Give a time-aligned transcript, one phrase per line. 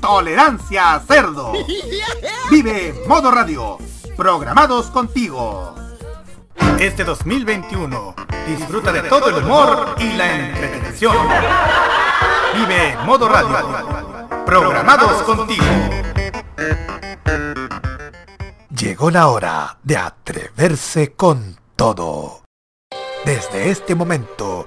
[0.00, 1.52] Tolerancia Cerdo.
[2.50, 3.78] Vive Modo Radio.
[4.16, 5.74] Programados contigo.
[6.78, 8.14] Este 2021
[8.46, 11.16] disfruta de todo el humor y la entretención.
[12.54, 13.56] Vive Modo Radio.
[14.46, 15.64] Programados contigo.
[18.70, 22.42] Llegó la hora de atreverse con todo.
[23.24, 24.66] Desde este momento,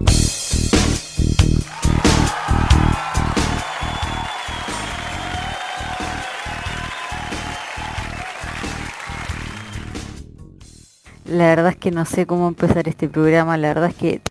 [11.31, 14.21] La verdad es que no sé cómo empezar este programa, la verdad es que...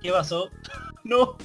[0.00, 0.48] ¿Qué pasó?
[1.04, 1.36] No.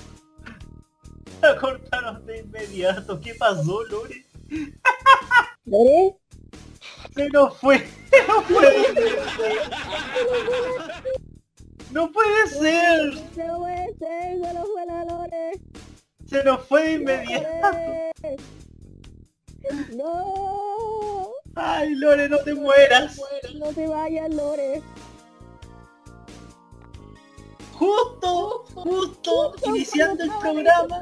[1.42, 3.20] La cortaron de inmediato.
[3.20, 4.26] ¿Qué pasó, Lore?
[5.66, 6.18] ¿Lore?
[7.16, 7.88] Se nos fue.
[8.28, 9.62] No puede ser.
[11.92, 13.14] No puede ser.
[13.38, 15.52] No puede ser, se nos fue la Lore.
[16.28, 17.78] Se nos fue de inmediato.
[19.96, 21.41] No.
[21.56, 23.20] Ay, Lore, no te mueras.
[23.56, 24.82] No te vayas, Lore.
[27.74, 31.02] Justo, justo, iniciando el programa.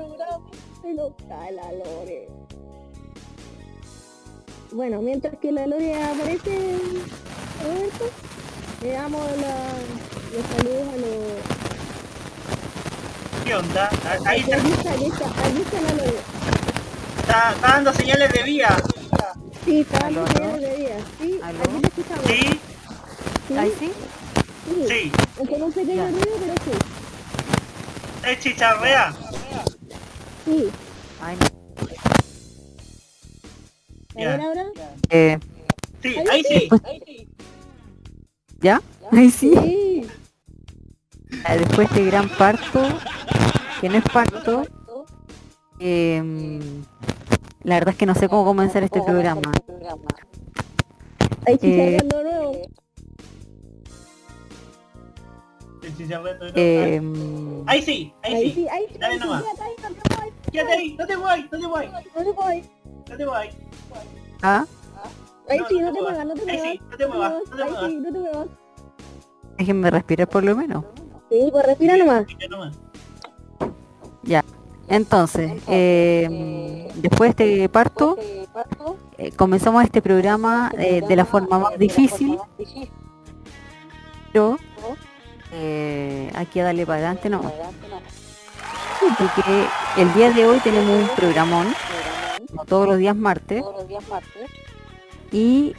[0.81, 2.27] Se nos cae la Lore.
[4.71, 6.77] Bueno, mientras que la Lore aparece,
[7.63, 8.05] Roberto,
[8.81, 9.55] le damos la,
[10.33, 11.09] los saludos a los...
[13.45, 13.89] ¿Qué onda?
[14.25, 16.17] Ahí está, Aquí está, aquí está, la Lore.
[17.19, 18.77] está, está dando señales de vida.
[19.65, 20.57] Sí, ¿Aló, aló?
[20.57, 20.97] de día.
[21.19, 21.59] Sí, ¿Aló?
[21.61, 22.25] aquí te escuchamos.
[22.25, 22.59] Sí,
[23.47, 23.91] Sí, ¿Ahí sí?
[24.65, 24.85] sí.
[24.87, 25.11] sí.
[25.47, 26.11] Con un pequeño Ya.
[26.11, 28.29] ruido, pero sí.
[28.29, 29.13] Es chicharrea.
[30.45, 30.69] Sí.
[31.21, 31.45] Ay, no.
[34.21, 34.29] Ya.
[34.31, 34.65] ver ahora.
[35.09, 35.37] Eh,
[36.01, 36.69] Sí, ahí sí.
[38.61, 38.81] ¿Ya?
[39.11, 39.53] Ahí sí.
[39.61, 40.07] Sí.
[41.47, 42.81] Eh, Después de gran parto,
[43.81, 44.65] que no es parto,
[45.79, 46.59] eh,
[47.63, 49.51] la verdad es que no sé cómo comenzar este programa.
[51.45, 51.99] Hay Eh.
[56.55, 57.01] Eh,
[57.65, 58.53] Ahí sí, ahí Ahí sí.
[58.55, 58.97] sí, ahí sí.
[58.97, 59.43] Dale ahí sí, nomás.
[59.43, 60.69] quédate ahí, no te voy.
[60.69, 61.85] Ahí, no te voy, no te voy,
[63.07, 63.49] No te voy.
[64.41, 64.65] ah,
[65.49, 66.25] Ahí No, sí, no te muevas.
[66.25, 66.71] no te Ahí muevas.
[66.71, 67.89] sí, no te muevas, no te Ahí muevas.
[67.89, 68.47] sí, no te muevas.
[69.57, 70.85] déjenme respirar por lo menos.
[71.29, 72.25] Sí, pues respira nomás.
[72.39, 72.77] Ya nomás.
[74.89, 78.17] Entonces, eh, después de este parto,
[79.19, 82.39] eh, comenzamos este programa eh, de la forma más difícil,
[84.33, 84.57] pero
[85.51, 87.41] hay que darle para adelante no.
[89.17, 89.67] Porque
[89.97, 91.67] el día de hoy tenemos un programón,
[92.49, 93.63] como todos los días martes,
[95.31, 95.75] y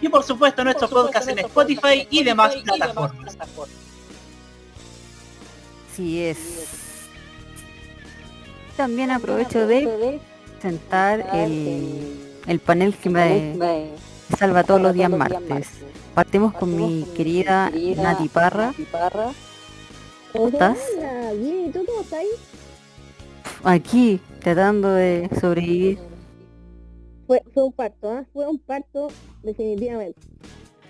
[0.00, 3.36] Y por supuesto nuestro podcast en Spotify y demás plataformas.
[5.96, 6.38] sí es.
[8.76, 10.20] También aprovecho de
[10.60, 13.56] presentar el, el panel que me
[14.38, 15.68] salva todos los días martes.
[16.14, 18.74] Partimos con mi querida Nati Parra.
[20.32, 20.78] ¿Cómo estás?
[21.36, 22.24] Bien, ¿y tú cómo estás?
[23.64, 25.98] Aquí, tratando de sobrevivir.
[27.26, 28.24] Fue, fue un parto, ¿ah?
[28.32, 29.08] Fue un parto,
[29.42, 30.20] definitivamente.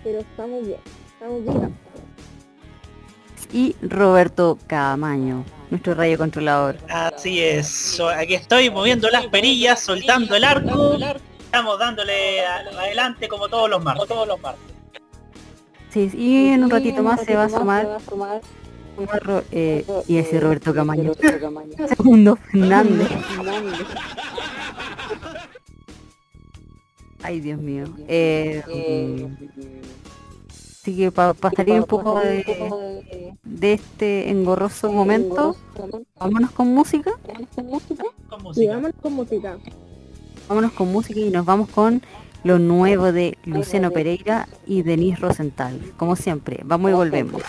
[0.03, 0.79] Pero estamos bien,
[1.13, 1.75] estamos bien.
[3.53, 6.77] Y Roberto Camaño, nuestro rayo controlador.
[6.89, 10.97] Así es, aquí estoy moviendo las perillas, soltando el arco,
[11.39, 14.07] estamos dándole adelante como todos los martes.
[14.07, 14.71] Todos los martes.
[15.89, 17.99] Sí, y en un ratito más se va a sumar
[19.51, 21.13] eh, y ese Roberto Camaño.
[21.87, 23.09] Segundo Fernández.
[27.23, 27.85] Ay, Dios mío.
[28.07, 28.63] Eh,
[30.81, 35.55] así que para salir un poco de, de, este engorroso momento,
[36.19, 37.11] vámonos con música.
[37.27, 39.57] vámonos con música.
[40.47, 42.01] Vámonos con música y nos vamos con
[42.43, 45.79] lo nuevo de Luciano Pereira y Denise Rosenthal.
[45.97, 47.43] Como siempre, vamos y volvemos.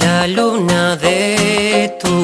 [0.00, 2.21] La luna de tu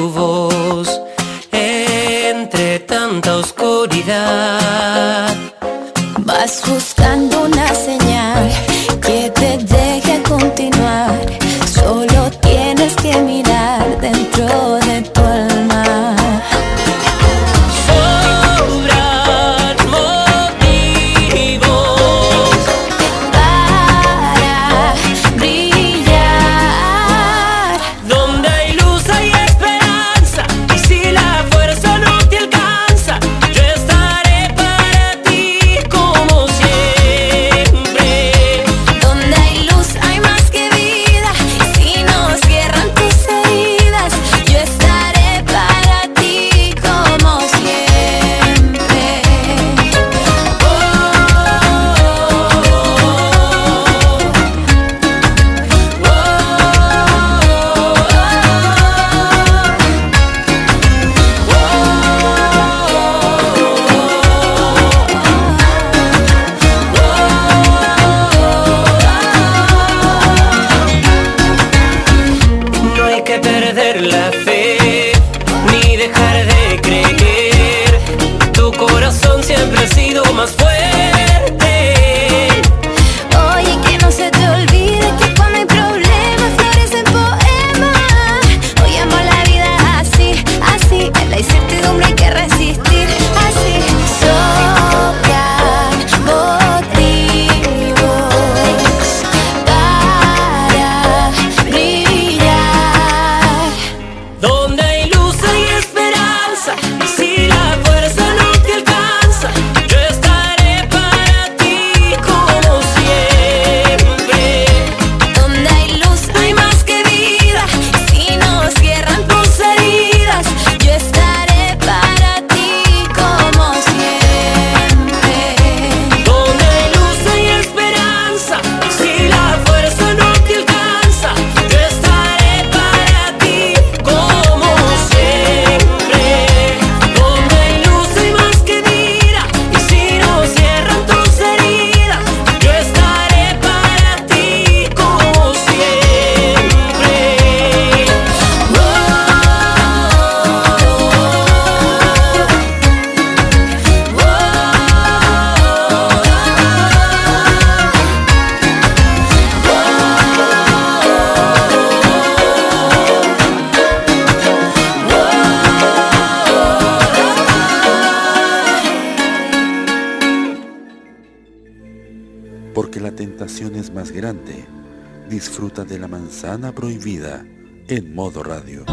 [176.29, 177.45] Sana Prohibida
[177.87, 178.83] en modo radio.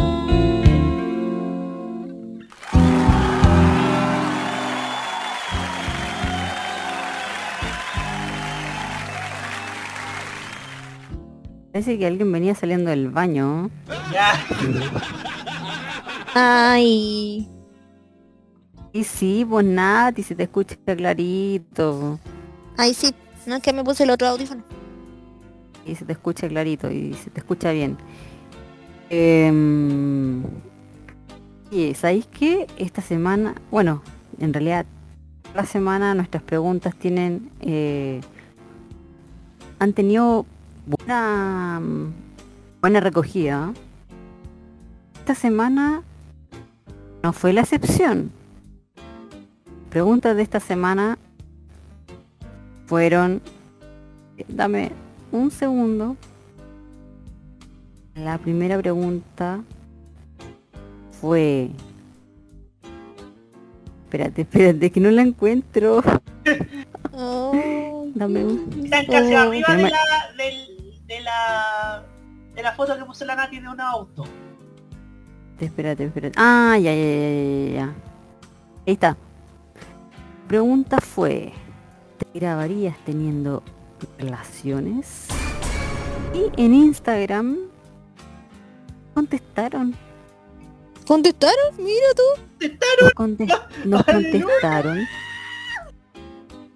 [11.73, 13.71] Parece que alguien venía saliendo del baño.
[16.35, 17.49] Ay.
[18.93, 22.19] Y sí, pues nada, y se te escucha clarito.
[22.77, 23.15] Ay, sí,
[23.47, 24.63] no es que me puse el otro audífono
[25.87, 27.97] y se te escucha clarito y se te escucha bien.
[29.11, 30.43] Eh,
[31.71, 34.03] y sabéis que esta semana, bueno,
[34.39, 34.87] en realidad
[35.55, 38.21] la semana nuestras preguntas tienen eh,
[39.79, 40.47] han tenido
[40.87, 41.81] buena
[42.81, 43.73] buena recogida.
[45.19, 46.03] Esta semana
[47.23, 48.31] no fue la excepción.
[49.91, 51.19] Preguntas de esta semana
[52.87, 53.43] fueron
[54.49, 54.93] dame
[55.39, 56.17] un segundo.
[58.15, 59.63] La primera pregunta
[61.21, 61.71] fue...
[64.05, 66.03] Espérate, espérate, que no la encuentro.
[67.13, 68.81] Oh, Dame un...
[68.85, 69.99] Están casi Oh, arriba de me- la,
[70.37, 72.05] del- de la
[72.55, 74.25] de la foto que puso la Nati de un auto.
[75.61, 76.35] Espérate, espérate.
[76.39, 77.85] Ah, ya, ya, ya, ya, ya.
[78.87, 79.17] Ahí está.
[80.49, 81.53] Pregunta fue,
[82.19, 83.63] ¿te grabarías teniendo
[84.19, 85.27] relaciones?
[86.35, 87.57] Y en Instagram
[89.15, 89.95] contestaron.
[91.07, 91.77] ¿Contestaron?
[91.79, 92.23] Mira tú.
[93.03, 93.49] Nos, conte-
[93.85, 95.07] nos contestaron.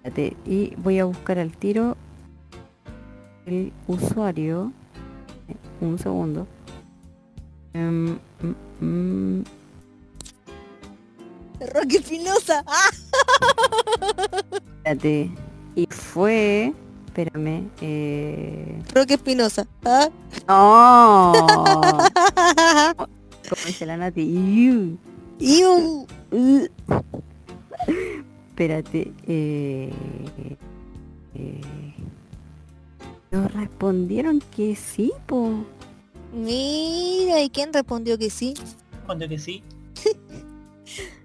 [0.03, 1.95] Espérate, y voy a buscar al tiro
[3.45, 4.71] el usuario.
[5.47, 6.47] Eh, Un segundo.
[7.73, 8.17] Em,
[8.79, 9.43] mm, mm,
[11.73, 12.63] Roque Espinosa.
[14.77, 15.31] Espérate.
[15.75, 16.73] Y fue.
[17.11, 17.69] Espérame.
[17.81, 18.81] Eh...
[18.95, 19.67] Roque Espinosa.
[19.83, 20.07] ¿Ah?
[20.47, 21.33] ¡No!
[22.95, 24.21] Como dice la Nati.
[24.21, 24.97] Iu.
[25.37, 26.07] Iu.
[28.47, 29.11] Espérate.
[29.27, 29.91] Eh,
[31.35, 31.61] eh,
[33.31, 35.65] nos respondieron que sí, po.
[36.31, 38.53] Mira, ¿y quién respondió que sí?
[39.05, 39.61] Cuando que sí.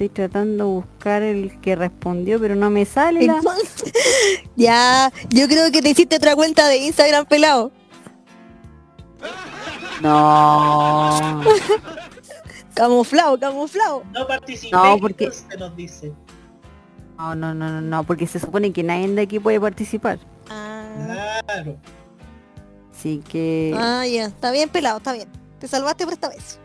[0.00, 3.26] Estoy tratando de buscar el que respondió, pero no me sale.
[3.26, 3.84] la- Entonces,
[4.56, 7.70] ya, yo creo que te hiciste otra cuenta de Instagram pelado.
[10.00, 11.42] No.
[12.74, 14.02] Camuflado, camuflado.
[14.14, 16.14] No participé, No, porque- se nos dice.
[17.18, 20.18] No, no, no, no, no, porque se supone que nadie de aquí puede participar.
[20.48, 21.76] Ah, Claro.
[22.94, 25.28] Así que ah, ya, está bien pelado, está bien.
[25.58, 26.58] Te salvaste por esta vez.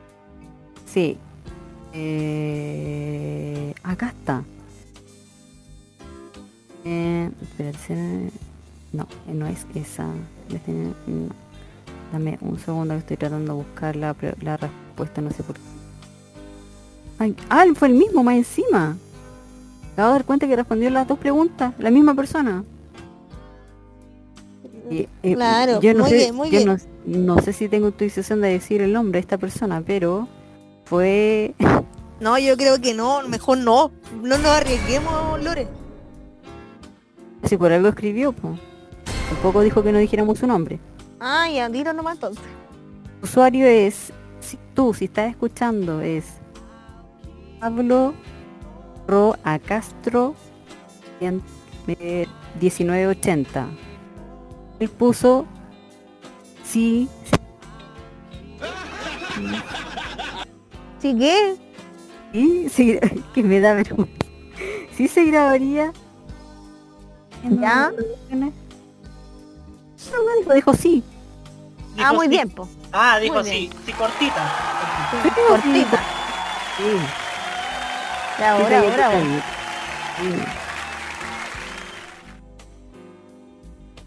[0.85, 1.17] sí.
[1.97, 4.43] Eh, acá está.
[6.83, 8.31] Eh, espérate,
[8.91, 10.05] no, eh, no es esa.
[10.05, 11.29] No.
[12.11, 15.61] Dame un segundo que estoy tratando de buscar la, respuesta, no sé por qué.
[17.17, 18.97] Ay, ah, fue el mismo, más encima.
[19.93, 22.63] Acabo de dar cuenta que respondió las dos preguntas, la misma persona.
[24.91, 26.77] Eh, Claro, yo no muy sé, bien, muy yo bien.
[27.05, 30.27] No, no sé si tengo autorización de decir el nombre de esta persona, pero
[30.85, 31.53] fue
[32.19, 33.91] No, yo creo que no, mejor no.
[34.21, 35.67] No nos arriesguemos, Lore.
[37.43, 38.57] si por algo escribió, po.
[39.29, 40.79] tampoco dijo que no dijéramos su nombre.
[41.19, 42.43] Ah, ya, dilo nomás entonces.
[43.21, 46.25] usuario es, si tú, si estás escuchando, es
[47.59, 48.13] Pablo
[49.07, 50.35] Ro a Castro
[51.19, 51.41] cien-
[51.87, 52.27] eh,
[52.59, 53.67] 1980.
[54.79, 55.45] Él puso
[56.63, 57.07] sí,
[59.35, 59.41] ¿Sí
[61.13, 61.55] qué?
[62.33, 62.99] sí, sí,
[63.33, 64.11] que me da vergüenza.
[64.95, 65.91] Sí se grabaría.
[67.43, 67.91] Ya.
[68.31, 68.37] No,
[70.23, 71.03] no dijo, dijo sí.
[71.97, 72.29] Ah, Dijo muy sí.
[72.29, 72.67] bien, po.
[72.91, 73.71] Ah, dijo Muy sí, bien.
[73.85, 74.53] sí, cortita.
[75.47, 75.99] Cortita.
[76.77, 76.83] Sí.
[78.39, 79.01] Ya, Sí, ahora, sí, ahora, sí.
[79.03, 79.43] ahora.
[80.17, 80.35] Sí.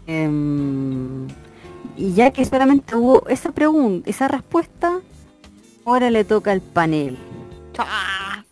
[0.07, 1.27] Em,
[1.95, 4.99] y ya que solamente hubo esa pregunta, esa respuesta,
[5.89, 7.17] ahora le toca al panel.
[7.77, 8.43] Ah.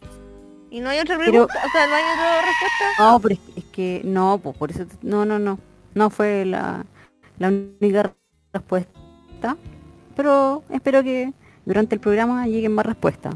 [0.69, 1.53] ¿Y no hay otra Pero- pregunta?
[1.65, 2.85] O sea, ¿no hay otra respuesta?
[2.99, 5.59] No, pero es, que- es que no, pues por eso, no, no, no,
[5.95, 6.85] no fue la,
[7.39, 8.13] la única
[8.53, 9.57] respuesta,
[10.15, 11.31] pero espero que
[11.65, 13.35] durante el programa lleguen más respuestas.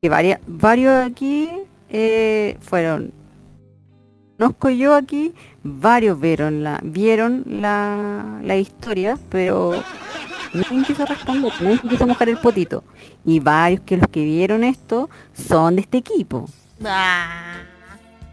[0.00, 1.48] Que varias, varios aquí
[1.88, 3.12] eh, fueron,
[4.38, 5.32] conozco yo aquí,
[5.62, 9.72] varios vieron la, vieron la, la historia, pero
[10.54, 12.84] nadie quiso responder, nadie quiso mojar el potito.
[13.24, 16.48] Y varios que los que vieron esto son de este equipo.
[16.84, 17.62] Ah.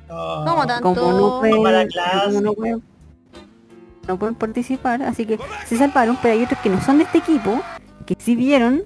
[0.09, 0.81] Oh, ¿Cómo tanto?
[0.81, 1.89] como no pueden,
[2.25, 2.83] como no pueden,
[4.07, 7.19] no pueden participar, así que se salvaron, pero hay otros que no son de este
[7.19, 7.61] equipo,
[8.07, 8.83] que sí vieron,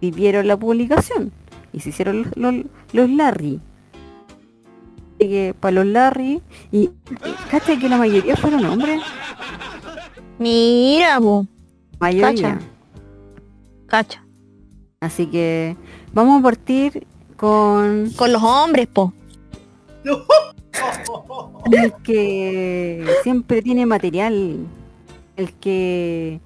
[0.00, 1.30] y vieron la publicación,
[1.72, 3.60] y se hicieron los, los, los Larry.
[5.14, 6.42] Así que para los Larry,
[6.72, 6.90] y
[7.48, 9.00] cacha que la mayoría fueron hombres,
[10.38, 11.46] Mira, po.
[12.00, 12.54] Mayoría.
[12.54, 12.60] Cacha.
[13.86, 14.24] Cacha.
[15.00, 15.76] Así que
[16.12, 19.12] vamos a partir con Con los hombres, po.
[21.72, 24.66] el que siempre tiene material,
[25.36, 26.40] el que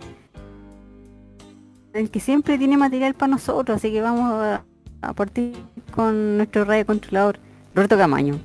[1.92, 4.64] el que siempre tiene material para nosotros, así que vamos a,
[5.02, 5.54] a partir
[5.90, 7.40] con nuestro radio controlador,
[7.74, 8.38] Roberto Camaño.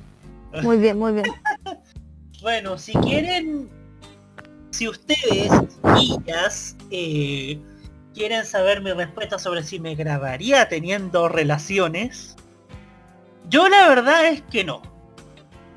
[0.62, 1.26] Muy bien, muy bien.
[2.42, 3.70] Bueno, si quieren,
[4.68, 5.50] si ustedes,
[5.94, 7.60] niñas, eh,
[8.14, 12.36] quieren saber mi respuesta sobre si me grabaría teniendo relaciones,
[13.48, 14.82] yo la verdad es que no.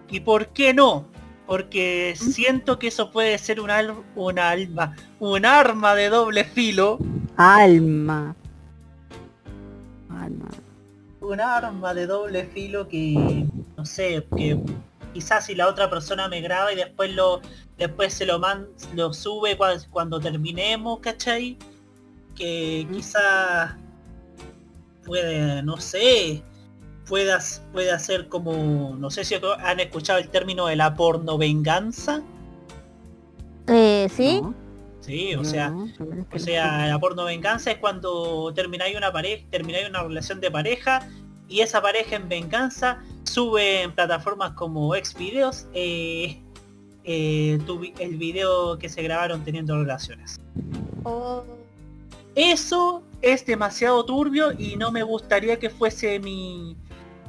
[0.09, 1.07] ¿Y por qué no?
[1.45, 6.99] Porque siento que eso puede ser un, al- un alma, un arma de doble filo.
[7.37, 8.35] Alma.
[10.09, 10.49] Alma.
[11.21, 13.45] Un arma de doble filo que,
[13.75, 14.57] no sé, que
[15.17, 17.41] quizás si la otra persona me graba y después lo
[17.75, 21.57] después se lo man, lo sube cuando, cuando terminemos, ¿cachai?
[22.35, 23.71] Que quizás
[25.03, 26.43] puede, no sé,
[27.07, 27.39] pueda,
[27.73, 29.33] puede hacer como, no sé si
[29.63, 32.21] han escuchado el término de la porno venganza.
[33.67, 34.39] Eh, ¿sí?
[34.39, 34.53] No,
[34.99, 36.27] Sí, o sea, O no.
[36.37, 41.09] sea, la porno venganza es cuando termináis una pareja, termináis una relación de pareja
[41.49, 46.41] y esa pareja en venganza sube en plataformas como Xvideos eh,
[47.03, 50.39] eh, tu el video que se grabaron teniendo relaciones.
[51.03, 51.43] Oh,
[52.35, 56.75] Eso es demasiado turbio y no me gustaría que fuese mi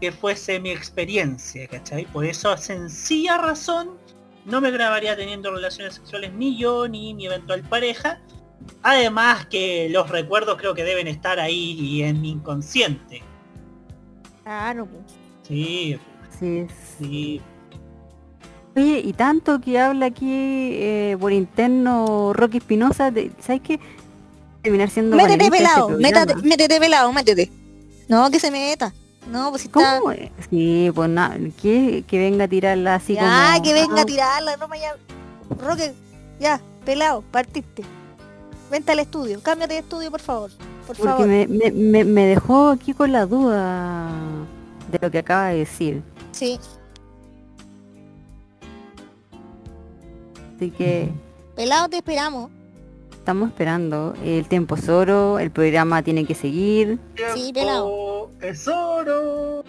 [0.01, 2.05] que fuese mi experiencia, ¿cachai?
[2.07, 3.99] Por eso, sencilla razón,
[4.45, 8.21] no me grabaría teniendo relaciones sexuales ni yo ni mi eventual pareja.
[8.83, 13.23] Además que los recuerdos creo que deben estar ahí en mi inconsciente.
[14.49, 15.03] Claro, pues.
[15.47, 15.99] Sí,
[16.33, 16.73] Así es.
[16.99, 17.41] sí.
[18.75, 23.79] Oye, y tanto que habla aquí eh, por interno Rocky Espinosa, de- ¿sabes qué?
[24.63, 26.43] Terminar siendo Métete este pelado, métete, programa.
[26.49, 27.53] métete pelado, métete.
[28.09, 28.95] No, que se meta.
[29.31, 30.01] No, pues si está.
[30.01, 30.15] ¿Cómo?
[30.49, 33.63] Sí, pues nada, que, que venga a tirarla así ya, como...
[33.65, 34.97] que venga ah, a tirarla, no me ya.
[35.61, 35.93] Roque,
[36.41, 37.83] ya, pelado, partiste.
[38.71, 40.51] Vente al estudio, cámbiate de estudio, por favor.
[40.89, 41.27] Por Porque favor.
[41.29, 44.11] me, me, me, me dejó aquí con la duda
[44.91, 46.03] de lo que acaba de decir.
[46.33, 46.59] Sí,
[50.57, 51.11] Así que
[51.55, 52.51] pelado te esperamos.
[53.13, 54.15] estamos esperando.
[54.25, 56.99] El tiempo es oro, el programa tiene que seguir.
[57.35, 58.31] Sí, pelado.
[58.41, 59.63] Es oro.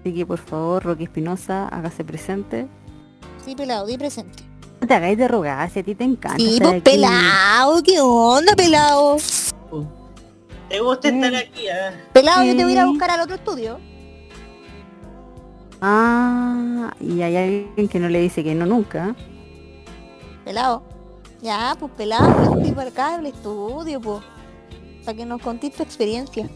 [0.00, 2.66] Así que por favor, Rocky Espinosa, hágase presente.
[3.44, 4.42] Sí, pelado, di presente.
[4.82, 6.36] No te hagáis de rogar, si a ti te encanta.
[6.38, 6.90] Sí, estar pues aquí.
[6.90, 9.16] pelado, ¿qué onda, pelado?
[10.68, 11.22] ¿Te gusta Mm.
[11.24, 11.68] estar aquí?
[11.68, 11.92] ah?
[12.12, 13.78] Pelado, yo te voy a ir a buscar al otro estudio.
[15.80, 19.14] Ah, y hay alguien que no le dice que no nunca.
[20.44, 20.82] Pelado.
[21.40, 24.24] Ya, pues pelado, yo estoy para acá al estudio, pues.
[25.04, 26.48] Para que nos contéis tu experiencia.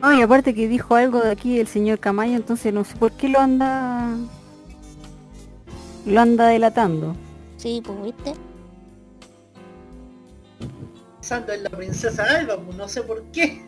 [0.00, 3.12] No, y aparte que dijo algo de aquí el señor Camayo, entonces no sé por
[3.12, 4.14] qué lo anda...
[6.06, 7.14] Lo anda delatando.
[7.56, 8.34] Sí, pues, ¿viste?
[11.20, 13.62] Pensando en la princesa Alba, pues no sé por qué.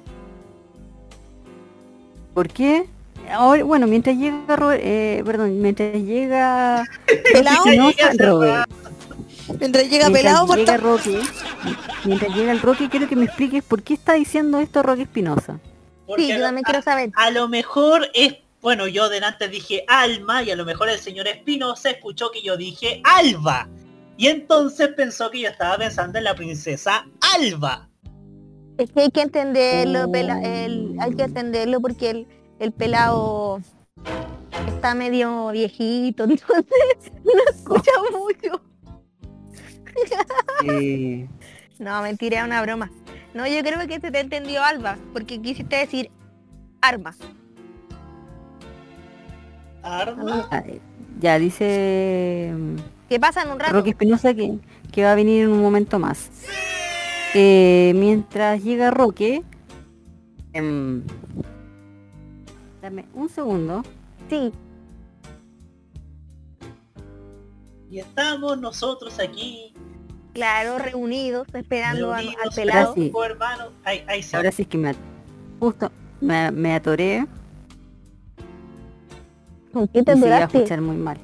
[2.35, 2.87] ¿Por qué?
[3.31, 6.85] Ahora, bueno, mientras llega Robert, eh, perdón, mientras llega
[7.33, 8.71] Pelado, Espinosa, Robert,
[9.59, 11.19] mientras llega mientras pelado, por llega Rocky,
[12.05, 15.59] mientras llega el Rocky, quiero que me expliques por qué está diciendo esto Rocky Espinosa.
[16.07, 17.11] Porque Sí, yo a- también quiero saber.
[17.17, 21.29] a lo mejor es, bueno, yo delante dije Alma y a lo mejor el señor
[21.29, 23.69] Espinosa escuchó que yo dije Alba.
[24.17, 27.89] Y entonces pensó que yo estaba pensando en la princesa Alba.
[28.79, 30.13] Es que hay que entenderlo, Oh.
[30.13, 32.27] pela- el- hay que entenderlo porque el,
[32.59, 33.61] el pelado
[34.67, 38.63] está medio viejito, entonces no escucha mucho.
[41.79, 42.91] No, mentira, es una broma.
[43.35, 46.11] No, yo creo que se te entendió Alba, porque quisiste decir
[46.81, 47.15] arma.
[49.89, 50.49] Arma.
[50.51, 50.63] ah,
[51.21, 52.53] ya dice
[53.09, 53.73] ¿Qué pasa en un rato?
[53.73, 54.59] Rocky Espinosa que,
[54.93, 56.31] que va a venir en un momento más.
[57.35, 59.43] Eh, mientras llega Roque,
[60.53, 61.03] em,
[62.83, 63.83] dame un segundo.
[64.29, 64.53] Sí,
[67.91, 69.73] Y estamos nosotros aquí,
[70.35, 72.95] claro, reunidos, esperando al, pelado.
[72.95, 73.11] sí.
[73.85, 74.95] ahí se Ahora sí es que me
[75.59, 77.27] justo me, me atoré
[79.79, 81.19] ¿Con qué y te se iba a escuchar muy mal.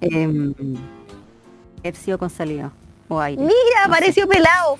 [0.00, 0.54] Eh,
[1.80, 2.72] haber sido con salida
[3.08, 3.42] o aire.
[3.42, 3.90] Mira, No sé.
[3.90, 4.78] apareció pelado.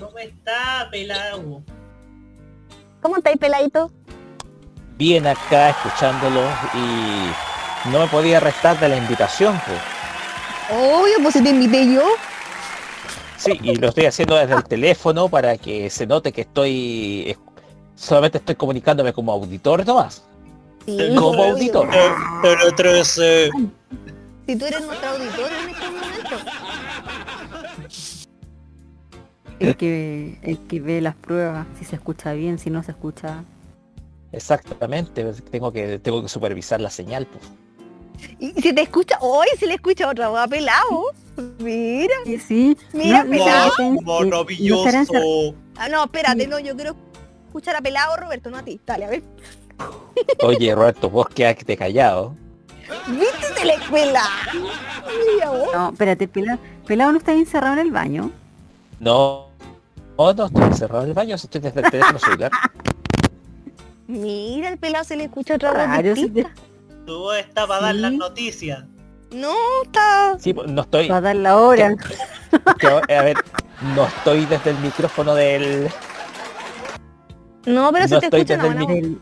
[0.00, 1.62] ¿Cómo está, pelado?
[3.00, 3.90] ¿Cómo estáis, peladito?
[4.96, 6.40] bien acá escuchándolo
[6.72, 9.80] y no me podía restar de la invitación, pues.
[10.70, 12.02] Obvio, pues si te invité yo.
[13.36, 17.38] Sí, y lo estoy haciendo desde el teléfono para que se note que estoy es-
[17.94, 20.22] solamente estoy comunicándome como auditor nomás.
[20.86, 21.88] Sí, Como auditor.
[22.42, 23.50] Pero 13.
[24.46, 26.36] Si tú eres nuestro auditor en este momento.
[29.60, 33.44] El que, el que ve las pruebas, si se escucha bien, si no se escucha.
[34.32, 37.44] Exactamente, tengo que tengo que supervisar la señal, pues.
[38.40, 41.04] Y si te escucha, hoy si le escucha otra voz a pelado.
[41.58, 42.14] Mira.
[42.24, 42.76] Sí, sí.
[42.92, 43.72] Mira, pelado.
[43.78, 43.96] eh,
[44.68, 46.96] no estarán cer- Ah, no, espérate, no, yo creo.
[47.54, 48.80] Escuchar a pelado Roberto, no a ti.
[48.84, 49.22] Dale, a ver.
[50.42, 52.34] Oye, Roberto, vos quedaste callado.
[53.06, 54.22] ¿Viste de la escuela?
[55.72, 58.32] No, espérate, pelado, pelado no está encerrado en el baño.
[58.98, 59.50] No,
[60.18, 62.50] no, no estoy encerrado en el baño, estoy desde el teléfono celular.
[64.08, 66.50] Mira, el pelado se le escucha otra se distinta.
[67.06, 68.84] Tu voz está para dar las noticias.
[69.30, 70.36] No, está...
[70.40, 71.94] Sí, pues, no estoy, Va a dar la hora.
[72.80, 73.36] que, a ver,
[73.94, 75.88] no estoy desde el micrófono del...
[77.66, 79.20] No, pero No se te estoy escucha el voz.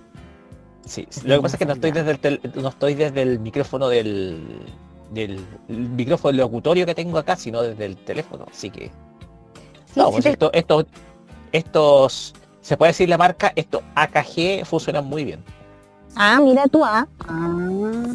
[0.85, 3.39] Sí, lo que pasa es que no estoy desde el, tel- no estoy desde el
[3.39, 4.67] micrófono del,
[5.13, 8.87] del el micrófono locutorio que tengo acá, sino desde el teléfono, así que...
[8.87, 10.87] Sí, No, sí pues te- esto- estos,
[11.53, 15.45] estos, se puede decir la marca, estos AKG funcionan muy bien.
[16.17, 17.07] Ah, mira tú, ah.
[17.29, 17.49] Ah,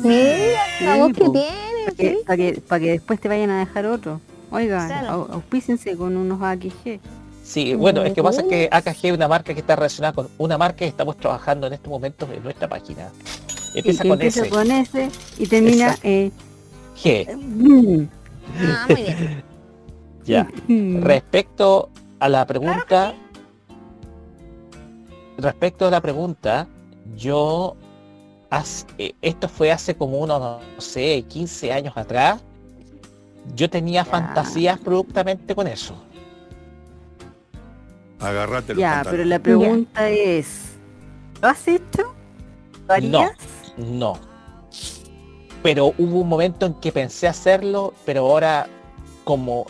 [0.03, 1.31] Mira la voz que po.
[1.31, 1.49] tiene,
[1.85, 2.17] para que, sí.
[2.27, 4.19] pa' que, pa' que después te vayan a dejar otro.
[4.49, 5.07] Claro.
[5.09, 6.99] au- auspícense con unos AQG.
[7.47, 10.57] Sí, bueno, es que pasa que AKG es una marca que está relacionada con una
[10.57, 13.09] marca que estamos trabajando en estos momentos en nuestra página.
[13.73, 16.29] Y Empieza que con empieza S, con S y termina eh,
[17.01, 17.25] G.
[18.59, 19.43] Ah, muy bien.
[20.25, 20.45] Ya.
[20.67, 23.15] Respecto a la pregunta,
[25.37, 26.67] respecto a la pregunta,
[27.15, 27.77] yo,
[28.97, 32.41] eh, esto fue hace como unos, no sé, 15 años atrás,
[33.55, 35.95] yo tenía fantasías productamente con eso.
[38.19, 39.11] Agárrate los Ya, pantalones.
[39.11, 40.71] pero la pregunta es,
[41.41, 42.13] ¿lo has hecho?
[42.87, 43.31] ¿Lo harías?
[43.77, 44.19] No.
[45.63, 48.67] Pero hubo un momento en que pensé hacerlo, pero ahora
[49.23, 49.65] como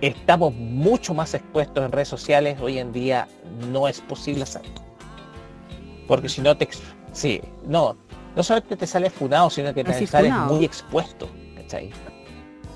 [0.00, 3.28] estamos mucho más expuestos en redes sociales, hoy en día
[3.70, 4.74] no es posible hacerlo.
[6.08, 6.68] Porque si no te...
[7.12, 7.96] Sí, no.
[8.34, 10.54] No solamente te sales funado, sino que No, te sales funado.
[10.54, 11.28] muy expuesto.
[11.56, 11.90] ¿cachai?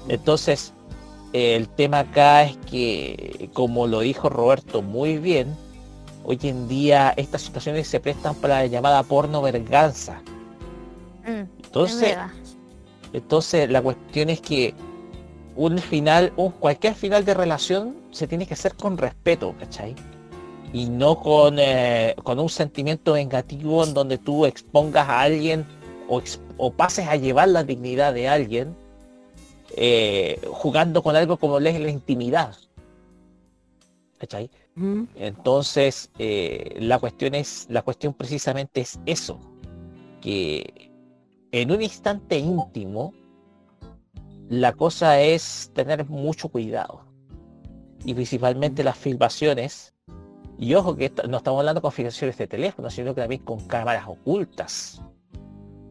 [0.09, 0.73] Entonces,
[1.33, 5.57] el tema acá es que, como lo dijo Roberto muy bien,
[6.25, 10.23] hoy en día estas situaciones se prestan para la llamada porno verganza.
[11.25, 12.17] Mm, es Entonces,
[13.13, 14.75] entonces la cuestión es que
[15.57, 19.95] un final, un, cualquier final de relación se tiene que hacer con respeto, ¿cachai?
[20.73, 25.65] Y no con, eh, con un sentimiento vengativo en donde tú expongas a alguien
[26.09, 26.23] o,
[26.57, 28.75] o pases a llevar la dignidad de alguien
[29.77, 32.57] eh, jugando con algo como es la intimidad.
[34.19, 34.51] ¿Cachai?
[34.77, 35.07] Ujú.
[35.15, 39.41] Entonces, eh, la cuestión es, la cuestión precisamente es eso,
[40.21, 40.91] que
[41.53, 43.13] en un instante íntimo,
[44.49, 47.05] la cosa es tener mucho cuidado.
[48.05, 49.95] Y principalmente las filmaciones,
[50.59, 54.07] y ojo que no estamos hablando con filmaciones de teléfono, sino que también con cámaras
[54.07, 55.03] ocultas,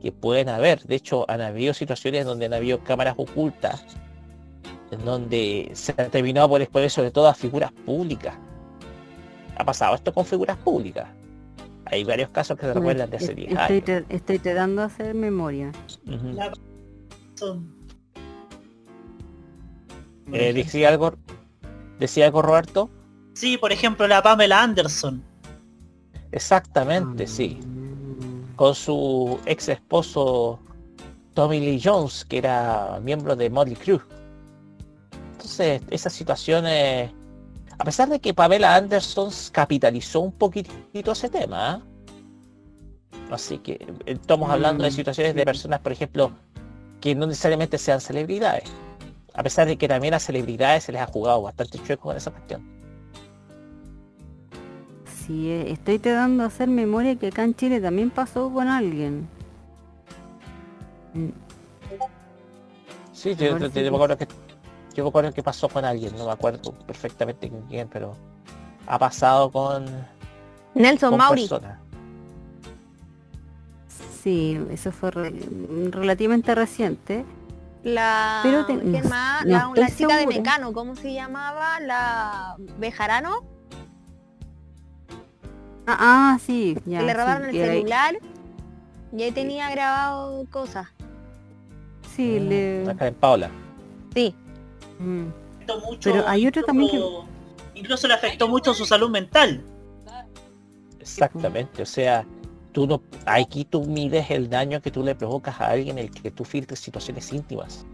[0.02, 0.82] que pueden haber.
[0.84, 3.84] De hecho, han habido situaciones donde han habido cámaras ocultas,
[4.92, 8.36] en donde se ha terminado por exponer sobre todo a figuras públicas
[9.56, 11.10] ha pasado esto con figuras públicas.
[11.84, 14.06] Hay varios casos que se recuerdan de hace Es- 10 estoy, años.
[14.08, 15.72] estoy tratando de hacer memoria.
[16.06, 16.54] La-
[20.32, 21.14] Eh, ¿Decía algo?
[22.00, 22.90] ¿Decía algo Roberto?
[23.34, 25.24] Sí, por ejemplo, la Pamela Anderson.
[26.32, 27.60] Exactamente, sí.
[28.60, 30.60] Con su ex esposo
[31.34, 34.02] Tommy Lee Jones, que era miembro de Motley Crue.
[35.32, 37.10] Entonces, esas situaciones,
[37.78, 41.82] a pesar de que Pamela Anderson capitalizó un poquitito ese tema, ¿ah?
[43.32, 46.34] así que eh, estamos hablando de Mm, situaciones de personas, por ejemplo,
[47.00, 48.70] que no necesariamente sean celebridades.
[49.36, 52.32] A pesar de que también a celebridades se les ha jugado bastante chueco con esa
[52.32, 52.79] cuestión.
[55.30, 59.30] Sí, eh, estoy tratando de hacer memoria que acá en Chile también pasó con alguien.
[61.14, 61.28] Mm,
[63.14, 64.28] Sí, yo, yo- me que- acuerdo que
[64.96, 68.16] yo me acuerdo que pasó con alguien, no me acuerdo perfectamente con quién, pero
[68.88, 69.86] ha pasado con,
[70.74, 71.42] Nelson con Mauri.
[71.42, 71.78] personas.
[74.24, 75.34] Sí, eso fue re-
[75.92, 77.24] relativamente reciente.
[77.84, 78.40] La...
[78.42, 79.46] Pero te- ¿quién no- más?
[79.46, 80.26] no la, chica de.
[80.26, 81.80] Mecano, ¿cómo se llamaba?
[81.82, 83.44] La Bejarano,
[85.92, 85.98] Ah,
[86.36, 87.00] ah, sí, ya.
[87.00, 88.16] que le sí, robaron el ahí- celular
[89.18, 90.88] y ahí tenía grabado cosas.
[92.16, 92.84] Sí, le...
[92.86, 93.50] Mm, Acá en Paula.
[94.14, 94.36] Sí,
[95.00, 95.24] mm.
[95.88, 96.98] mucho, Pero hay otro también que-
[97.80, 99.64] incluso- le afectó mucho su salud mental.
[101.00, 102.26] Exactamente, o sea,
[102.72, 106.30] tú no, aquí tú mides el daño que tú le provocas a alguien el que
[106.30, 107.86] tú filtres situaciones íntimas.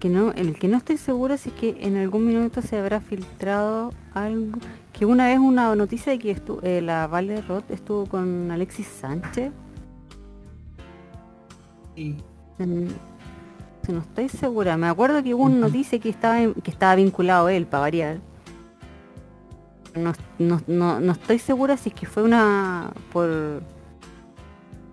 [0.00, 3.92] que no, el que no estoy seguro es que en algún minuto se habrá filtrado
[4.14, 4.58] algo,
[4.98, 8.86] que una vez una noticia de que estu- eh, la Vale Roth estuvo con Alexis
[8.86, 9.52] Sánchez,
[11.96, 12.10] Y
[12.58, 12.88] mm,
[13.88, 17.48] no estoy segura, me acuerdo que hubo una noticia que estaba en- que estaba vinculado
[17.48, 18.18] él para variar.
[19.96, 23.62] No, no, no, no estoy segura si es que fue una por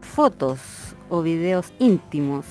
[0.02, 2.46] fotos o videos íntimos.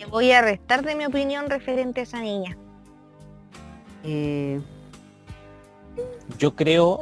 [0.00, 2.56] Me voy a restar de mi opinión referente a esa niña.
[4.02, 4.60] Eh,
[6.38, 7.00] Yo creo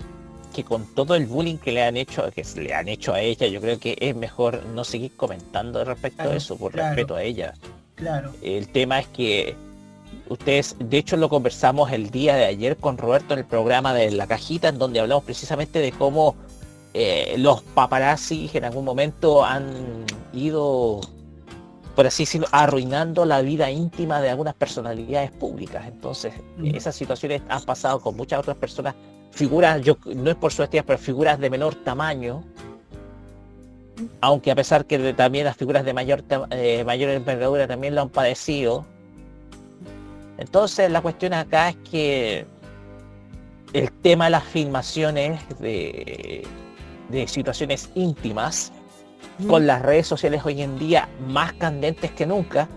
[0.55, 3.21] que con todo el bullying que le han hecho, que se le han hecho a
[3.21, 6.89] ella, yo creo que es mejor no seguir comentando respecto Claro, a eso, por claro.
[6.95, 7.55] respeto a ella.
[7.95, 8.33] Claro.
[8.43, 9.57] El tema es que
[10.29, 14.11] ustedes, de hecho lo conversamos el día de ayer con Roberto en el programa de
[14.11, 16.37] La Cajita, en donde hablamos precisamente de cómo
[16.95, 21.01] eh, los paparazzi en algún momento han ido,
[21.95, 25.87] por así decirlo, arruinando la vida íntima de algunas personalidades públicas.
[25.87, 26.33] Entonces,
[26.65, 28.95] esas situaciones han pasado con muchas otras personas,
[29.31, 32.43] figuras, yo no es por su estilo, pero figuras de menor tamaño,
[34.21, 38.09] aunque a pesar que también las figuras de mayor eh, mayor envergadura también lo han
[38.09, 38.87] padecido.
[40.39, 42.47] Entonces la cuestión acá es que
[43.75, 46.47] el tema de las filmaciones de,
[47.11, 48.73] de situaciones íntimas
[49.47, 52.69] con las redes sociales hoy en día más candentes que nunca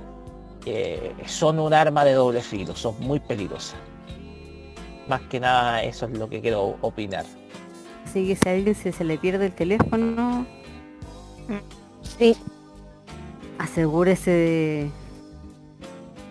[0.65, 3.79] eh, son un arma de doble filo, son muy peligrosas.
[5.07, 7.25] Más que nada eso es lo que quiero opinar.
[8.05, 10.47] así que si a alguien se, se le pierde el teléfono,
[12.01, 12.35] Sí,
[13.57, 14.91] asegúrese de,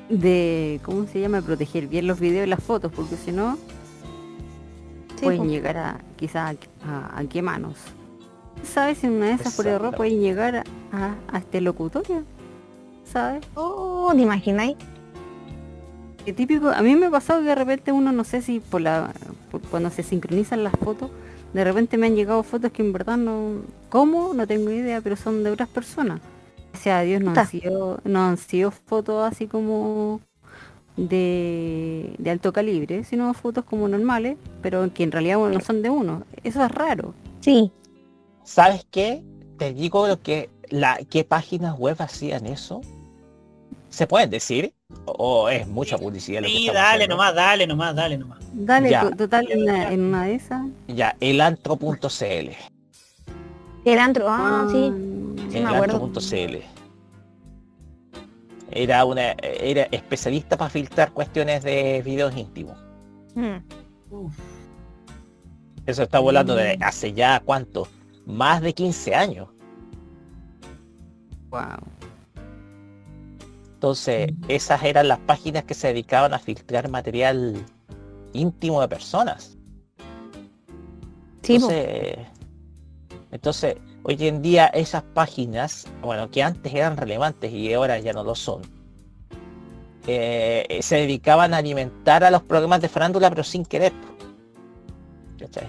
[0.09, 1.43] de ¿cómo se llama?
[1.43, 3.59] proteger bien los videos y las fotos, porque si no
[5.17, 7.77] sí, pueden llegar a quizás a, a qué manos.
[8.63, 8.99] ¿Sabes?
[8.99, 12.25] Si una de esas por error pueden llegar a, a, a este locutorio.
[13.05, 13.45] ¿Sabes?
[13.55, 14.77] Oh, ¿te imagináis?
[16.25, 18.81] Qué típico, a mí me ha pasado que de repente uno, no sé si por
[18.81, 19.13] la
[19.51, 21.11] por cuando se sincronizan las fotos,
[21.53, 24.33] de repente me han llegado fotos que en verdad no, ¿cómo?
[24.33, 26.21] No tengo idea, pero son de otras personas.
[26.73, 30.21] Gracias a Dios no han sido, no han sido fotos así como
[30.97, 35.83] de, de alto calibre, sino fotos como normales, pero que en realidad bueno, no son
[35.83, 36.25] de uno.
[36.43, 37.15] Eso es raro.
[37.41, 37.71] Sí.
[38.45, 39.23] ¿Sabes qué?
[39.59, 42.81] Te digo lo que la qué páginas web hacían eso.
[43.91, 44.75] ¿Se pueden decir?
[45.07, 47.15] ¿O es mucha publicidad lo que Sí, dale haciendo?
[47.17, 48.39] nomás, dale nomás, dale nomás.
[48.53, 49.03] Dale, Ya.
[49.11, 50.67] to- total, en una, en una de esas.
[50.89, 52.51] Ya, elantro.cl.
[53.85, 54.93] El antro, ah, sí.
[55.51, 55.97] Sí, me acuerdo.
[55.97, 56.57] elantro.cl.
[58.71, 62.77] Era una era especialista para filtrar cuestiones de videos íntimos.
[63.35, 63.59] Mm.
[65.87, 66.83] Eso está volando de Mm.
[66.83, 67.87] hace ya cuánto?
[68.27, 69.49] Más de 15 años.
[71.51, 71.61] wow.
[73.75, 77.55] Entonces, esas eran las páginas que se dedicaban a filtrar material
[78.33, 79.59] íntimo de personas.
[81.43, 82.17] Entonces,
[83.31, 88.25] entonces, hoy en día esas páginas, bueno, que antes eran relevantes y ahora ya no
[88.25, 88.63] lo son,
[90.07, 93.93] eh, se dedicaban a alimentar a los programas de farándula, pero sin querer.
[95.39, 95.69] ¿Cachai?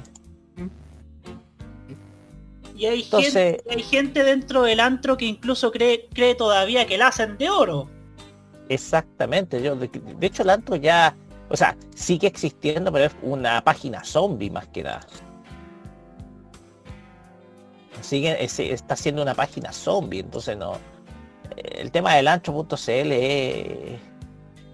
[2.76, 6.98] Y hay, Entonces- gente, hay gente dentro del antro que incluso cree, cree todavía que
[6.98, 7.90] la hacen de oro.
[8.70, 9.62] Exactamente.
[9.62, 11.16] Yo, de, de hecho, el antro ya,
[11.50, 15.02] o sea, sigue existiendo, pero es una página zombie más que nada.
[18.02, 20.74] Sigue, es- está siendo una página zombie, entonces no.
[21.56, 24.00] eh, El tema del antro.cl es-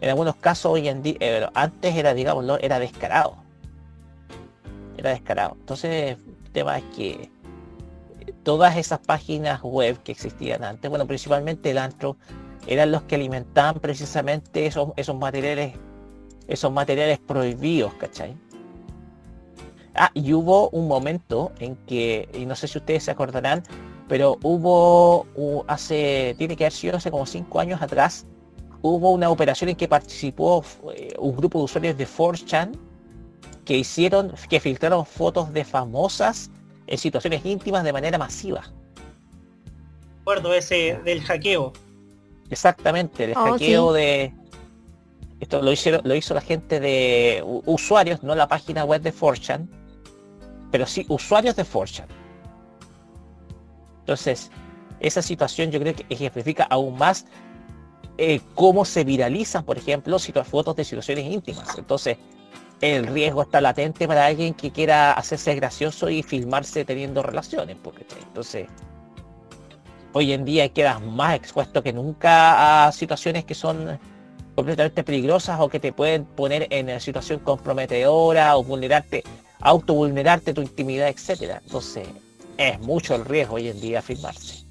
[0.02, 3.36] en algunos casos hoy en día, eh, antes era, digámoslo, era descarado.
[4.98, 5.56] Era descarado.
[5.60, 7.31] Entonces, el tema es que eh,
[8.44, 12.18] todas esas páginas web que existían antes, bueno, principalmente el antro,
[12.68, 15.74] eran los que alimentaban precisamente esos, esos materiales,
[16.48, 18.36] esos materiales prohibidos, ¿cachai?
[19.96, 23.64] Ah, y hubo un momento en que, y no sé si ustedes se acordarán,
[24.08, 25.26] pero hubo
[25.68, 28.26] hace, tiene que haber sido hace como cinco años atrás,
[28.82, 30.64] hubo una operación en que participó
[30.96, 32.72] eh, un grupo de usuarios de 4chan
[33.66, 36.50] que hicieron, que filtraron fotos de famosas
[36.92, 38.64] en situaciones íntimas de manera masiva.
[40.20, 41.72] Recuerdo ese del hackeo.
[42.50, 44.34] Exactamente, el Oh, hackeo de
[45.40, 49.68] esto lo hicieron, lo hizo la gente de usuarios, no la página web de 4chan,
[50.70, 52.08] pero sí usuarios de 4chan.
[54.02, 54.52] Entonces,
[55.00, 57.26] esa situación yo creo que ejemplifica aún más
[58.18, 61.78] eh, cómo se viralizan, por ejemplo, fotos de situaciones íntimas.
[61.78, 62.18] Entonces,
[62.82, 68.06] el riesgo está latente para alguien que quiera hacerse gracioso y filmarse teniendo relaciones, porque
[68.20, 68.68] entonces
[70.14, 74.00] hoy en día quedas más expuesto que nunca a situaciones que son
[74.56, 79.24] completamente peligrosas o que te pueden poner en una situación comprometedora o vulnerarte,
[79.60, 81.62] autovulnerarte tu intimidad, etcétera.
[81.64, 82.08] Entonces,
[82.58, 84.66] es mucho el riesgo hoy en día filmarse.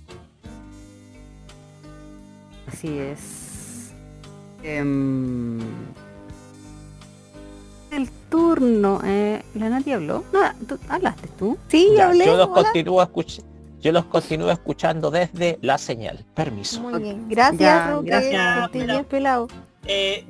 [2.66, 3.92] Así es.
[4.62, 5.58] Em,
[8.30, 9.00] turno.
[9.04, 10.24] eh, ¿La Nati habló?
[10.32, 11.58] No, ¿tú, ¿hablaste tú?
[11.68, 12.24] Sí, Ya, hablé.
[12.26, 12.62] yo los hola.
[12.62, 13.42] continúo escuch-
[13.80, 16.24] yo los continúo escuchando desde la señal.
[16.34, 16.80] Permiso.
[16.80, 17.26] Muy bien.
[17.28, 18.08] Gracias, Ya, Roque.
[18.10, 19.48] gracias, pelado.
[19.86, 20.24] Eh,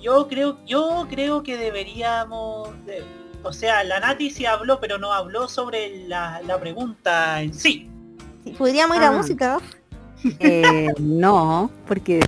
[0.00, 3.02] yo creo, yo creo que deberíamos, de-
[3.42, 7.88] o sea, la Nati sí habló, pero no habló sobre la, la pregunta en sí.
[8.44, 9.12] Sí, Podríamos ir a Ah.
[9.12, 9.58] música.
[10.40, 12.20] Eh, no, porque...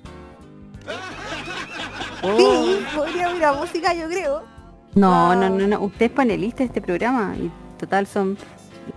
[2.23, 4.43] Sí, podríamos ir a música, yo creo.
[4.95, 5.37] No, Ah.
[5.37, 5.81] no, no, no.
[5.81, 8.37] Usted es panelista de este programa y total son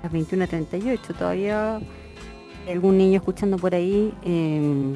[0.02, 1.14] las 21.38.
[1.18, 1.76] Todavía
[2.66, 4.94] hay algún niño escuchando por ahí eh,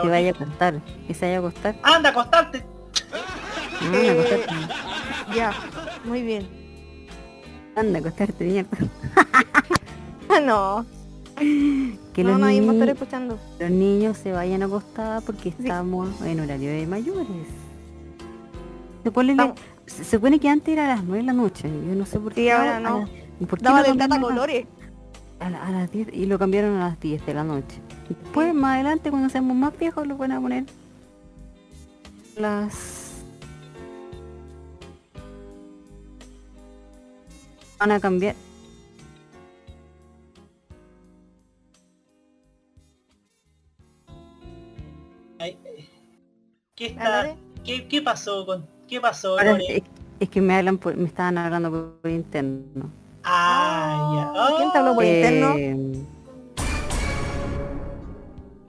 [0.00, 0.80] que vaya a acostar.
[1.06, 1.76] Que se vaya a acostar.
[1.82, 2.64] Anda, acostarte.
[3.82, 4.54] Anda a Eh, acostarte.
[5.34, 5.52] Ya,
[6.04, 6.48] muy bien.
[7.76, 8.78] Anda acostarte, mierda.
[10.30, 10.86] Ah, no,
[11.36, 13.38] Que no, los, estar niños, escuchando.
[13.60, 17.26] los niños se vayan a acostar porque estamos en horario de mayores.
[19.06, 19.36] Se pone,
[19.86, 21.68] se supone que antes era a las 9 de la noche.
[21.70, 22.50] Yo no sé por Sí, qué.
[22.52, 23.00] ahora a no.
[23.02, 24.66] las- ¿por qué Daba a- Colores.
[25.38, 27.80] A, la- a las 10 y lo cambiaron a las 10 de la noche.
[28.08, 30.64] Después, más adelante, cuando seamos más viejos, lo van a poner
[32.36, 33.22] las...
[37.78, 38.34] Van a cambiar.
[46.74, 49.76] ¿Qué, ¿A está, qué, qué pasó con qué pasó, Ahora, Lore?
[49.78, 49.82] es,
[50.20, 52.90] es que me hablan por- me estaban hablando por, por interno.
[53.24, 54.56] Ah, ya.
[54.56, 55.54] ¿Quién te habló por Oh, interno?
[55.56, 56.02] Eh,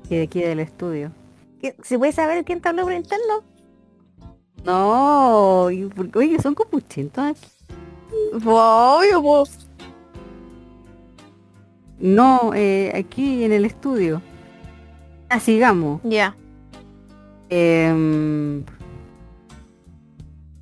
[0.10, 1.12] que de aquí del estudio.
[1.62, 3.44] ¿Qué- ¿Se puede saber quién te habló por interno?
[4.66, 7.48] No, oye, son como 80 aquí.
[8.46, 9.44] Obvio.
[12.00, 14.22] No, eh, aquí en el estudio.
[15.30, 16.02] Ah, sigamos.
[16.04, 16.36] Ya.
[17.50, 18.64] Em,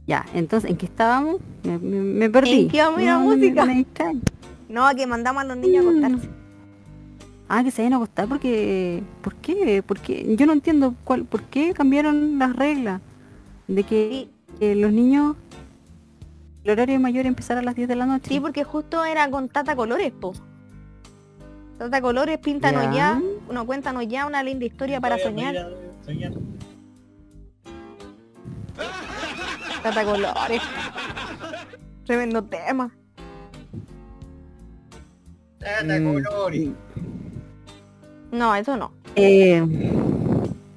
[0.07, 1.37] ya, entonces, ¿en qué estábamos?
[1.63, 2.61] Me, me- me perdí.
[2.61, 3.65] ¿En qué vamos a ir a No, música?
[3.65, 3.85] me.
[4.69, 5.97] No, que mandamos a los niños a Mm.
[6.05, 6.29] acostarse.
[7.47, 9.03] Ah, que se vayan a acostar porque...
[9.21, 9.83] ¿Por qué?
[9.85, 13.01] Porque yo no entiendo cuál, por qué cambiaron las reglas
[13.67, 14.27] de que,
[14.59, 15.35] que los niños...
[16.63, 18.27] El horario mayor empezara a las 10 de la noche.
[18.29, 20.33] Sí, porque justo era con Tata Colores, po.
[21.77, 22.91] Tata Colores, píntanos Ya.
[22.93, 23.21] ya,
[23.53, 25.55] no, cuéntanos ya una linda historia para a a- soñar.
[29.85, 30.61] Tata Colores.
[32.07, 32.89] Tremendo tema.
[35.59, 36.23] Tata Mm.
[36.23, 36.69] Colores.
[38.31, 38.91] No, eso no.
[39.15, 39.63] Eh,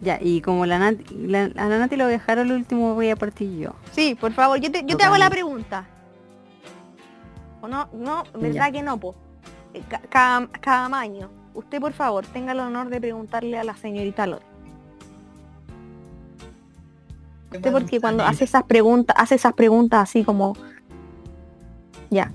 [0.02, 3.16] ya, y como la Nati, la, a la Nati lo dejaron el último, voy a
[3.16, 3.70] partir yo.
[3.92, 5.86] Sí, por favor, yo te, yo te hago la pregunta.
[7.62, 7.88] ¿O no?
[7.94, 8.30] No, Ya.
[8.38, 9.14] ¿verdad que no, po?
[9.72, 11.30] Eh, ca- Cada, cada año.
[11.54, 14.44] Usted, por favor, tenga el honor de preguntarle a la señorita Lore.
[17.72, 20.56] Porque cuando hace esas preguntas, hace esas preguntas así como...
[22.10, 22.32] Ya.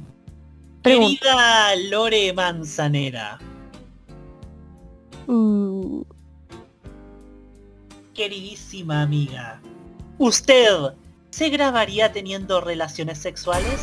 [0.81, 1.19] Pregunta.
[1.21, 3.39] Querida Lore Manzanera,
[5.27, 6.03] Uh,
[8.13, 9.61] queridísima amiga,
[10.17, 10.67] ¿usted
[11.29, 13.81] se grabaría teniendo relaciones sexuales?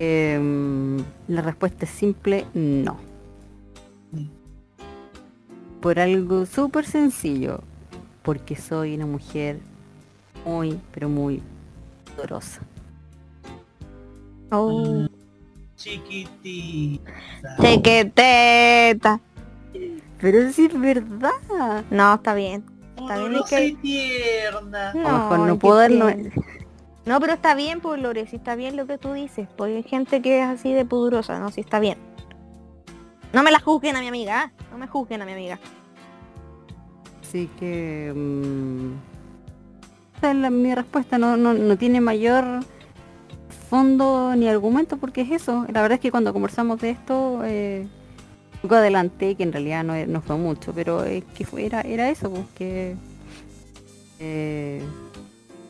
[0.00, 0.98] Em,
[1.28, 2.98] la respuesta es simple, no.
[5.82, 7.60] Por algo súper sencillo,
[8.22, 9.58] porque soy una mujer
[10.46, 11.42] muy, pero muy
[12.16, 12.62] dolorosa.
[14.50, 15.06] oh.
[15.76, 17.10] Chiquitita.
[17.60, 19.20] Chequeteta.
[20.20, 21.32] Pero sí es verdad.
[21.90, 22.64] No, está bien.
[22.96, 24.90] Está bien, no es que- tierna.
[24.90, 26.14] A lo mejor no puedo qué dar...
[26.14, 26.42] tierno.
[27.04, 29.82] No, pero está bien, pues Lore, si está bien lo que tú dices, porque hay
[29.82, 31.98] gente que es así de pudorosa, no, si está bien.
[33.32, 34.52] No me la juzguen a mi amiga, ¿ah?
[34.70, 35.58] no me juzguen a mi amiga.
[37.22, 38.12] Así que...
[38.14, 38.92] mm,
[40.18, 42.44] esa es la- mi respuesta, no, no, no tiene mayor
[43.70, 45.64] fondo ni argumento porque es eso.
[45.72, 47.86] La verdad es que cuando conversamos de esto, eh,
[48.62, 52.10] luego adelanté que en realidad no, no fue mucho, pero es que fue, era, era
[52.10, 52.96] eso, pues que...
[54.20, 54.82] eh,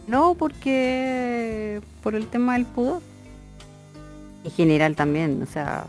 [0.09, 3.01] no, porque por el tema del pudor.
[4.45, 5.87] En general también, o sea,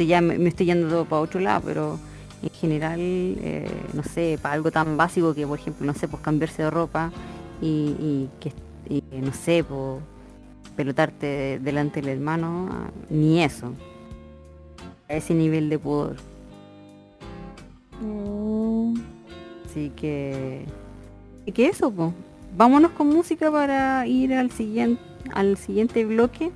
[0.00, 1.98] estoy ya me, estoy yendo todo para otro lado, pero
[2.42, 6.22] en general, eh, no sé, para algo tan básico que, por ejemplo, no sé, pues
[6.22, 7.12] cambiarse de ropa
[7.60, 8.52] y, y que,
[8.88, 10.02] y, no sé, pues
[10.74, 13.74] pelotarte delante del hermano, ah, ni eso.
[15.08, 16.16] A ese nivel de pudor.
[18.00, 18.94] Mm,
[19.66, 20.64] Así que...
[21.44, 22.12] ¿Y que eso, pues?
[22.56, 25.02] Vámonos con música para ir al siguiente
[25.34, 26.50] al siguiente bloque.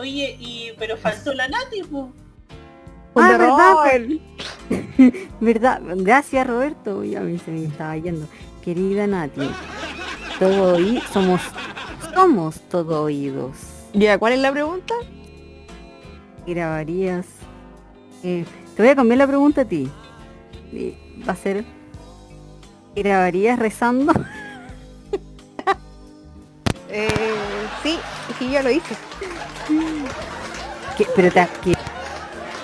[0.00, 2.06] Oye, y, pero faltó la Nati, pues
[3.16, 3.74] Ah, ¿verdad?
[3.74, 4.20] Robert.
[5.40, 5.82] ¿Verdad?
[5.96, 7.04] Gracias Roberto.
[7.04, 8.26] Y a mí se me estaba yendo.
[8.64, 9.50] Querida Nati,
[10.38, 11.40] todo oí, somos,
[12.14, 13.56] somos todo oídos.
[13.94, 14.94] Ya, ¿cuál es la pregunta?
[16.46, 17.26] Grabarías.
[18.22, 18.44] eh,
[18.76, 19.90] te voy a cambiar la pregunta a ti.
[21.28, 21.64] Va a ser.
[22.94, 24.12] ¿Grabarías rezando?
[26.92, 27.08] Eh,
[27.82, 27.98] sí,
[28.38, 28.94] sí, ya lo hice.
[30.96, 31.76] ¿Qué- ¿Pero te, has- qué-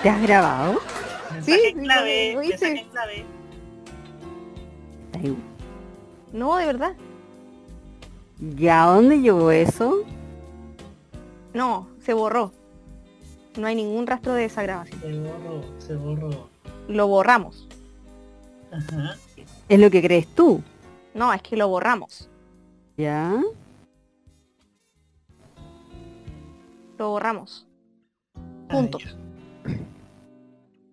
[0.03, 0.79] te has grabado?
[1.41, 2.71] Sí, clave, lo hice.
[2.73, 3.25] mensaje clave.
[5.15, 5.37] Ay,
[6.33, 6.93] No, de verdad.
[8.39, 10.03] ¿Ya dónde llegó eso?
[11.53, 12.51] No, se borró.
[13.57, 14.99] No hay ningún rastro de esa grabación.
[15.01, 16.49] Se borró, se borró.
[16.87, 17.67] Lo borramos.
[18.71, 19.15] Ajá.
[19.69, 20.61] Es lo que crees tú.
[21.15, 22.29] No, es que lo borramos.
[22.97, 23.33] ¿Ya?
[26.97, 27.67] Lo borramos.
[28.69, 28.97] Punto.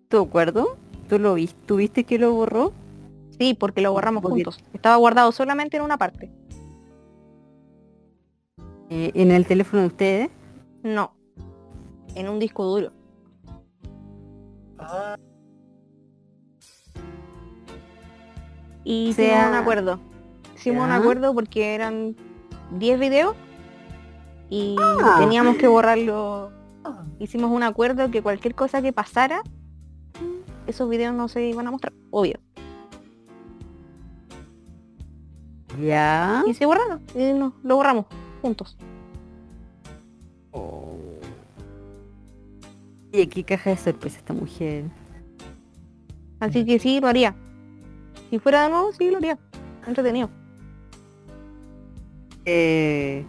[0.07, 0.77] ¿Tu acuerdo?
[1.09, 1.57] ¿Tú lo viste?
[1.65, 2.71] ¿Tú viste que lo borró?
[3.37, 4.63] Sí, porque lo borramos Porque- juntos.
[4.73, 6.31] Estaba guardado solamente en una parte.
[8.89, 10.29] Eh, ¿En el teléfono de ustedes?
[10.83, 11.11] No.
[12.15, 12.91] En un disco duro.
[14.77, 15.17] Ah,
[18.83, 19.99] Y sea- hicimos un acuerdo.
[20.55, 20.95] Hicimos un Ya.
[20.97, 22.15] acuerdo porque eran
[22.77, 23.35] 10 videos
[24.55, 25.17] y Ah.
[25.19, 26.51] teníamos que borrarlo.
[27.19, 29.41] Hicimos un acuerdo que cualquier cosa que pasara,
[30.65, 32.39] esos videos no se iban a mostrar, obvio.
[35.81, 36.43] ¿Ya?
[36.47, 38.05] Y se borraron, y no, lo borramos
[38.41, 38.77] juntos.
[43.11, 44.85] Y aquí caja de sorpresa esta mujer.
[46.39, 47.35] Así que sí, lo haría.
[48.29, 49.37] Si fuera de nuevo, sí, lo haría.
[49.87, 50.29] Entretenido.
[52.45, 53.25] Eh,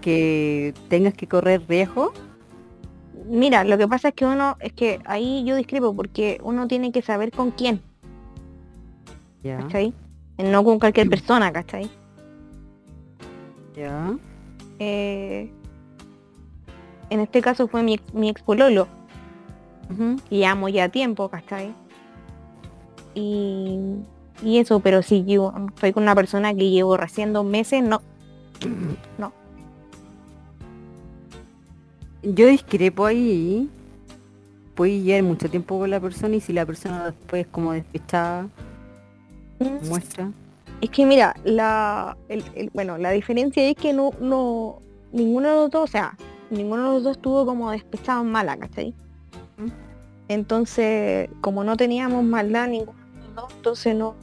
[0.00, 2.12] que tengas que correr riesgo.
[3.26, 6.90] Mira, lo que pasa es que uno, es que ahí yo discrepo porque uno tiene
[6.92, 7.80] que saber con quién,
[9.42, 9.92] Ya, ¿cachai?
[10.38, 11.88] No con cualquier persona, ¿cachai?
[13.76, 14.14] ya.
[14.78, 15.50] Eh,
[17.10, 18.88] en este caso fue mi, ex- mi ex pololo,
[19.90, 20.16] Ujú.
[20.28, 21.72] que llamo ya a tiempo, ¿cachai?
[23.14, 23.78] Y,
[24.42, 28.02] y eso, pero si yo estoy con una persona que llevo recién dos meses, no.
[32.22, 33.68] Yo discrepo ahí.
[34.74, 38.48] Puedes llevar mucho tiempo con la persona y si la persona después como despechada
[39.88, 40.30] muestra.
[40.80, 44.78] Es que mira, la, el- el- bueno, la diferencia es que no, no,
[45.12, 46.16] ninguno de los dos, o sea,
[46.50, 48.94] ninguno de los dos estuvo como despechado en mala, ¿cachai?
[49.58, 49.68] ¿Mm?
[50.28, 54.14] Entonces, como no teníamos maldad ninguno de los dos, entonces no,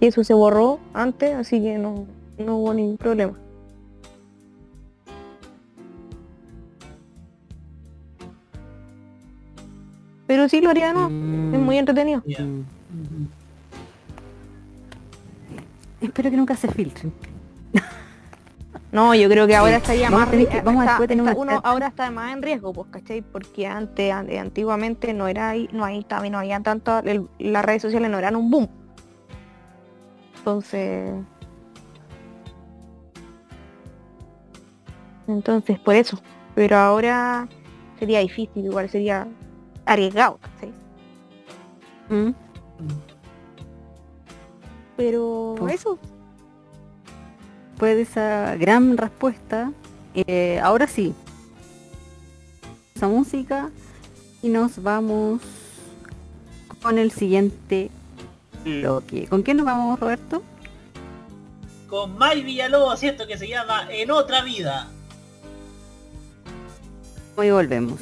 [0.00, 2.06] y eso se borró antes, así que no,
[2.38, 3.32] no hubo ningún problema.
[10.32, 11.08] Pero sí lo haría de nuevo,
[11.54, 12.22] es muy entretenido.
[12.24, 12.40] ya.
[12.42, 12.64] Mm.
[16.00, 17.12] Espero que nunca se filtren.
[18.90, 21.32] No, yo creo que ahora Sí, estaría más tener ri- que- vamos a tener está-
[21.38, 23.20] una uno ahora está más en riesgo, pues, ¿cachai?
[23.22, 27.62] Porque antes, an- antiguamente no era ahí, no ahí también no había tanto, el- las
[27.64, 28.68] redes sociales no eran un boom.
[30.38, 31.12] Entonces.
[35.28, 36.18] Entonces, por eso.
[36.54, 37.48] Pero ahora
[37.98, 39.26] sería difícil, igual sería
[39.92, 40.72] arriesgado, ¿cachai?
[42.08, 42.34] Mm.
[44.96, 45.70] Pero Uf.
[45.70, 45.98] eso,
[47.82, 49.72] Después de esa gran respuesta,
[50.14, 51.12] eh, ahora sí.
[52.94, 53.70] Esa música
[54.40, 55.40] y nos vamos
[56.80, 57.90] con el siguiente
[58.62, 59.26] bloque.
[59.26, 60.44] ¿Con quién nos vamos, Roberto?
[61.88, 63.26] Con May Villalobos, ¿cierto?
[63.26, 64.86] Que se llama En otra vida.
[67.34, 67.98] Hoy volvemos.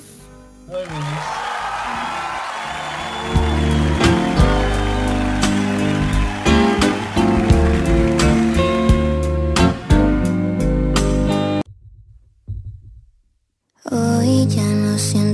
[0.67, 1.60] Volvemos.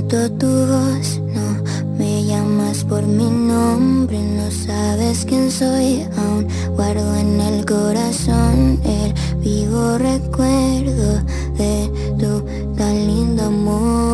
[0.07, 1.63] Tu voz, no
[1.97, 6.47] me llamas por mi nombre, no sabes quién soy, aún
[6.77, 11.21] guardo en el corazón el vivo recuerdo
[11.57, 12.41] de tu
[12.77, 14.07] tan lindo amor.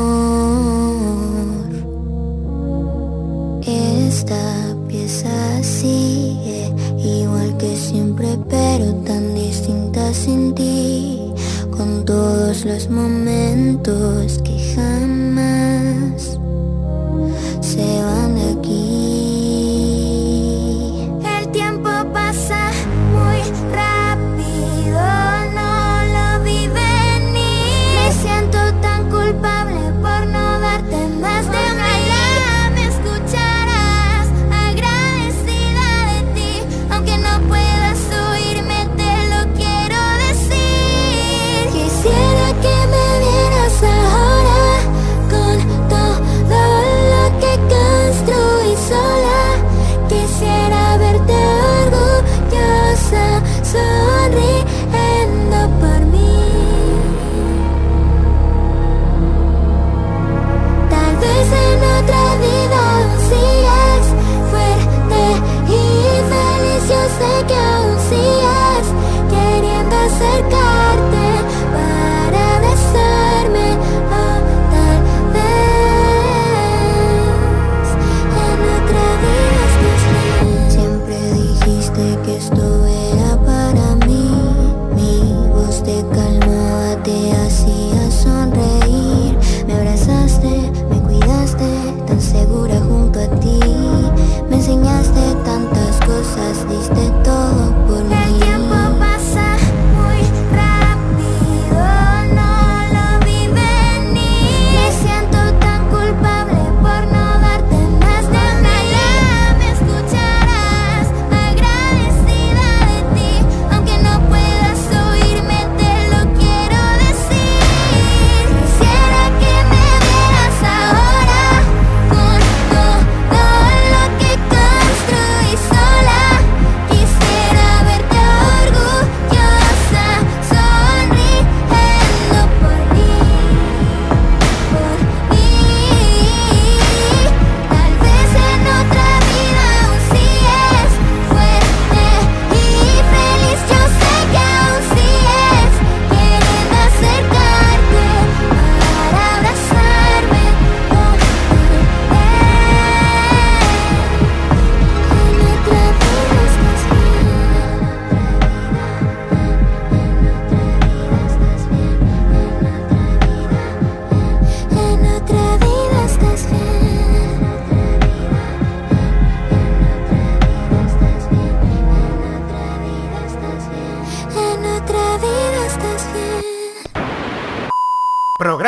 [3.68, 11.32] Esta pieza sigue igual que siempre, pero tan distinta sin ti
[11.70, 14.40] con todos los momentos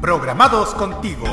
[0.00, 1.26] programados contigo.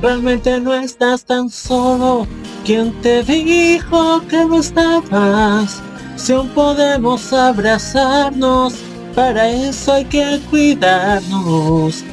[0.00, 2.26] Realmente no estás tan solo.
[2.64, 5.82] ¿Quién te dijo que no estabas?
[6.16, 8.74] Si aún podemos abrazarnos,
[9.14, 12.04] para eso hay que cuidarnos.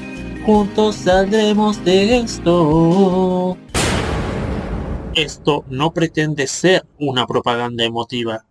[0.45, 3.57] Juntos saldremos de esto.
[5.15, 8.45] Esto no pretende ser una propaganda emotiva.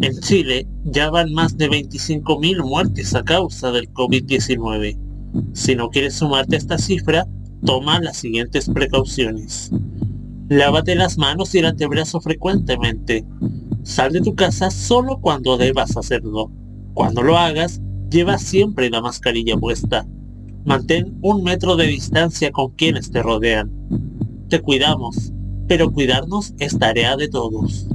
[0.00, 4.98] En Chile ya van más de 25.000 muertes a causa del COVID-19.
[5.52, 7.28] Si no quieres sumarte a esta cifra,
[7.64, 9.70] toma las siguientes precauciones.
[10.48, 13.24] Lávate las manos y el antebrazo frecuentemente.
[13.84, 16.50] Sal de tu casa solo cuando debas hacerlo.
[16.94, 17.80] Cuando lo hagas,
[18.10, 20.04] lleva siempre la mascarilla puesta.
[20.64, 23.70] Mantén un metro de distancia con quienes te rodean.
[24.48, 25.32] Te cuidamos,
[25.68, 27.86] pero cuidarnos es tarea de todos.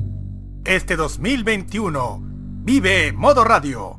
[0.66, 3.99] Este 2021 vive Modo Radio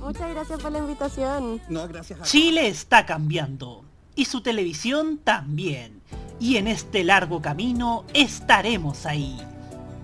[0.00, 1.60] Muchas gracias por la invitación.
[1.68, 3.84] No, gracias a Chile está cambiando
[4.14, 6.02] y su televisión también.
[6.38, 9.38] Y en este largo camino estaremos ahí.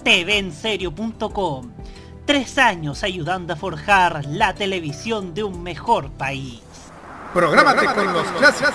[0.05, 1.72] TVenserio.com.
[2.26, 6.61] Tres años ayudando a forjar la televisión de un mejor país.
[7.32, 8.74] Prográmate con los clásicos.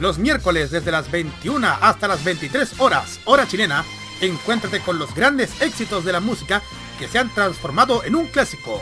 [0.00, 3.84] Los miércoles desde las 21 hasta las 23 horas, hora chilena,
[4.20, 6.62] encuéntrate con los grandes éxitos de la música
[6.98, 8.80] que se han transformado en un clásico.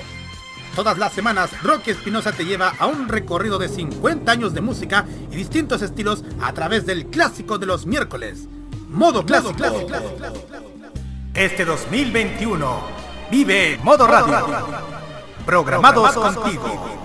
[0.74, 5.06] Todas las semanas, Rocky Espinosa te lleva a un recorrido de 50 años de música
[5.30, 8.48] y distintos estilos a través del clásico de los miércoles.
[8.88, 9.54] Modo clásico.
[11.34, 12.82] Este 2021
[13.30, 14.46] vive Modo Radio.
[15.44, 17.00] Programados contigo.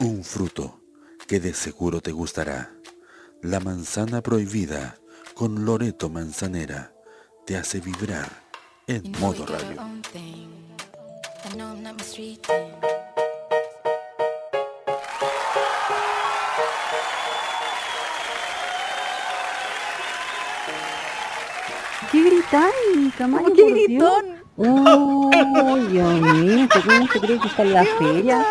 [0.00, 0.80] Un fruto
[1.28, 2.72] que de seguro te gustará.
[3.42, 4.96] La manzana prohibida
[5.36, 6.94] con Loreto Manzanera
[7.44, 8.26] te hace vibrar
[8.86, 9.82] en modo radio.
[22.10, 23.52] ¿Qué gritáis, Camayo?
[23.52, 24.24] ¡Qué gritón!
[24.56, 28.46] Oh, Dios mío, ¿te cómo se cree que está en la feria?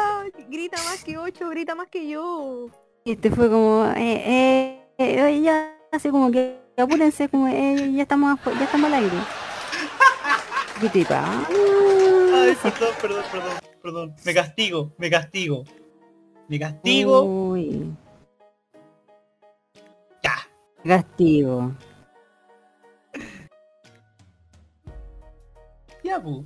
[0.47, 2.67] Grita más que ocho, grita más que yo.
[3.05, 8.39] Este fue como, eh, eh, eh, ya, así como que apúrense, como, eh, ya estamos,
[8.43, 9.17] ya estamos al aire.
[12.33, 14.15] Ay, perdón, perdón, perdón, perdón.
[14.25, 15.63] Me castigo, me castigo.
[16.47, 17.23] Me castigo.
[17.23, 17.95] Uy,
[20.23, 20.35] Ya.
[20.83, 21.71] castigo.
[26.03, 26.43] Ya, pues.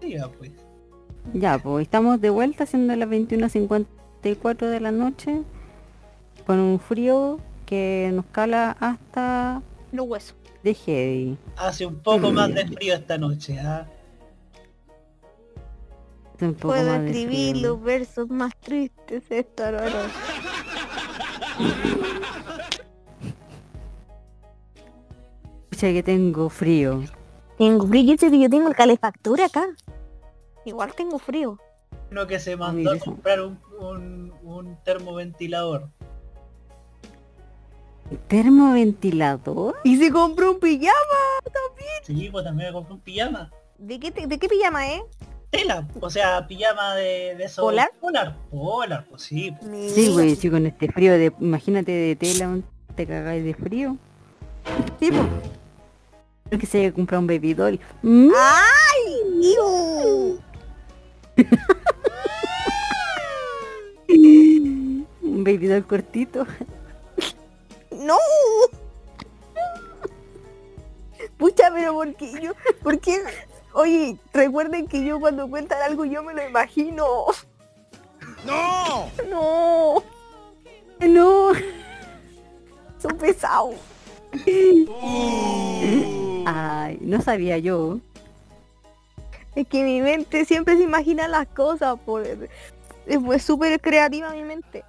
[0.00, 0.50] Ya, pues.
[1.32, 5.42] Ya, pues estamos de vuelta siendo las 21.54 de la noche
[6.46, 9.62] con un frío que nos cala hasta
[9.92, 10.36] Los huesos.
[10.62, 11.38] de heavy.
[11.56, 13.86] Hace un poco más de frío esta noche, ¿ah?
[16.60, 17.68] Puedo de escribir frío.
[17.68, 19.90] los versos más tristes esta hora.
[25.70, 27.02] Escucha que tengo frío.
[27.58, 29.66] Tengo frío, yo yo tengo calefactura acá.
[30.64, 31.58] Igual tengo frío.
[32.10, 35.88] Uno que se mandó mira a comprar un, un, un termoventilador.
[38.28, 39.76] ¿Termoventilador?
[39.84, 40.92] Y se compró un pijama.
[42.04, 43.50] Sí, pues también me compré un pijama.
[43.78, 45.02] ¿De qué, te- de qué pijama, eh?
[45.50, 47.48] Tela, o sea, pijama de, de.
[47.56, 47.90] ¿Polar?
[48.00, 49.54] Polar, polar, pues sí.
[49.60, 49.92] pues.
[49.94, 52.58] Sí, güey, sí, con este frío de, imagínate de tela,
[52.96, 53.96] te cagáis de frío.
[54.98, 55.24] Sí, po.
[56.48, 57.78] Creo que se haya comprado un baby doll.
[58.02, 59.54] Mm, ¡Ay!
[59.54, 60.40] ¡Iu!
[65.22, 66.46] Un baby doll cortito.
[67.94, 68.18] ¡No!
[71.38, 72.52] Pucha, pero ¿por qué yo?
[72.82, 73.22] ¿Por qué?
[73.72, 77.06] Oye, recuerden que yo cuando cuentan algo yo me lo imagino.
[78.44, 79.10] ¡No!
[79.28, 80.02] No.
[81.00, 81.52] No.
[82.98, 83.74] Son pesados.
[86.46, 87.98] Ay, no sabía yo.
[89.54, 91.98] Es que mi mente siempre se imagina las cosas.
[92.04, 92.26] Por...
[92.26, 92.48] Es
[93.06, 94.84] es súper creativa mi mente.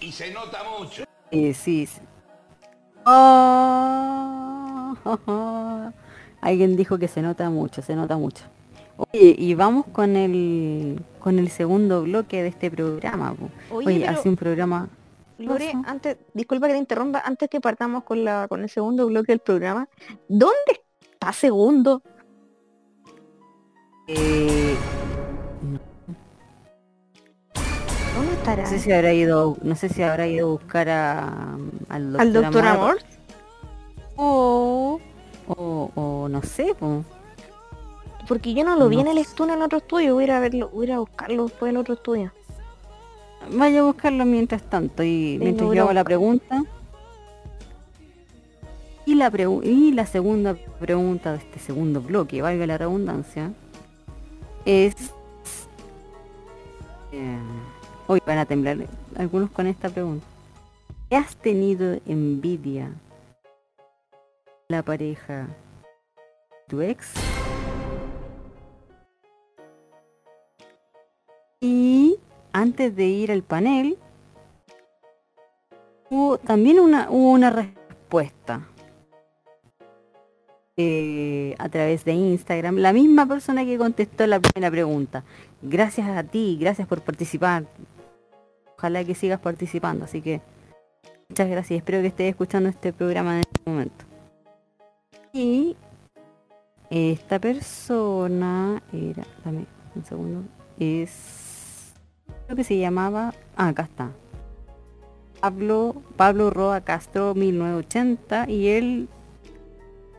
[0.00, 1.07] Y se nota mucho.
[1.30, 2.00] Eh, sí, sí.
[3.04, 4.94] Oh,
[6.40, 8.44] Alguien dijo que se nota mucho, se nota mucho.
[8.96, 13.34] Oye, y vamos con el con el segundo bloque de este programa.
[13.70, 14.88] Oye, Oye, pero- hace un programa.
[15.38, 19.30] Lore, antes, disculpa que te interrumpa, antes que partamos con la con el segundo bloque
[19.30, 19.88] del programa,
[20.28, 22.02] ¿dónde está segundo?
[24.08, 24.74] Eh,
[28.50, 28.62] estará?
[28.64, 31.56] no sé si habrá ido, no sé si habrá ido a buscar a,
[31.88, 32.98] al doctor, ¿Al doctor Amor?
[34.16, 35.00] O,
[35.46, 37.04] o, o no sé, po.
[38.26, 40.40] Porque yo no lo vi en el estudio en otro estudio, voy a ir a
[40.40, 42.32] verlo, voy a ir a buscarlo después del otro estudio.
[43.52, 46.62] Vaya a buscarlo mientras tanto y mientras yo hago la pregunta.
[49.06, 53.52] Y la, pregu- y la segunda pregunta de este segundo bloque, valga la redundancia,
[54.66, 54.94] es...
[57.12, 57.38] eh,
[58.08, 58.78] hoy van a temblar
[59.16, 60.26] algunos con esta pregunta.
[61.08, 62.90] ¿Qué has tenido envidia
[64.68, 65.46] la pareja
[66.68, 67.12] tu ex?
[71.60, 72.16] Y
[72.52, 73.98] antes de ir al panel,
[76.08, 78.62] hubo también una, hubo una respuesta
[80.78, 82.76] eh, a través de Instagram.
[82.76, 85.24] La misma persona que contestó la primera pregunta.
[85.60, 87.64] Gracias a ti, gracias por participar.
[88.78, 90.04] Ojalá que sigas participando.
[90.04, 90.40] Así que
[91.28, 91.78] muchas gracias.
[91.78, 94.04] Espero que estés escuchando este programa en este momento.
[95.32, 95.76] Y
[96.90, 100.42] esta persona era, dame un segundo,
[100.78, 101.92] es,
[102.46, 104.10] creo que se llamaba, ah, acá está.
[105.40, 109.08] Pablo, Pablo Roa Castro 1980 y él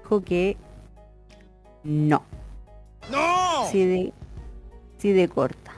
[0.03, 0.57] dijo que
[1.84, 2.22] no.
[3.12, 3.66] ¡No!
[3.72, 4.14] Sí de,
[4.97, 5.74] sí de corta.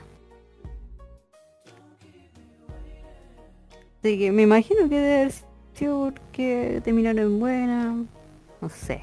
[4.02, 5.32] Así que me imagino que debe haber
[5.74, 7.94] sido porque terminaron en buena.
[8.60, 9.00] No sé.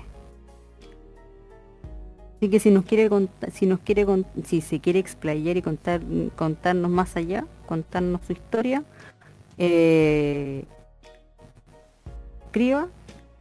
[2.38, 5.62] Así que si nos quiere contar, si nos quiere con- si se quiere explayar y
[5.62, 6.02] contar
[6.36, 8.84] contarnos más allá, contarnos su historia,
[9.58, 10.64] eh,
[12.46, 12.88] escriba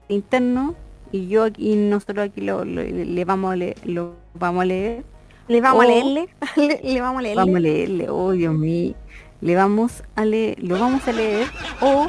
[0.09, 0.75] interno
[1.13, 5.05] y yo aquí nosotros aquí lo, lo- le vamos a leer, lo vamos a leer.
[5.47, 6.29] ¿Le vamos a leerle?
[6.57, 7.41] ¿Le, le vamos a leerle?
[7.41, 8.95] Vamos a leerle, oh Dios mío.
[9.41, 11.47] Le vamos a leer, lo vamos a leer
[11.81, 12.07] o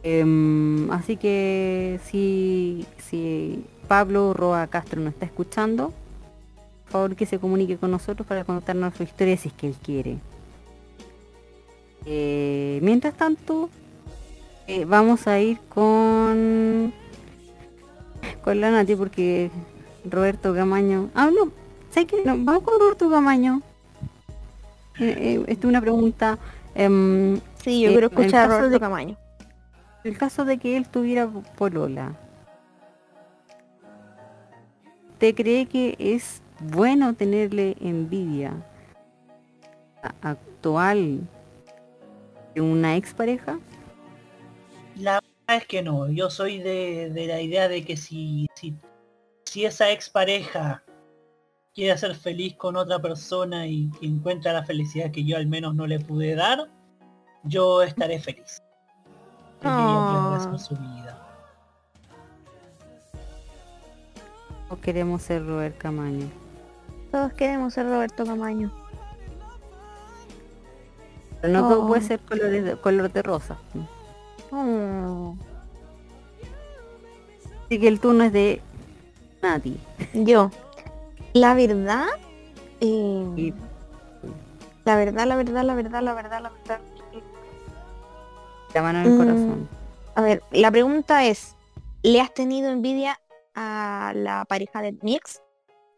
[0.02, 5.92] Em, así que si, si Pablo Roa Castro nos está escuchando,
[6.86, 10.18] favor que se comunique con nosotros para contarnos su historia si es que él quiere.
[12.04, 13.68] Eh, mientras tanto,
[14.68, 16.92] eh, vamos a ir con
[18.42, 19.50] con la Nati porque
[20.08, 21.10] Roberto Camaño.
[21.14, 21.50] Ah, no,
[21.90, 22.22] ¿sabes qué?
[22.24, 23.62] No, vamos con Roberto Camaño.
[24.98, 26.38] Eh, eh, esta es una pregunta.
[26.74, 29.16] em, Sí, yo quiero escuchar a Roberto de- Camaño.
[30.04, 31.26] El caso de que él tuviera
[31.58, 32.12] polola,
[35.18, 38.54] ¿te cree que es bueno tenerle envidia
[40.22, 41.20] actual
[42.54, 43.58] de una expareja?
[44.96, 48.74] La verdad es que no, yo soy de, de la idea de que si, si,
[49.44, 50.82] si esa expareja
[51.74, 55.74] quiere ser feliz con otra persona y que encuentra la felicidad que yo al menos
[55.74, 56.70] no le pude dar,
[57.44, 58.62] yo estaré feliz.
[59.62, 61.22] Hacer su vida.
[64.68, 66.45] ¿O queremos ser Robert Camaño?
[67.10, 68.70] Todos queremos ser Roberto Camaño.
[71.40, 71.86] Pero no todo Oh.
[71.86, 73.56] puede ser de- color de rosa.
[74.50, 75.36] Oh.
[77.66, 78.60] Así que el turno es de
[79.42, 79.78] Nati.
[80.14, 80.50] Yo,
[81.32, 82.06] la verdad,
[82.80, 83.52] eh,
[84.84, 86.80] la verdad, la verdad, la verdad, la verdad, la verdad.
[88.74, 89.68] La mano en el Mm, corazón.
[90.14, 91.54] A ver, la pregunta es,
[92.02, 93.18] ¿le has tenido envidia
[93.54, 95.42] a la pareja de mi ex?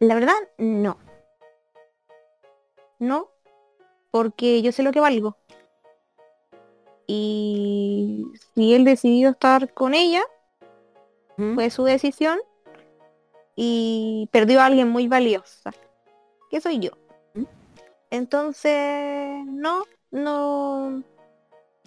[0.00, 0.98] La verdad, no.
[2.98, 3.30] No,
[4.10, 5.36] porque yo sé lo que valgo.
[7.06, 10.22] Y si él decidió estar con ella,
[11.36, 12.38] fue su decisión.
[13.56, 15.72] Y perdió a alguien muy valiosa,
[16.50, 16.92] que soy yo.
[18.10, 21.02] Entonces, no, no,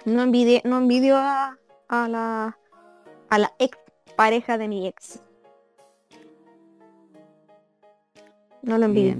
[0.05, 1.57] no envidié, no envidio a,
[1.87, 2.57] a la
[3.31, 3.77] a la ex
[4.17, 5.23] pareja de mi ex.
[8.61, 9.15] No lo envidio.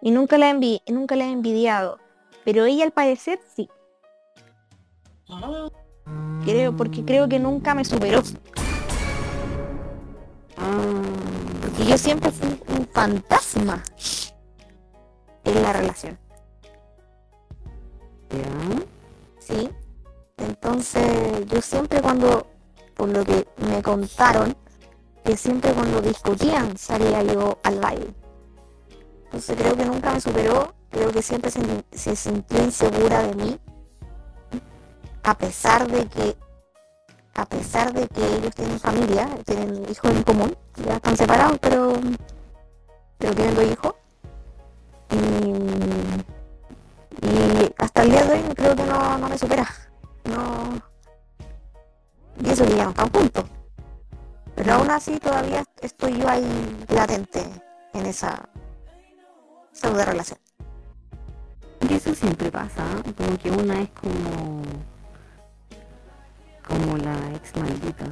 [0.00, 1.98] Y nunca la envi nunca la he envidiado.
[2.44, 3.68] Pero ella al parecer sí.
[6.44, 8.22] Creo, porque creo que nunca me superó.
[11.60, 13.82] Porque yo siempre fui un fantasma
[15.44, 16.18] en la relación.
[19.40, 19.70] Sí.
[20.36, 22.46] Entonces yo siempre cuando,
[22.94, 24.56] por lo que me contaron,
[25.24, 28.14] que siempre cuando discutían salía yo al baile.
[29.28, 31.60] Entonces creo que nunca me superó, creo que siempre se,
[31.92, 33.60] se sintió insegura de mí,
[35.22, 36.36] a pesar de que
[37.34, 41.92] a pesar de que ellos tienen familia, tienen hijos en común, ya están separados, pero,
[43.16, 43.94] pero tienen dos hijos.
[45.10, 45.16] Y,
[47.26, 49.68] y hasta el día de hoy creo que no, no me supera.
[50.24, 50.82] No.
[52.42, 53.44] Y eso que ya no están juntos.
[54.56, 57.44] Pero aún así todavía estoy yo ahí latente
[57.94, 58.48] en esa
[59.80, 60.38] pseudo relación.
[61.88, 63.12] Y eso siempre pasa, ¿eh?
[63.16, 64.62] como que una es como
[66.66, 68.04] como la ex maldita,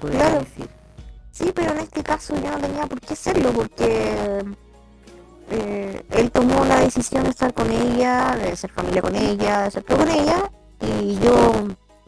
[0.00, 0.40] Claro.
[0.40, 0.68] decir.
[1.30, 4.42] Sí, pero en este caso yo no tenía por qué hacerlo porque
[5.50, 9.70] eh, él tomó la decisión de estar con ella, de ser familia con ella, de
[9.70, 11.52] ser todo con ella y yo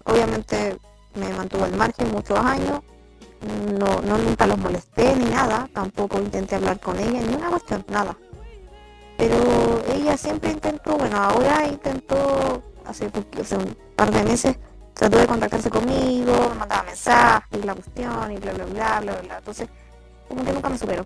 [0.05, 0.79] obviamente
[1.15, 2.81] me mantuve al margen muchos años,
[3.79, 7.85] no, no nunca los molesté ni nada, tampoco intenté hablar con ella, ni una cuestión,
[7.89, 8.17] nada.
[9.19, 13.11] Pero ella siempre intentó, bueno, ahora intentó, hace,
[13.41, 14.57] hace un par de meses,
[14.95, 19.39] trató de contactarse conmigo, me mandaba mensajes, la cuestión, y bla, bla, bla, bla, bla.
[19.39, 19.69] Entonces,
[20.29, 21.05] como que nunca me superó.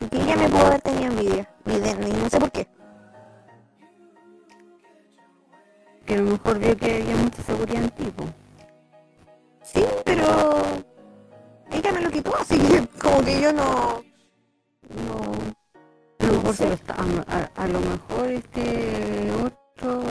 [0.00, 2.66] Y que ella me pudo haber tenido envidia, y, y no sé por qué.
[6.06, 8.12] Que a lo mejor vio que había mucha seguridad en ti.
[9.62, 10.24] Sí, pero
[11.70, 14.02] ella me lo quitó, así que como que yo no...
[15.06, 15.61] No...
[16.32, 20.02] A lo mejor se lo está, a, a- a lo mejor este otro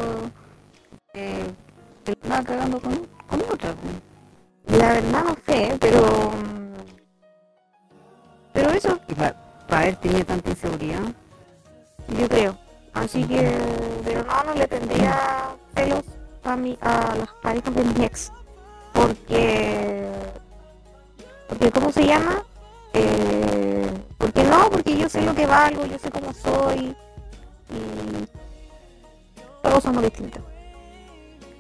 [1.16, 1.52] eh,
[2.04, 3.74] te lo estaba cagando con, con otra.
[4.68, 6.32] La verdad no sé, pero...
[8.54, 9.00] Pero eso,
[9.68, 11.02] para haber tenido tanta inseguridad,
[12.20, 12.58] yo creo.
[12.94, 13.58] Así que...
[14.06, 16.04] Pero no, no le tendría celos
[16.44, 18.32] a, mi, a las parejas de mi ex.
[18.94, 20.08] Porque...
[21.50, 22.44] Porque ¿cómo se llama?
[22.94, 23.91] Eh,
[24.32, 26.96] porque no, porque yo sé lo que valgo, yo sé cómo soy.
[27.70, 28.28] Y...
[29.62, 30.42] Todos somos distintos.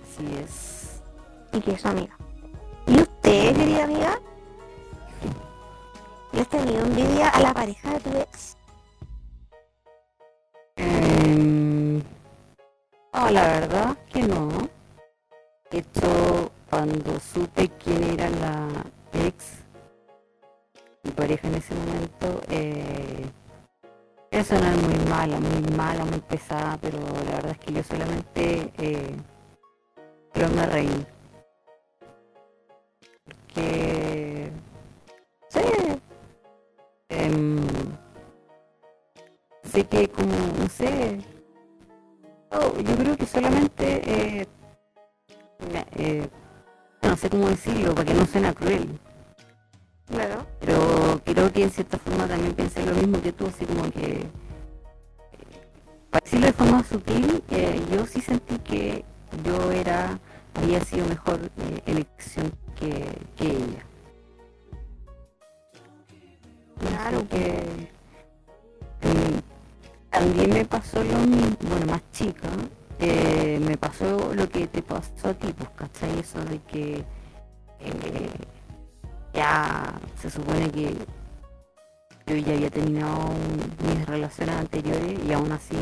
[0.03, 1.01] así es.
[1.51, 2.15] y que es su amiga.
[2.87, 4.19] ¿Y usted, querida amiga?
[6.31, 8.57] ¿Le has tenido envidia a la pareja de tu ex?
[13.13, 14.49] No, la verdad que no.
[15.69, 18.67] De hecho, cuando supe quién era la
[19.25, 19.60] ex,
[21.03, 23.25] mi pareja en ese momento, eh,
[24.31, 28.71] era sonar muy mala, muy mala, muy pesada, pero la verdad es que yo solamente
[28.77, 29.15] eh,
[30.33, 31.05] pero me reí.
[33.25, 34.51] Porque,
[35.49, 35.59] sí,
[37.09, 37.59] em,
[39.63, 41.19] sé que como, no sé,
[42.51, 44.47] oh, yo creo que solamente, eh,
[45.97, 46.29] eh,
[47.01, 48.99] no sé cómo decirlo, para que no suene cruel,
[50.07, 50.50] Claro.
[50.61, 54.11] Pero creo que en cierta forma también pensé lo mismo que tú, así como que,
[54.11, 54.29] eh,
[56.11, 59.03] para decirlo de forma sutil, eh, yo sí sentí que
[59.43, 60.19] yo era,
[60.53, 63.05] había sido mejor eh, elección que,
[63.37, 63.85] que ella.
[66.79, 67.63] Claro que
[69.01, 72.49] mm, también me pasó lo mismo, bueno, más chica,
[72.99, 76.19] eh, me pasó lo que te pasó a ti, pues, ¿cachai?
[76.19, 77.03] Eso de que
[77.79, 78.29] eh,
[79.33, 80.93] ya se supone que
[82.27, 85.77] yo ya había terminado un- mis relaciones anteriores y aún así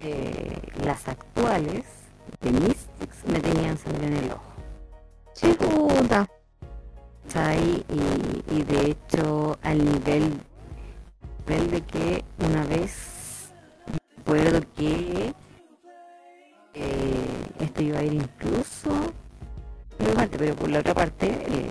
[0.00, 1.84] eh, las actuales
[2.40, 4.42] de ex me tenían sangre en el ojo.
[5.34, 6.28] Sí, puta.
[7.24, 7.84] ¿cachai?
[7.88, 10.40] Y, y de hecho al nivel,
[11.46, 13.50] nivel de que una vez
[14.18, 15.34] recuerdo que
[16.74, 18.90] eh, esto iba a ir incluso
[19.96, 21.70] por una parte, pero por la otra parte eh,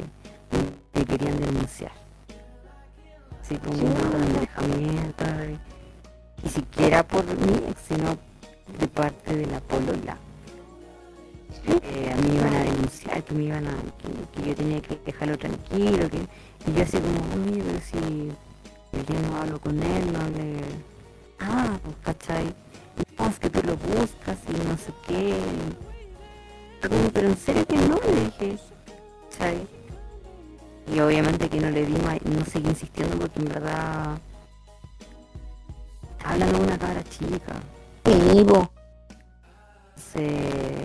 [0.93, 1.91] me querían denunciar.
[3.41, 5.59] Así como un alejamiento, y-
[6.43, 8.17] ni siquiera por mí, sino
[8.79, 10.17] de parte de la polola.
[11.83, 14.95] eh, a mí iban a denunciar, que me iban a, que, que yo tenía que
[15.05, 16.17] dejarlo tranquilo, que,
[16.69, 18.31] y yo así como, oye, pero si
[19.13, 20.61] yo no hablo con él, no le...
[21.39, 22.55] Ah, pues cachai,
[23.17, 25.35] no, es que tú lo buscas y no sé qué.
[26.87, 28.57] Como, pero en serio que no, le dije,
[29.31, 29.67] ¿cachai?
[30.93, 34.17] Y obviamente que no le di más, no seguí insistiendo porque en verdad
[36.17, 37.53] está hablando de una cara chica.
[38.05, 38.69] Vivo.
[39.95, 40.77] Entonces,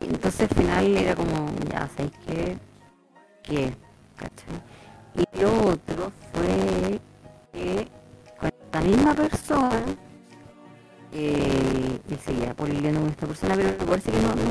[0.00, 2.58] entonces al final era como, ya sabéis qué,
[3.42, 3.72] qué,
[4.16, 4.62] ¿cachai?
[5.14, 7.00] Y lo otro fue
[7.52, 7.88] que
[8.38, 9.82] con esta misma persona,
[11.12, 14.44] eh, y seguía polileando con esta persona, pero parece que no, no,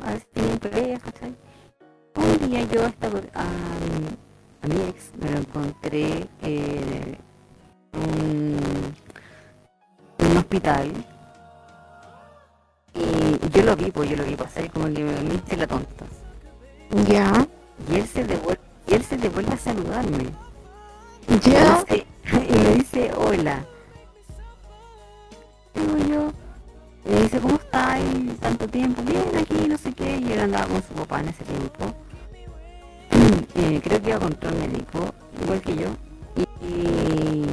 [0.00, 1.49] no, a veces ¿cachai?
[2.16, 4.16] Un día yo a, esta, a, mi-
[4.62, 7.18] a mi ex me lo encontré eh,
[7.92, 8.94] en
[10.18, 10.92] un, hospital
[12.94, 16.04] y yo lo vi, pues yo lo vi pasar como que me, hice la tonta.
[17.08, 17.46] Ya.
[17.90, 20.26] Y él se devuelve, y él se devuelve a saludarme.
[21.44, 21.84] Ya.
[21.88, 22.06] Y me dice,
[22.48, 23.64] y me dice hola.
[25.74, 26.32] Digo yo,
[27.04, 28.00] y me dice, ¿cómo estás?
[28.14, 30.18] Y tanto tiempo, bien aquí, no sé qué.
[30.18, 31.94] Y él andaba con su papá en ese tiempo.
[33.56, 35.88] Eh, creo que iba a control médico, igual que yo.
[36.36, 37.46] Y, y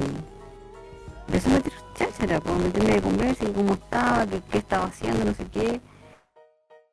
[1.28, 5.26] empezó a meter cháchara, pues, meterme de conversa y cómo estaba, qué, qué estaba haciendo,
[5.26, 5.82] no sé qué.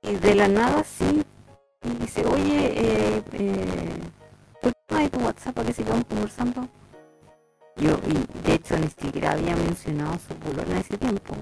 [0.03, 1.23] Y de la nada sí,
[1.85, 4.01] y dice, oye, eh, eh,
[4.61, 6.69] ¿por qué tu WhatsApp para que sigamos conversando?
[7.77, 11.37] Yo, y de hecho ni siquiera había mencionado su polola en ese tiempo.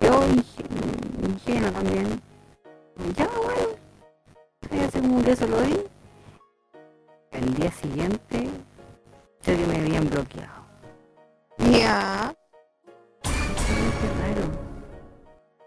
[0.00, 0.64] Yo, inge-
[1.28, 2.20] ingenua también,
[3.16, 5.76] ya bueno, así como que eso lo di.
[7.32, 8.48] El día siguiente,
[9.42, 10.64] sé que me habían bloqueado.
[11.58, 12.34] Ya.
[13.22, 14.48] Qué raro.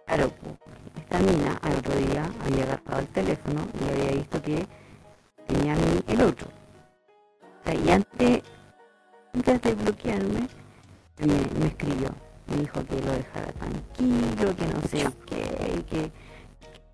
[0.05, 0.57] Claro, po,
[0.99, 4.67] esta mina al otro día había agarrado el teléfono y había visto que
[5.47, 6.47] tenía a mí el otro.
[7.61, 8.43] O sea, y antes,
[9.33, 10.47] antes de bloquearme,
[11.19, 12.09] me, me escribió.
[12.51, 16.11] Me dijo que lo dejara tranquilo, que no sé qué, que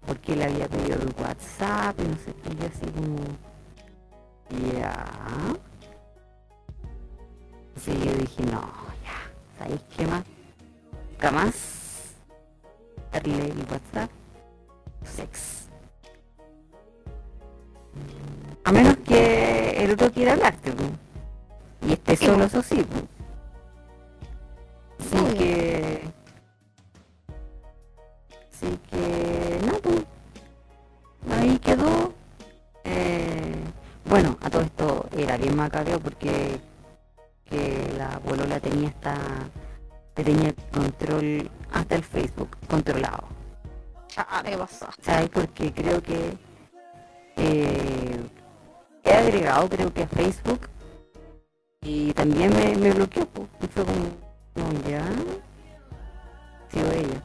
[0.05, 3.18] porque le había pedido el WhatsApp y no sé qué, y así como,
[4.80, 5.05] ya.
[7.76, 8.62] Así yo dije, no,
[9.03, 10.24] ya, ¿sabéis qué más?
[11.20, 11.53] Jamás
[13.12, 14.10] darle el WhatsApp
[15.03, 15.68] sex.
[18.64, 20.84] A menos que el otro quiera hablarte, po.
[21.88, 22.86] y esté solo, eso sí.
[25.00, 26.02] Así que...
[28.52, 29.60] Así que...
[29.66, 30.06] No, pues.
[31.32, 32.14] Ahí quedó.
[32.84, 33.56] Eh,
[34.06, 36.60] bueno, a todo esto era bien macabro porque
[37.50, 39.16] que la la tenía hasta
[40.16, 43.24] tenía control hasta el Facebook controlado.
[44.18, 44.88] Ah, ¿qué pasó?
[45.02, 45.30] ¿Sabes?
[45.30, 46.38] Porque creo que
[47.38, 48.20] eh,
[49.04, 50.62] he agregado creo que a Facebook
[51.82, 54.06] y también me, me bloqueó po, y fue como,
[54.88, 55.03] ya.
[56.72, 57.22] Sigo ella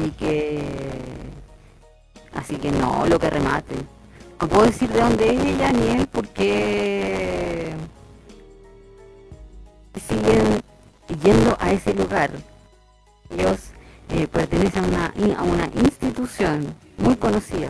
[0.00, 0.64] así que
[2.34, 3.74] así que no lo que remate.
[4.40, 7.74] No puedo decir de dónde es ella ni él porque
[10.08, 10.60] siguen
[11.22, 12.30] yendo a ese lugar.
[13.30, 13.58] Ellos
[14.08, 17.68] eh, pertenecen a una, a una institución muy conocida.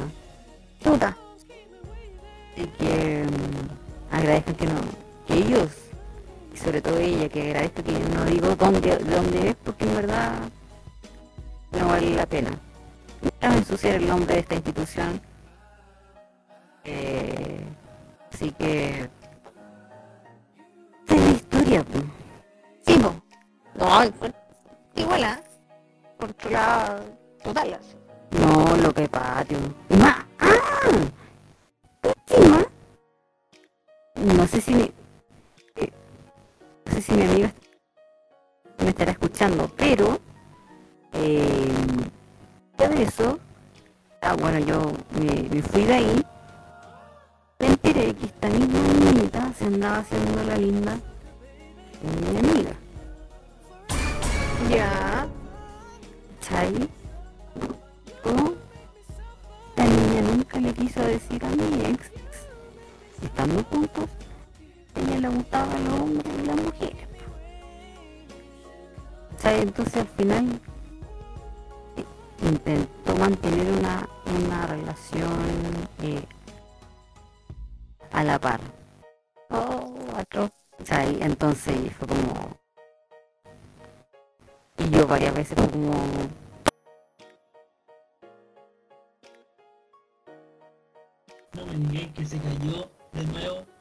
[0.82, 1.14] Puta.
[2.57, 4.80] y que mm, agradezco que no
[5.26, 5.68] que ellos
[6.62, 10.32] sobre todo ella que agradezco que no digo dónde dónde es porque en verdad
[11.72, 12.50] no vale la pena
[13.42, 15.20] no ensuciar el nombre de esta institución
[16.84, 17.61] Eh,
[18.32, 19.08] así que
[21.06, 21.84] esa es la historia.
[22.86, 23.12] Sí, po.
[23.74, 24.04] No,
[24.96, 25.42] igual.
[26.18, 27.02] Controlada
[27.44, 27.96] total, así.
[28.40, 29.58] no lo que patio
[30.02, 30.24] ¡ah!
[32.02, 32.66] encima
[34.36, 34.99] no sé si eh, no
[37.01, 37.53] sé si mi amiga
[38.78, 40.18] me estará escuchando pero
[41.14, 41.68] eh,
[42.78, 43.38] ya de eso
[44.22, 46.22] ah, bueno yo me, me fui de ahí
[47.59, 50.98] me enteré que esta misma niñita se andaba haciendo la linda
[52.03, 52.72] con mi amiga
[54.68, 55.26] Ya.
[56.40, 56.88] ¿Cachai?
[58.24, 58.55] O
[59.76, 62.11] la niña nunca le quiso decir a mi ex,
[63.22, 64.05] estando juntos,
[65.01, 67.09] ella le gustaba a los hombres y las mujeres.
[69.36, 70.61] O sea, entonces al final
[71.96, 72.05] eh,
[72.42, 75.30] intentó mantener una, una relación
[76.03, 76.24] eh,
[78.12, 78.61] a la par.
[79.51, 80.51] Oh, atroz.
[80.80, 82.59] O sea, y entonces fue como.
[84.78, 85.92] Y yo varias veces fue como.
[91.55, 93.79] No me que se cayó de nuevo.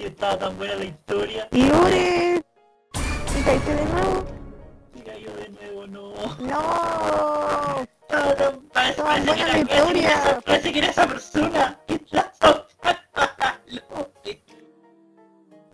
[0.00, 1.48] Y estaba tan buena la historia.
[1.50, 2.42] Lore,
[2.92, 4.24] ¿te caíste de nuevo?
[4.96, 6.14] Se cayó de nuevo, no.
[6.38, 7.86] No.
[8.10, 10.08] No, no, parece, parece, que la era, parece, historia.
[10.08, 11.78] esa, parece que era esa persona.
[11.86, 12.66] ¿Qué pasó?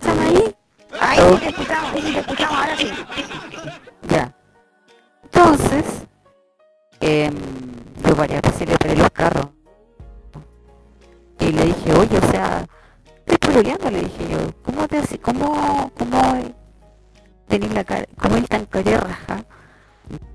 [0.00, 0.56] ¿Están ahí?
[1.00, 2.90] Ay, sí te escuchamos, sí te escuchamos, ahora sí.
[4.08, 4.36] Ya.
[5.22, 5.84] Entonces,
[7.00, 7.34] em,
[8.04, 9.46] yo varias veces le paré los carros.
[11.38, 12.66] Y le dije, oye, o sea,
[13.56, 16.20] pololeando, le dije yo, ¿cómo te hace, cómo, cómo
[17.48, 19.44] tenés la cara, cómo es tan cara raja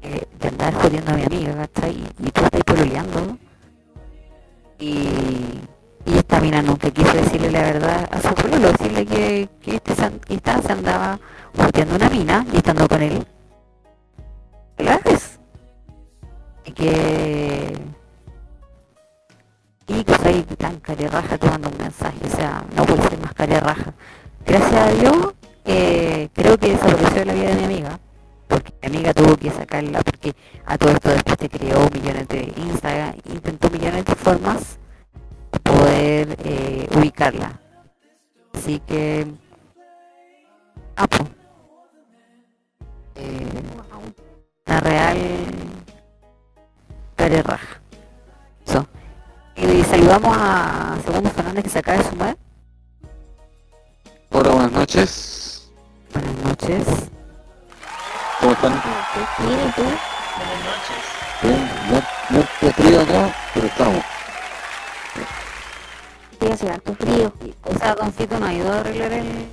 [0.02, 1.92] eh, de andar jodiendo a mi amiga, ¿cachai?
[1.92, 3.38] Y, y tú estás pololeando.
[4.80, 5.08] Y,
[6.08, 9.94] y esta mina nunca quiso decirle la verdad a su pololo, decirle que, que este
[10.30, 11.20] esta se andaba
[11.56, 13.24] joteando una mina y estando con él.
[14.80, 15.02] ¿Verdad?
[16.66, 17.81] Y que...
[20.02, 23.36] Y que soy tan carerraja te mando un mensaje, o sea, no puede ser más
[23.36, 23.94] carerraja.
[24.44, 25.34] Gracias a Dios,
[25.64, 28.00] eh, creo que desapareció de la vida de mi amiga,
[28.48, 30.34] porque mi amiga tuvo que sacarla, porque
[30.66, 34.80] a todo esto después te creó millones de Instagram, intentó millones de formas
[35.52, 37.60] de poder eh, ubicarla.
[38.54, 39.28] Así que...
[40.96, 41.30] Ah, pues.
[43.18, 43.48] Eh,
[44.66, 45.18] la real
[47.16, 47.81] carerraja.
[49.62, 52.36] Y saludamos a Segundo Fernández que se acaba de sumar.
[54.32, 55.72] Hola, buenas noches.
[56.12, 56.88] Buenas noches.
[58.40, 58.82] ¿Cómo están?
[59.38, 59.84] Mira, ¿y tú?
[59.84, 60.98] Buenas noches.
[61.44, 64.04] Bien, no, no frío acá, pero estamos.
[66.40, 67.34] Sí, hace harto frío.
[67.64, 69.48] O sea, Doncito no ha ido a arreglar el...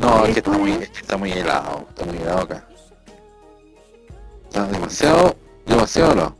[0.00, 2.64] No, es que está muy, es que está muy helado, está muy helado acá.
[4.48, 6.37] Está demasiado, demasiado helado.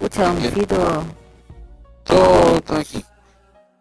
[0.00, 1.04] Pucha, Doncito.
[2.04, 3.04] Todo está aquí.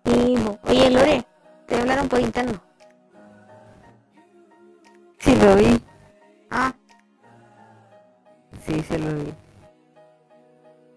[0.03, 1.25] Bo- oye, Lore,
[1.67, 2.61] te hablaron por interno.
[5.19, 5.81] Sí, lo vi.
[6.51, 6.73] Ah,
[8.67, 9.33] Sí, se lo vi.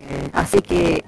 [0.01, 1.05] Eh, así que...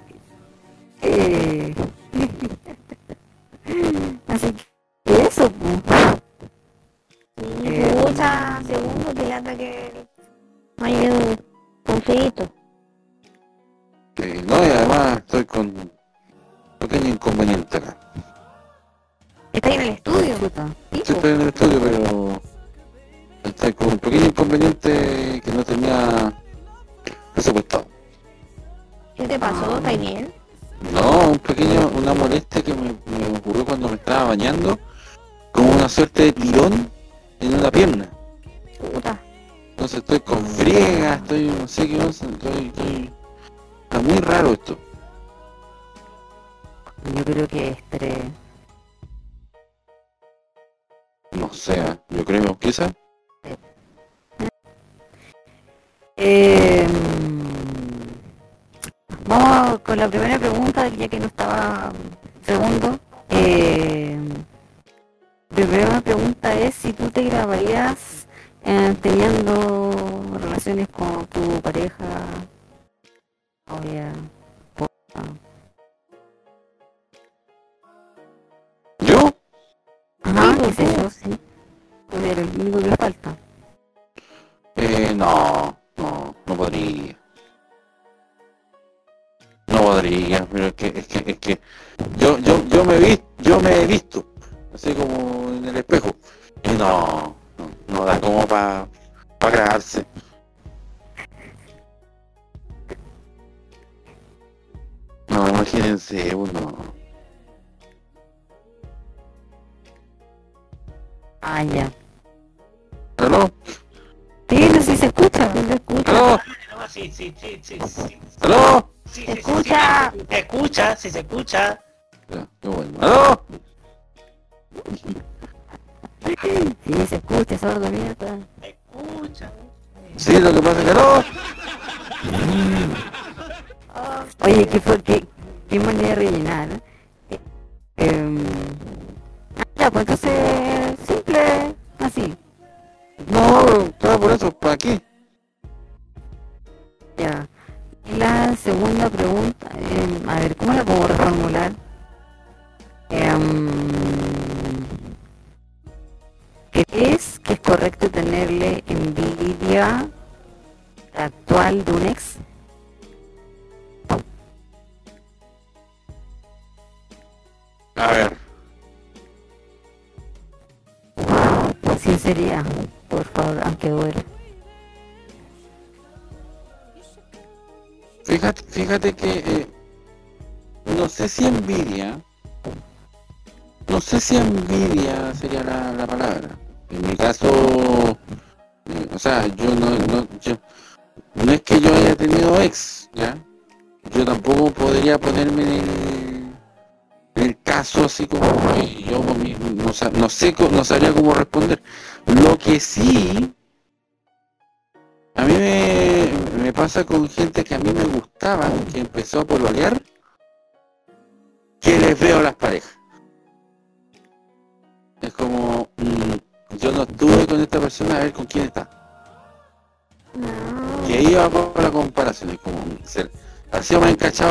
[117.64, 118.18] sí, sí.
[118.40, 118.90] ¿Aló?
[119.10, 120.10] Sí, ¿Se escucha?
[120.12, 121.83] sí, Se escucha, sí se escucha.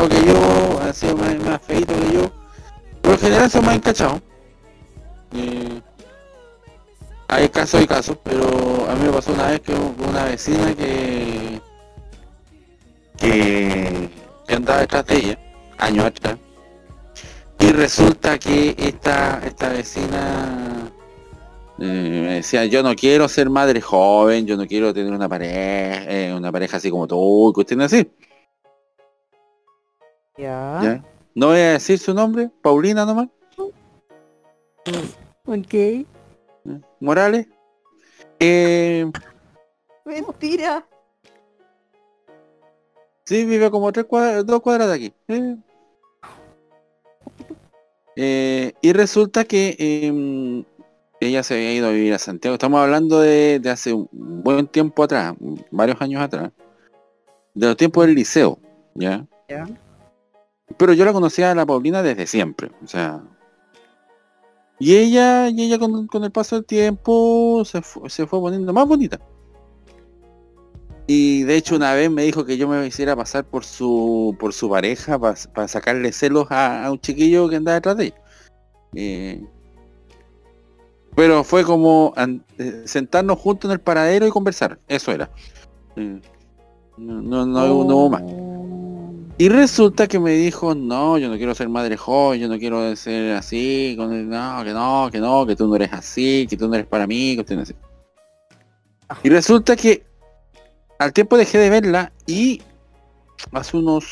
[0.09, 2.31] Que yo, ha sido más, más feito que yo.
[3.01, 4.21] Por lo general son más encachados.
[5.35, 5.81] Eh,
[7.27, 11.61] hay casos y casos, pero a mí me pasó una vez que una vecina que
[13.17, 14.09] que,
[14.47, 15.37] que andaba detrás de
[15.77, 16.37] años atrás,
[17.59, 20.91] y resulta que esta, esta vecina
[21.79, 26.03] eh, me decía, yo no quiero ser madre joven, yo no quiero tener una pareja,
[26.09, 28.11] eh, una pareja así como tú, cuestiones así.
[30.37, 30.79] Ya.
[30.83, 31.03] ¿ya?
[31.35, 33.29] No voy a decir su nombre, Paulina nomás,
[35.45, 36.05] Ok.
[36.99, 37.47] Morales.
[38.39, 39.11] Eh,
[40.05, 40.85] Mentira.
[43.25, 45.13] Sí, vive como tres cuadras, dos cuadras de aquí.
[45.27, 45.57] Eh.
[48.15, 50.63] Eh, y resulta que em,
[51.19, 52.55] ella se había ido a vivir a Santiago.
[52.55, 55.33] Estamos hablando de, de hace un buen tiempo atrás,
[55.71, 56.51] varios años atrás.
[57.53, 58.59] De los tiempos del liceo,
[58.95, 59.25] ¿ya?
[59.47, 59.65] Ya.
[60.77, 62.71] Pero yo la conocía a la Paulina desde siempre.
[62.83, 63.21] O sea.
[64.79, 69.19] Y ella, y ella con, el paso del tiempo se, se fue poniendo más bonita.
[71.05, 74.53] Y de hecho una vez me dijo que yo me hiciera pasar por su por
[74.53, 78.21] su pareja para sacarle celos a, a un chiquillo que andaba detrás de ella.
[78.95, 79.43] Eh,
[81.15, 82.13] pero fue como
[82.57, 84.79] eh, sentarnos juntos en el paradero y conversar.
[84.87, 85.29] Eso era.
[85.95, 86.21] Eh,
[86.97, 88.23] no, no, no, hubo más.
[89.37, 92.95] Y resulta que me dijo, no, yo no quiero ser madre joven, yo no quiero
[92.95, 96.67] ser así, con- no, que no, que no, que tú no eres así, que tú
[96.67, 97.73] no eres para mí, que tú no así.
[99.23, 100.05] Y resulta que
[100.99, 102.61] al tiempo dejé de verla y
[103.51, 104.05] hace unos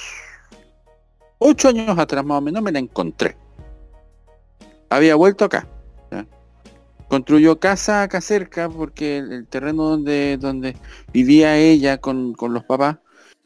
[1.38, 3.38] ocho años atrás más o menos me la encontré.
[4.90, 5.68] Había vuelto acá.
[6.12, 6.26] ¿ya?
[7.08, 10.76] Construyó casa acá cerca porque el, el terreno donde, donde
[11.14, 12.98] vivía ella con, con los papás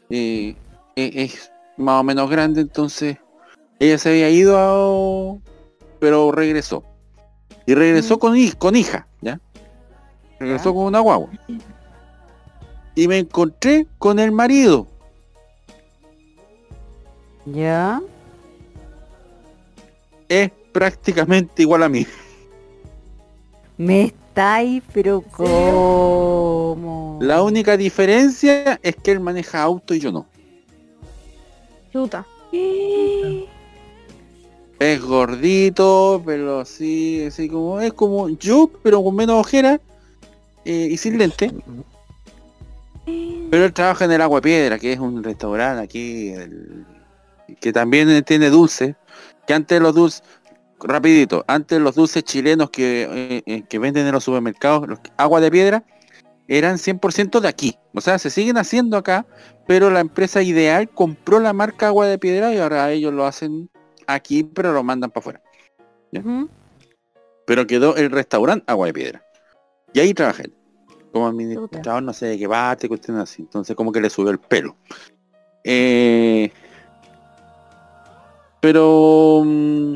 [0.10, 0.56] eh,
[0.96, 3.18] e- es más o menos grande, entonces
[3.80, 5.38] ella se había ido, a-
[6.00, 6.84] pero regresó.
[7.66, 9.40] Y regresó con, hij- con hija, ¿ya?
[10.40, 11.30] Regresó con una guagua.
[12.94, 14.88] Y me encontré con el marido.
[17.46, 18.02] Ya.
[20.30, 22.06] Es prácticamente igual a mí.
[23.78, 27.20] Me estáis, pero ¿cómo?
[27.22, 30.26] La única diferencia es que él maneja auto y yo no.
[31.96, 32.26] Chuta.
[34.80, 39.80] Es gordito, pero así, así como, es como yo, pero con menos ojera
[40.66, 41.54] eh, y sin lente.
[43.50, 46.86] Pero él trabaja en el Agua Piedra, que es un restaurante aquí, el-
[47.62, 48.94] que también tiene dulces,
[49.48, 50.22] que antes los dulces,
[50.82, 55.40] rapidito, antes los dulces chilenos que, eh, eh, que venden en los supermercados, los agua
[55.40, 55.86] de piedra,
[56.48, 57.78] eran 100% de aquí.
[57.94, 59.26] O sea, se siguen haciendo acá,
[59.68, 63.70] pero la empresa ideal compró la marca agua de piedra y ahora ellos lo hacen
[64.08, 65.42] aquí, pero lo mandan para afuera.
[66.12, 66.24] ¿ya?
[67.46, 69.26] Pero quedó el restaurante agua de piedra.
[69.94, 70.52] Y ahí trabajé.
[71.12, 73.44] Como administrador, no sé de qué parte, cuestiones así.
[73.44, 74.76] Entonces como que le subió el pelo.
[75.64, 76.52] Eh,
[78.60, 79.96] pero mm,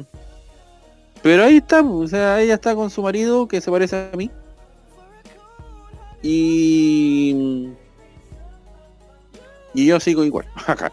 [1.22, 4.32] pero ahí está, o sea, ella está con su marido que se parece a mí.
[6.22, 7.70] Y
[9.74, 10.91] y yo sigo igual acá.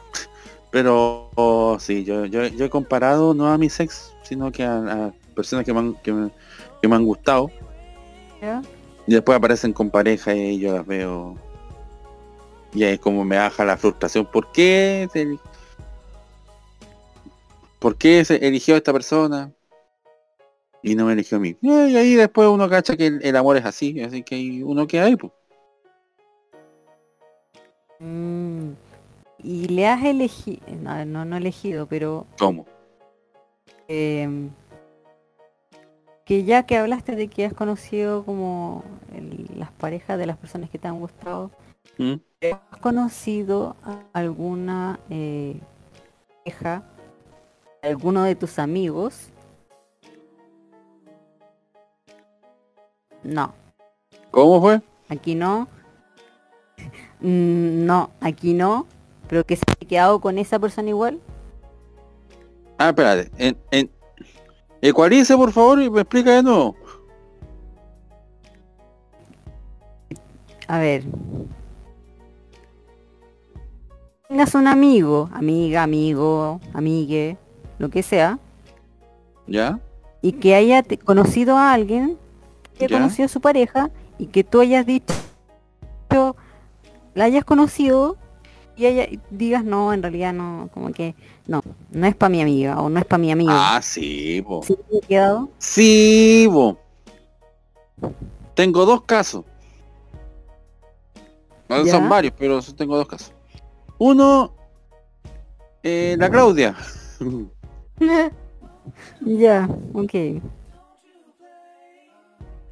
[0.71, 4.77] Pero oh, sí, yo, yo, yo he comparado no a mis ex, sino que a,
[5.07, 6.31] a personas que me, han, que, me,
[6.83, 7.51] que me han gustado.
[8.43, 8.63] Ya.
[9.07, 11.37] Y después aparecen con pareja y yo las veo.
[12.75, 14.27] Y ahí es como me baja la frustración.
[14.27, 15.09] ¿Por qué?
[15.13, 15.39] se-
[17.79, 19.53] ¿Por qué se eligió a esta persona?
[20.87, 21.57] Y no me eligió a mí.
[21.61, 24.87] Y ahí después uno cacha que el, el amor es así, así que hay uno
[24.87, 25.33] que hay, pues.
[27.99, 28.71] Mm,
[29.43, 32.67] y le has elegido, no, no, no elegido, pero ¿Cómo?
[33.89, 34.51] em,
[36.25, 40.71] que ya que hablaste de que has conocido como el- las parejas de las personas
[40.71, 41.51] que te han gustado,
[41.99, 42.15] ¿Mm?
[42.53, 45.59] ¿has conocido a alguna eh,
[46.45, 46.85] pareja,
[47.83, 49.31] alguno de tus amigos?
[53.23, 53.53] No,
[54.31, 54.81] ¿Cómo fue?
[55.09, 55.69] aquí no.
[57.21, 58.87] Mm, No, aquí no.
[59.29, 61.21] Pero que se ha quedado con esa persona igual.
[62.79, 63.31] Ah, espérate.
[63.39, 63.91] En, en...
[64.83, 66.77] Ecualice, por favor, y me explica de nuevo.
[70.69, 71.05] A ver.
[74.29, 77.37] Tengas un amigo, amiga, amigo, amigue,
[77.79, 78.39] lo que sea,
[79.47, 79.79] ¿Ya?
[80.21, 82.19] y que haya conocido a alguien,
[82.79, 82.99] que Ya.
[82.99, 85.15] conocido a su pareja, y que tú hayas dicho,
[87.15, 88.17] la hayas conocido,
[88.77, 91.15] y ella digas, no, en realidad no, como que,
[91.47, 93.51] no, no es para mi amiga, o no es para mi amigo.
[93.53, 94.63] Ah, sí, po.
[94.63, 94.77] ¿Sí
[95.09, 95.49] quedado?
[95.59, 96.79] Sí, po.
[98.55, 99.45] Tengo dos casos.
[101.69, 101.85] No.
[101.87, 103.33] Son varios, pero tengo dos casos.
[103.99, 104.53] Uno,
[105.83, 106.77] eh, la Claudia.
[109.21, 110.43] ya, ok.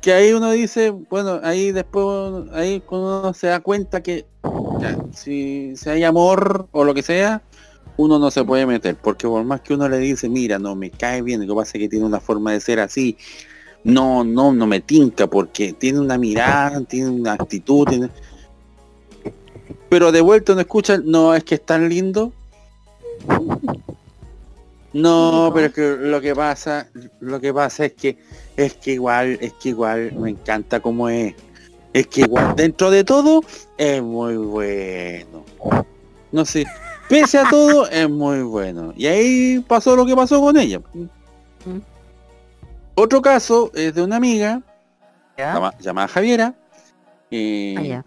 [0.05, 4.26] Que ahí uno dice, bueno, ahí después, ahí uno se da cuenta que
[5.14, 7.40] si, hay amor o lo que sea,
[7.97, 10.90] uno no se puede meter, porque por más que uno le dice, mira, no me
[10.90, 13.16] cae bien, lo que pasa es que tiene una forma de ser así,
[13.82, 18.10] no, no, no me tinca, porque tiene una mirada, tiene una actitud, tiene...
[19.89, 22.31] pero de vuelta uno escucha, no, es que es tan lindo.
[24.94, 26.88] No, pero es que lo que pasa,
[27.20, 28.16] lo que pasa es que
[28.56, 31.34] es que igual, es que igual me encanta como es.
[31.92, 33.42] Es que igual dentro de todo
[33.76, 35.44] es muy bueno.
[36.32, 36.64] No sé,
[37.08, 38.92] pese a todo es muy bueno.
[38.96, 40.80] Y ahí pasó lo que pasó con ella.
[42.94, 44.62] Otro caso es de una amiga
[45.36, 46.54] llama- llamada Javiera.
[47.32, 48.04] eh, Ah, ya.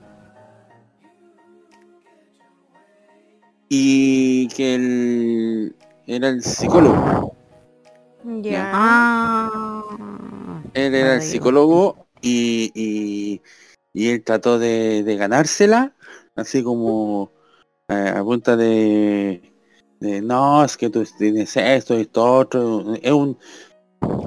[3.69, 5.76] y que él
[6.08, 7.36] era el psicólogo.
[8.42, 8.72] Ya.
[8.74, 13.42] Ah, Él era el psicólogo y, y,
[13.94, 15.94] y él trató de, de ganársela,
[16.36, 17.32] así como
[17.90, 19.42] eh, a punta de,
[20.00, 22.96] de, no, es que tú tienes esto, esto, otro.
[23.02, 23.38] Es un,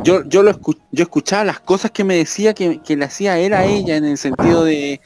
[0.02, 3.38] yo, yo, lo escu- yo escuchaba las cosas que me decía que, que le hacía
[3.38, 5.00] él a ella en el sentido de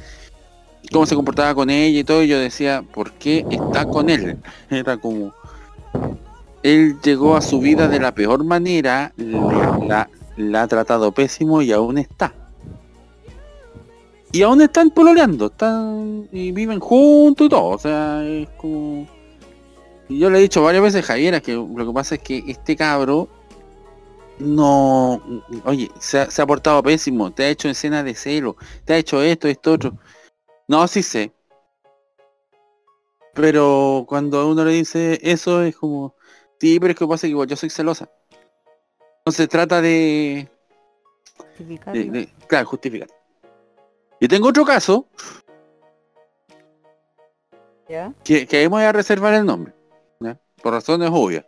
[0.92, 4.38] cómo se comportaba con ella y todo, y yo decía, ¿por qué está con él?
[4.70, 5.32] Era como,
[6.64, 10.08] él llegó a su vida de la peor manera, la,
[10.62, 12.34] ha tratado pésimo y aún está.
[14.32, 19.06] Y aún están pololeando, están y viven juntos y todo, o sea, es como...
[20.08, 22.76] Yo le he dicho varias veces a Javiera que lo que pasa es que este
[22.76, 23.28] cabro
[24.38, 25.22] no,
[25.64, 28.96] oye, se ha, se ha portado pésimo, te ha hecho escenas de celo, te ha
[28.96, 29.98] hecho esto, esto, otro.
[30.66, 31.30] No, sí sé.
[33.34, 36.14] Pero cuando uno le dice eso es como,
[36.64, 38.08] sí, pero es que pasa que igual yo soy celosa.
[39.26, 40.48] No se trata de,
[41.58, 43.08] de- de- claro, justificar.
[44.18, 45.06] Y tengo otro caso
[47.86, 48.14] ¿Ya?
[48.24, 49.74] que, que ahí voy a reservar el nombre,
[50.20, 50.38] ¿ya?
[50.62, 51.44] por razones obvias.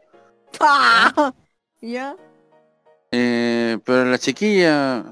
[1.81, 2.15] ¿Ya?
[3.11, 5.03] Eh, pero la chiquilla,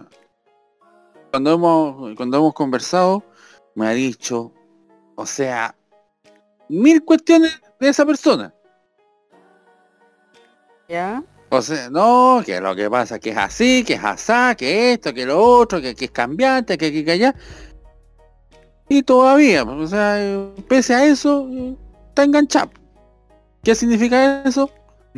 [1.31, 3.23] cuando hemos, cuando hemos conversado,
[3.75, 4.53] me ha dicho,
[5.15, 5.75] o sea,
[6.69, 8.53] mil cuestiones de esa persona.
[10.89, 11.23] ¿Ya?
[11.51, 15.15] O sea, no, que lo que pasa que es así, que es asá, que esto,
[15.15, 17.35] que lo otro, que, que es cambiante, que aquí, que allá.
[18.89, 21.49] Y todavía, pues, o sea, eh, pese a eso,
[22.09, 22.71] está enganchado.
[23.63, 24.71] ¿Qué significa eso?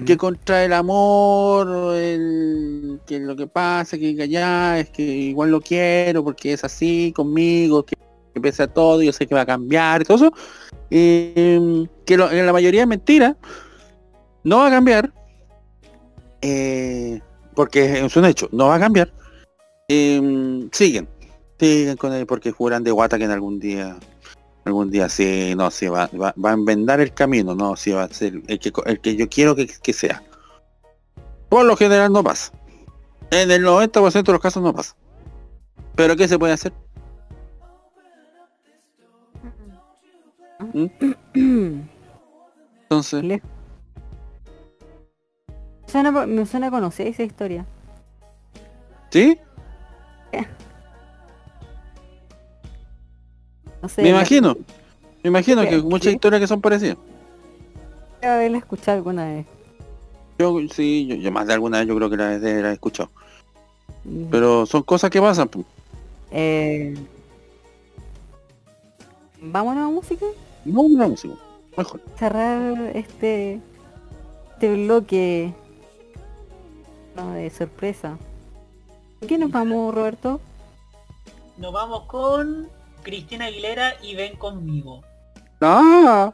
[0.05, 5.51] Que contra el amor, el, que lo que pasa, que, que allá, es que igual
[5.51, 7.97] lo quiero porque es así conmigo, que,
[8.35, 10.33] que pese a todo, yo sé que va a cambiar y todo eso.
[10.91, 13.37] eh, que lo- en la mayoría es mentira.
[14.45, 15.13] No va a cambiar.
[16.49, 17.21] Eh,
[17.55, 19.13] porque es un hecho, no va a cambiar.
[19.89, 21.09] Eh, siguen,
[21.59, 23.97] siguen con él porque juran de guata que en algún día,
[24.65, 28.05] algún día sí, no, sí va, va, va a enmendar el camino, no, sí va
[28.05, 30.23] a ser el que, el que yo quiero que, que sea.
[31.49, 32.53] Por lo general no pasa.
[33.31, 34.95] En el 90% de los casos no pasa.
[35.95, 36.73] Pero ¿qué se puede hacer?
[40.73, 40.87] ¿Mm?
[42.83, 43.43] Entonces, Me
[45.87, 47.65] suena, me suena a conocer esa historia.
[49.11, 49.39] ¿sí?
[53.83, 54.55] No sé, Me imagino.
[54.55, 54.65] Me
[55.25, 55.71] Me imagino ¿Qué?
[55.71, 56.97] que muchas historias que son parecidas.
[58.21, 59.47] Debe haberla escuchado alguna vez.
[60.39, 63.11] Yo sí, yo, yo más de alguna vez yo creo que la, la he escuchado.
[64.05, 64.25] Mm.
[64.31, 65.51] Pero son cosas que pasan.
[66.31, 66.95] Eh,
[69.41, 70.27] ¿Vámonos a música?
[70.65, 71.35] No, no, música.
[71.77, 72.01] Mejor.
[72.19, 73.61] Cerrar este,
[74.55, 75.55] este bloque
[77.17, 78.19] no, de sorpresa.
[79.19, 80.41] ¿Por qué nos vamos, Roberto?
[81.57, 82.69] Nos vamos con
[83.03, 85.03] Cristina Aguilera y ven conmigo.
[85.61, 86.33] Ah,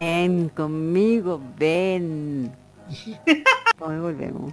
[0.00, 2.54] Ven conmigo, ven.
[3.80, 4.52] Hoy volvemos.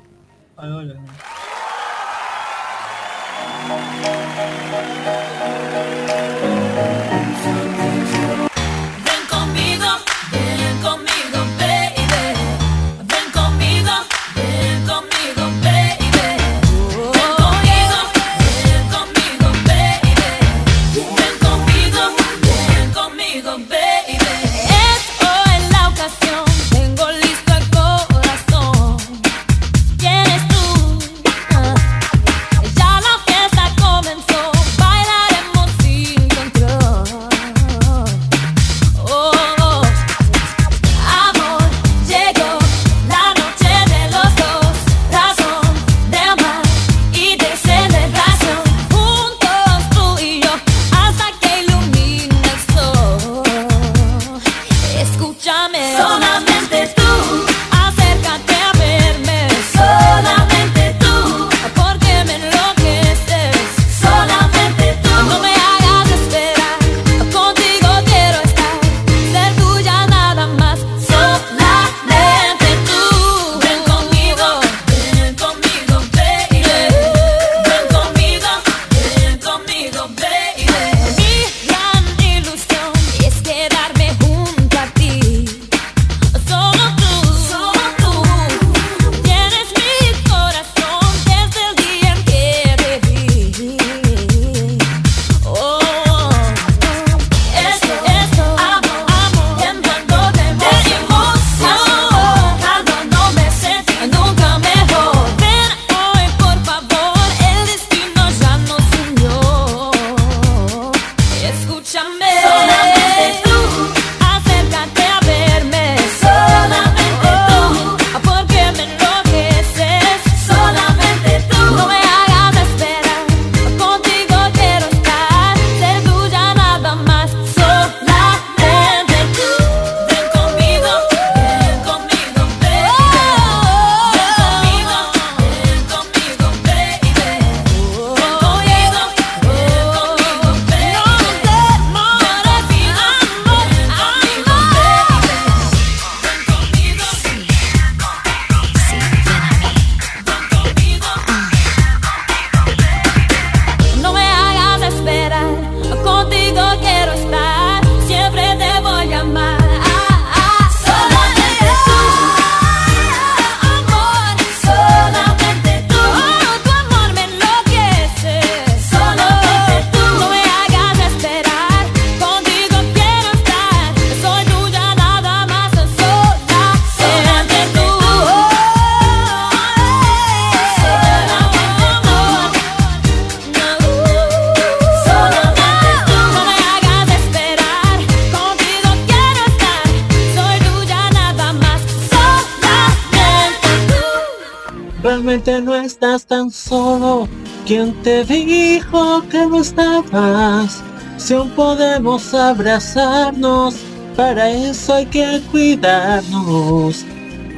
[202.34, 203.76] Abrazarnos,
[204.15, 207.06] para eso hay que cuidarnos.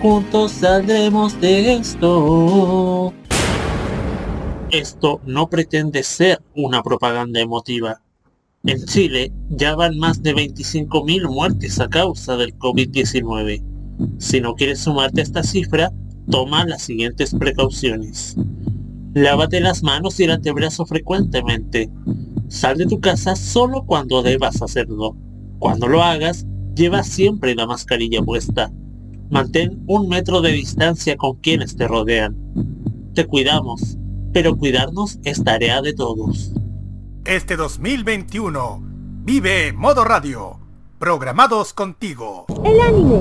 [0.02, 3.14] Juntos saldremos de esto.
[4.70, 8.02] Esto no pretende ser una propaganda emotiva.
[8.66, 13.64] En Chile ya van más de 25.000 muertes a causa del COVID-19.
[14.18, 15.92] Si no quieres sumarte a esta cifra,
[16.30, 18.36] toma las siguientes precauciones.
[19.14, 21.90] Lávate las manos y el antebrazo frecuentemente.
[22.54, 25.18] Sal de tu casa solo cuando debas hacerlo.
[25.58, 28.72] Cuando lo hagas, lleva siempre la mascarilla puesta.
[29.32, 32.38] Mantén un metro de distancia con quienes te rodean.
[33.16, 33.98] Te cuidamos,
[34.34, 36.54] pero cuidarnos es tarea de todos.
[37.26, 38.84] Este 2021,
[39.24, 40.60] vive Modo Radio.
[41.00, 42.46] Programados contigo.
[42.64, 43.16] El anime.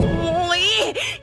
[0.50, 0.92] ¡Uy!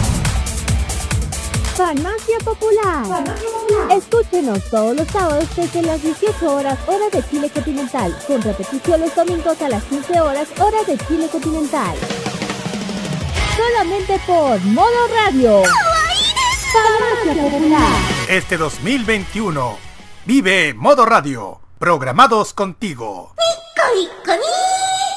[1.83, 3.23] Farmacia Popular.
[3.89, 9.15] Escúchenos todos los sábados desde las 18 horas hora de Chile continental, con repetición los
[9.15, 11.95] domingos a las 15 horas hora de Chile continental.
[13.57, 15.63] Solamente por Modo Radio.
[16.71, 17.89] Farmacia Popular.
[18.29, 19.77] Este 2021,
[20.25, 23.33] vive Modo Radio, programados contigo.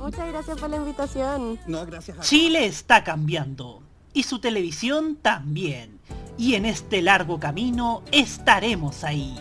[0.00, 1.58] Muchas gracias por la invitación.
[1.66, 3.82] No, gracias a Chile está cambiando
[4.12, 6.00] y su televisión también.
[6.38, 9.36] Y en este largo camino estaremos ahí.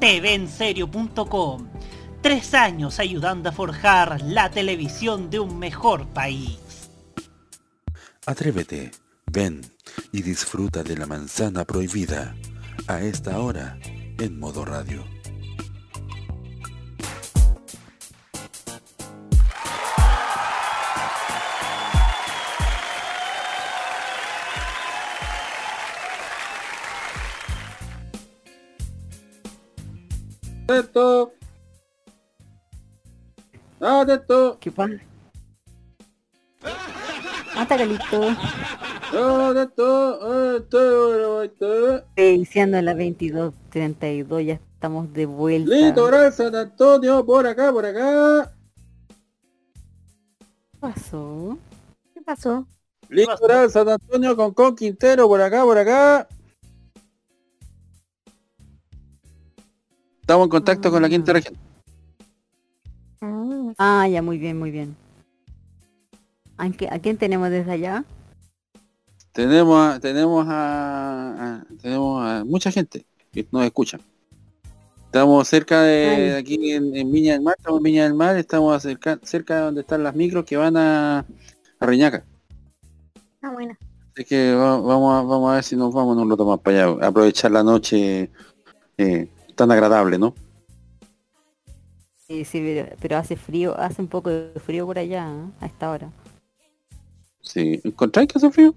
[0.00, 1.68] TVenserio.com.
[2.20, 6.58] Tres años ayudando a forjar la televisión de un mejor país.
[8.26, 8.90] Atrévete,
[9.26, 9.60] ven
[10.10, 12.34] y disfruta de la manzana prohibida
[12.88, 13.78] a esta hora
[14.18, 15.13] en modo radio.
[30.64, 31.34] Atento.
[33.80, 34.58] Atento.
[34.58, 34.72] ¿Qué
[37.68, 38.30] Calito.
[39.12, 40.62] Atento.
[40.62, 42.04] Atento.
[42.16, 45.74] Diciendo las 22.32 ya estamos de vuelta.
[45.74, 48.50] Litoral San Antonio, por acá, por acá.
[50.38, 51.58] ¿Qué pasó?
[52.14, 52.66] ¿Qué pasó?
[53.10, 56.26] Litoral San Antonio con Con Quintero, por acá, por acá.
[60.24, 61.54] Estamos en contacto con la quinta región.
[63.76, 64.96] Ah, ya, muy bien, muy bien.
[66.56, 68.04] ¿A, qué- a quién tenemos desde allá?
[69.32, 73.98] Tenemos a, tenemos a, a- tenemos a mucha gente que nos escucha.
[75.06, 78.82] Estamos cerca de, aquí en, en Viña del Mar, estamos en Viña del Mar, estamos
[78.82, 82.24] cerca, cerca de donde están las micros que van a, a Reñaca.
[83.42, 83.76] Ah, bueno.
[84.14, 86.84] Así que va- vamos a, vamos a ver si nos vamos un rato más para
[86.86, 88.30] allá, aprovechar la noche
[88.96, 90.34] eh, tan agradable, ¿no?
[92.26, 95.50] Sí, sí, pero, pero hace frío, hace un poco de frío por allá, ¿eh?
[95.60, 96.10] a esta hora.
[97.42, 98.74] Sí, ¿encontráis que hace frío?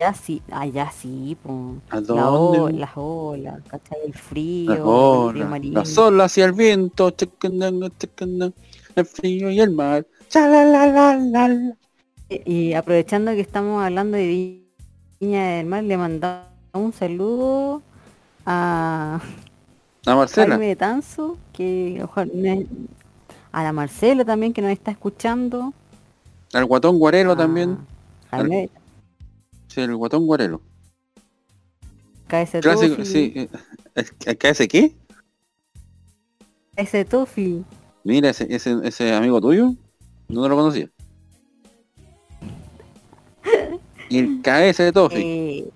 [0.00, 1.82] Ya sí, allá sí, po.
[1.90, 2.78] ¿A dónde?
[2.78, 3.98] las olas, ¿cachai?
[4.06, 4.84] El frío, Las el
[5.26, 5.80] frío olas, marino.
[5.80, 7.12] la sol hacia el viento,
[8.96, 10.06] el frío y el mar.
[12.28, 14.66] Y, y aprovechando que estamos hablando de
[15.20, 17.82] Viña del Mar, le mandamos un saludo
[18.50, 19.20] a
[20.06, 20.54] A Marcela.
[20.54, 22.02] Jaime de Tanzo, que
[23.52, 25.74] a la Marcela también que nos está escuchando.
[26.54, 27.76] Al guatón guarelo también.
[28.30, 28.70] Jaime,
[29.66, 30.62] Sí, el guatón guarelo.
[32.26, 33.32] KS Clásico, Tofi, sí.
[33.36, 33.48] eh,
[34.24, 34.94] ¿El KS qué?
[36.74, 37.64] KS Tofi.
[38.04, 39.74] Mira, ese, ese, ese amigo tuyo,
[40.28, 40.88] no lo conocía.
[44.10, 45.22] Y el KS de Tofi.
[45.22, 45.70] Eh,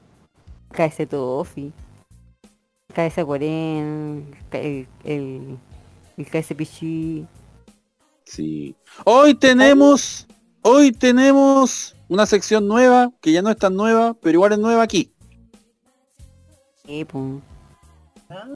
[0.71, 1.71] KS Tofi.
[2.93, 5.59] KS Guarén, el, el,
[6.17, 7.27] el KS Pichi.
[8.25, 8.75] Sí.
[9.05, 10.27] Hoy tenemos,
[10.63, 14.83] hoy tenemos una sección nueva, que ya no es tan nueva, pero igual es nueva
[14.83, 15.13] aquí.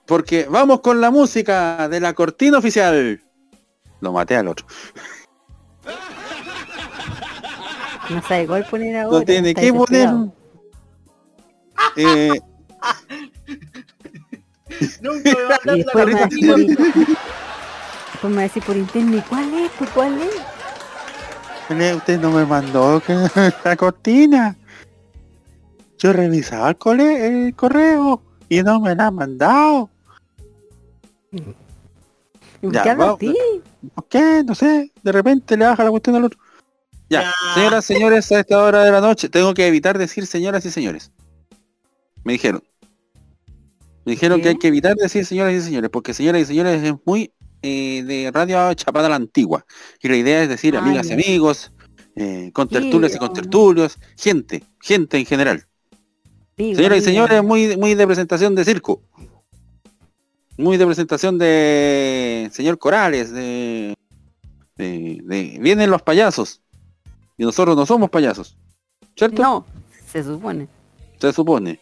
[0.07, 3.21] Porque vamos con la música de la cortina oficial.
[4.01, 4.67] Lo maté al otro.
[8.11, 9.19] No sabe cuál poner ahora.
[9.19, 10.09] Lo tiene que poner.
[11.97, 12.41] Eh,
[15.01, 16.07] Nunca me va a dar va la a decir por,
[16.67, 19.71] después me va a decir por internet, ¿cuál es?
[19.79, 21.97] Pues, ¿Cuál es?
[21.97, 23.15] Usted no me mandó que-
[23.65, 24.57] la cortina.
[25.99, 29.91] Yo revisaba el, cole- el correo y no me la han mandado.
[31.33, 33.17] ¿Y Ya, qué habla vamos.
[33.17, 33.35] a ti?
[33.95, 34.43] ¿Por qué?
[34.45, 34.93] No sé.
[35.03, 36.39] De repente le baja la cuestión al otro.
[37.09, 40.71] Ya, señoras, señores, a esta hora de la noche tengo que evitar decir señoras y
[40.71, 41.13] señores.
[42.25, 42.63] Me dijeron.
[44.07, 46.95] Me dijeron que hay que evitar decir señoras y señores, porque señoras y señores es
[47.05, 49.67] muy eh, de radio chapada a la antigua.
[50.01, 51.73] Y la idea es decir Ah, amigas y amigos,
[52.15, 55.67] eh, con tertulias y con tertulios, gente, gente en general.
[56.57, 59.03] Señoras y señores, muy, muy de presentación de circo.
[60.57, 63.95] Muy de presentación de señor Corales, de,
[64.77, 66.63] de, de- vienen los payasos.
[67.37, 68.57] Y nosotros no somos payasos.
[69.17, 69.43] ¿Cierto?
[69.43, 69.67] No,
[70.11, 70.69] se supone.
[71.21, 71.79] Se supone.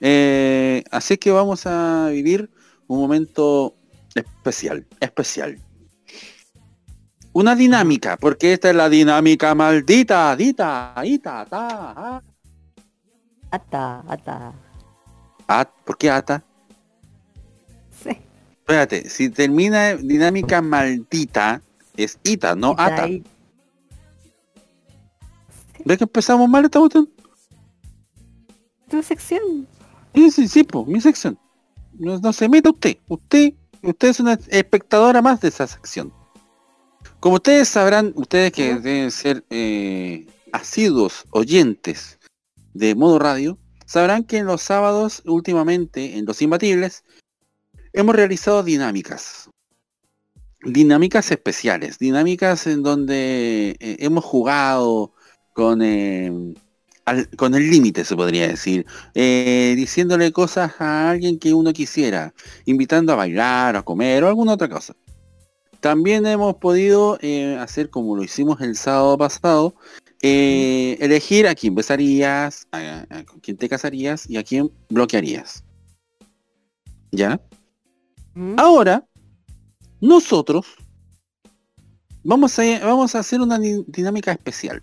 [0.00, 2.50] Eh, así que vamos a vivir
[2.86, 3.74] un momento
[4.14, 5.58] especial, especial.
[7.32, 12.22] Una dinámica, porque esta es la dinámica maldita, dita, ita, ta, ah.
[13.50, 14.52] Ata, ata.
[15.46, 16.44] At- ¿Por qué ata?
[18.68, 21.62] Espérate, si termina dinámica maldita,
[21.96, 23.08] es ita, no Ita, ata.
[25.84, 27.08] ¿Ves que empezamos mal esta cuestión?
[28.90, 29.66] Tu sección.
[30.14, 31.38] Sí, sí, sí, pues, mi sección.
[31.98, 32.96] No, no se meta usted.
[33.08, 36.12] Usted, usted es una espectadora más de esa sección.
[37.20, 42.18] Como ustedes sabrán, ustedes que deben ser eh, asiduos oyentes
[42.74, 47.04] de modo radio, sabrán que en los sábados, últimamente, en los imbatibles,
[47.92, 49.50] hemos realizado dinámicas.
[50.62, 55.12] Dinámicas especiales, dinámicas en donde eh, hemos jugado
[55.54, 56.32] con, eh,
[57.08, 62.32] al- con el límite, se podría decir, eh, diciéndole cosas a alguien que uno quisiera,
[62.66, 64.94] invitando a bailar, a comer o alguna otra cosa.
[65.80, 69.74] También hemos podido eh, hacer como lo hicimos el sábado pasado,
[70.22, 75.62] eh, elegir a quién besarías, a- a- con quién te casarías y a quién bloquearías.
[77.12, 77.40] ¿Ya?
[78.58, 79.04] Ahora,
[80.00, 80.66] nosotros
[82.24, 84.82] vamos a, vamos a hacer una di- dinámica especial.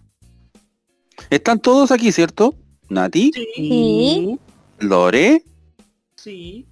[1.30, 2.56] Están todos aquí, ¿cierto?
[2.90, 4.38] Nati, Sí.
[4.80, 5.44] Lore,
[6.16, 6.66] Sí.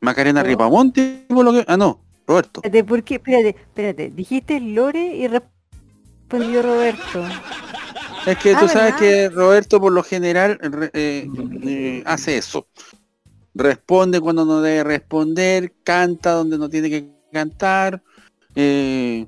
[0.00, 2.60] Macarena Ripamonte, por lo que- ah no, Roberto.
[2.62, 3.14] Espérate, ¿por qué?
[3.16, 4.10] Espérate, espérate.
[4.10, 7.24] Dijiste Lore y respondió Roberto.
[8.26, 8.98] Es que Ah, tú sabes ¿verdad?
[8.98, 10.58] que Roberto por lo general
[10.92, 11.26] eh,
[11.64, 12.66] eh, hace eso.
[13.54, 18.02] Responde cuando no debe responder, canta donde no tiene que cantar,
[18.54, 19.26] eh,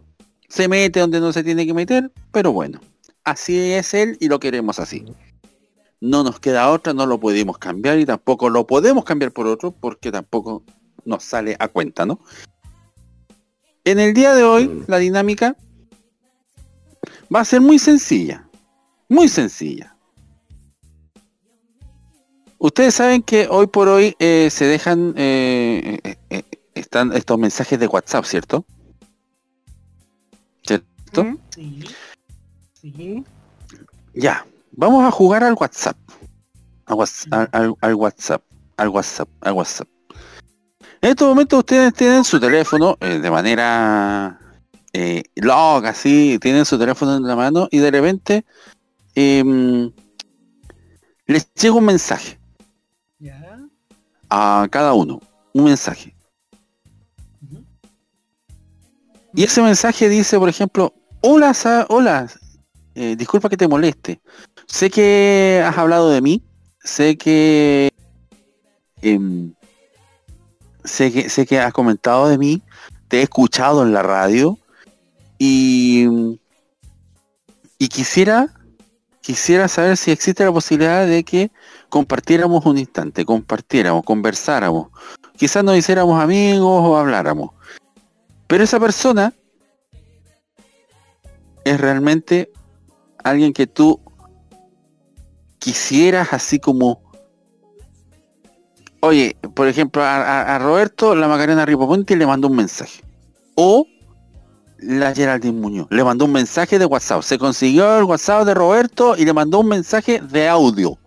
[0.49, 2.81] se mete donde no se tiene que meter, pero bueno,
[3.25, 5.05] así es él y lo queremos así.
[6.01, 9.73] No nos queda otra, no lo podemos cambiar y tampoco lo podemos cambiar por otro
[9.73, 10.65] porque tampoco
[11.05, 12.21] nos sale a cuenta, ¿no?
[13.85, 15.57] En el día de hoy, la dinámica
[17.35, 18.47] va a ser muy sencilla.
[19.09, 19.97] Muy sencilla.
[22.59, 26.43] Ustedes saben que hoy por hoy eh, se dejan eh, eh, eh,
[26.75, 28.65] están estos mensajes de WhatsApp, ¿cierto?
[30.63, 31.39] ¿Cierto?
[31.55, 31.85] Sí.
[32.81, 33.25] Sí.
[34.15, 35.97] Ya, vamos a jugar al WhatsApp.
[36.87, 38.43] Al, al- al WhatsApp.
[38.77, 39.29] Al WhatsApp.
[39.43, 39.89] Al WhatsApp.
[41.03, 44.39] En estos momentos ustedes tienen su teléfono eh, de manera
[44.93, 48.45] eh, log, así, tienen su teléfono en la mano y de repente
[49.15, 49.91] em,
[51.27, 52.39] les llega un mensaje
[53.19, 53.59] Ya.
[54.29, 55.21] a cada uno.
[55.55, 56.15] Un mensaje.
[59.35, 60.93] Y ese mensaje dice, por ejemplo,
[61.23, 61.55] hola,
[61.89, 62.27] hola,
[63.01, 64.21] eh, disculpa que te moleste.
[64.67, 66.43] Sé que has hablado de mí,
[66.85, 67.89] sé que
[69.01, 69.55] em,
[70.85, 72.61] sé que sé que has comentado de mí,
[73.09, 74.59] te he escuchado en la radio
[75.39, 76.39] y
[77.79, 78.53] y quisiera
[79.23, 81.51] quisiera saber si existe la posibilidad de que
[81.89, 84.89] compartiéramos un instante, compartiéramos, conversáramos,
[85.39, 87.53] quizás nos hiciéramos amigos o habláramos.
[88.47, 89.33] Pero esa persona
[91.65, 92.51] es realmente
[93.25, 94.01] alguien que tú
[95.59, 97.03] quisieras así como
[99.01, 103.03] oye por ejemplo a, Roberto la Macarena Ripoponte le mandó un mensaje.
[103.55, 103.87] O
[104.79, 107.23] la Geraldine Muñoz le mandó un mensaje de WhatsApp.
[107.23, 110.99] Se consiguió el WhatsApp de Roberto y le mandó un mensaje de audio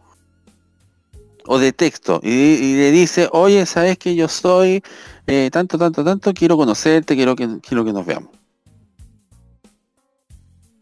[1.46, 2.20] o de texto.
[2.24, 4.84] Y, le dice oye sabes que yo soy
[5.26, 8.43] eh, tanto tanto tanto quiero conocerte quiero quiero que nos veamos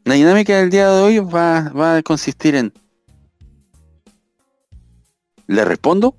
[0.04, 2.74] la dinámica del día de hoy va, va a consistir en
[5.52, 6.16] ¿Le respondo?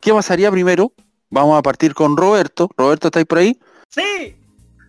[0.00, 0.92] ¿Qué pasaría primero?
[1.30, 2.68] Vamos a partir con Roberto.
[2.76, 3.56] Roberto, ¿estáis por ahí?
[3.88, 4.36] Sí.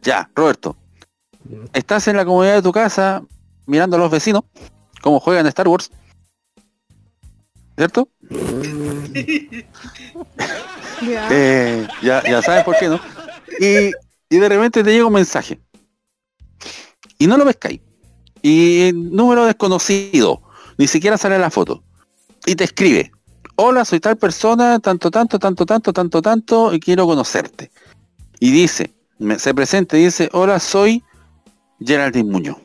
[0.02, 0.76] Ya, Roberto.
[1.72, 3.22] Estás en la comodidad de tu casa
[3.68, 4.44] mirando a los vecinos
[5.04, 5.92] cómo juegan Star Wars.
[7.78, 8.10] ¿Cierto?
[11.04, 13.00] Eh, ya, ya sabes por qué, ¿no?
[13.60, 13.92] Y,
[14.30, 15.60] y de repente te llega un mensaje.
[17.18, 17.82] Y no lo pescáis.
[18.42, 20.42] Y número desconocido.
[20.78, 21.84] Ni siquiera sale la foto.
[22.46, 23.12] Y te escribe.
[23.56, 27.72] Hola, soy tal persona, tanto, tanto, tanto, tanto, tanto, tanto, y quiero conocerte.
[28.40, 28.92] Y dice,
[29.38, 31.04] se presenta y dice, hola, soy
[31.80, 32.58] Geraldine Muñoz.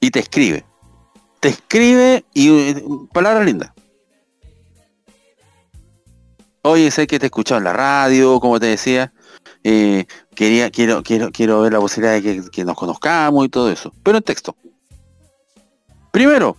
[0.00, 0.64] Y te escribe.
[1.40, 3.72] te escribe y eh, palabras lindas.
[6.62, 9.12] Oye, sé que te he escuchado en la radio, como te decía.
[9.64, 10.06] eh,
[10.36, 13.92] quería, quiero, quiero, quiero ver la posibilidad de que, que nos conozcamos y todo eso.
[14.04, 14.54] Pero en texto.
[16.12, 16.56] Primero,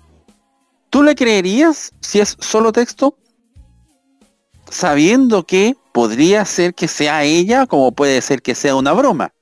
[0.90, 3.18] ¿tú le creerías si es solo texto?
[4.70, 9.34] Sabiendo que podría ser que sea ella, como puede ser que sea una broma.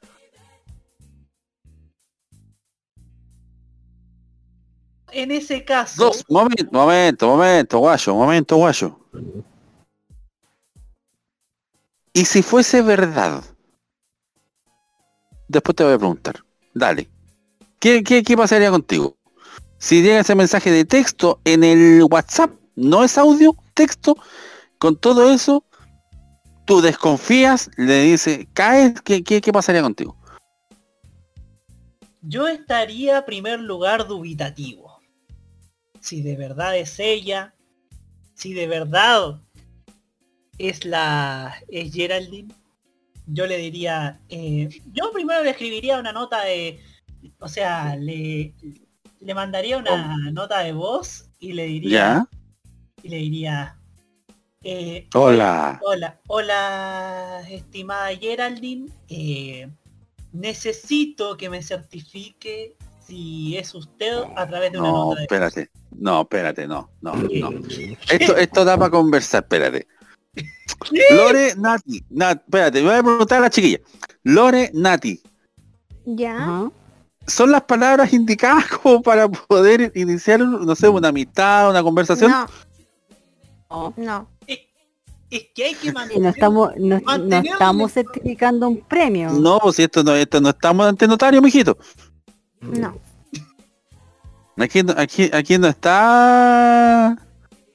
[5.12, 9.00] En ese caso, Dos, momento, momento, momento, guayo, momento, guayo.
[12.12, 13.42] Y si fuese verdad,
[15.48, 16.44] después te voy a preguntar.
[16.74, 17.10] Dale.
[17.80, 19.18] ¿Qué, qué, qué pasaría contigo?
[19.78, 24.16] Si llega ese mensaje de texto en el WhatsApp, no es audio, texto,
[24.80, 25.64] con todo eso,
[26.66, 30.18] tú desconfías, le dices, caes, ¿qué, qué, qué pasaría contigo?
[32.28, 35.00] yo estaría primer lugar dubitativo.
[36.02, 37.54] Si de verdad es ella,
[38.34, 39.42] si de verdad
[40.58, 42.54] es la es Geraldine,
[43.28, 46.80] yo le diría, eh, yo primero le escribiría una nota de,
[47.40, 48.54] o sea, le,
[49.20, 52.28] le mandaría una nota de voz y le diría, ¿Ya?
[53.04, 53.78] y le diría,
[54.64, 55.80] eh, Hola.
[55.84, 58.90] Hola, hola, estimada Geraldine.
[59.10, 59.70] eh,
[60.34, 62.76] necesito que me certifique
[63.06, 65.70] si es usted a través de una No, nota de espérate.
[65.92, 67.52] No, espérate, no, no, no.
[68.10, 69.88] Esto, esto da para conversar, espérate.
[71.12, 73.80] Lore, Nati, Nat, espérate, me voy a preguntar a la chiquilla.
[74.24, 75.22] Lore, Nati,
[76.06, 76.70] Ya.
[77.28, 82.32] ¿son las palabras indicadas como para poder iniciar, no sé, una amistad, una conversación?
[83.70, 83.94] No.
[83.98, 84.28] No.
[85.30, 87.02] Es que hay que mantener, no estamos, no,
[87.44, 89.32] estamos certificando un premio.
[89.32, 91.78] No, pues si esto no, esto no estamos ante notario, mijito.
[92.62, 92.96] No.
[94.58, 97.18] Aquí, aquí, aquí no está.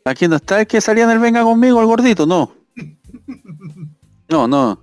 [0.05, 2.55] Aquí no está el que salía en el venga conmigo, el gordito, no.
[4.29, 4.81] No, no.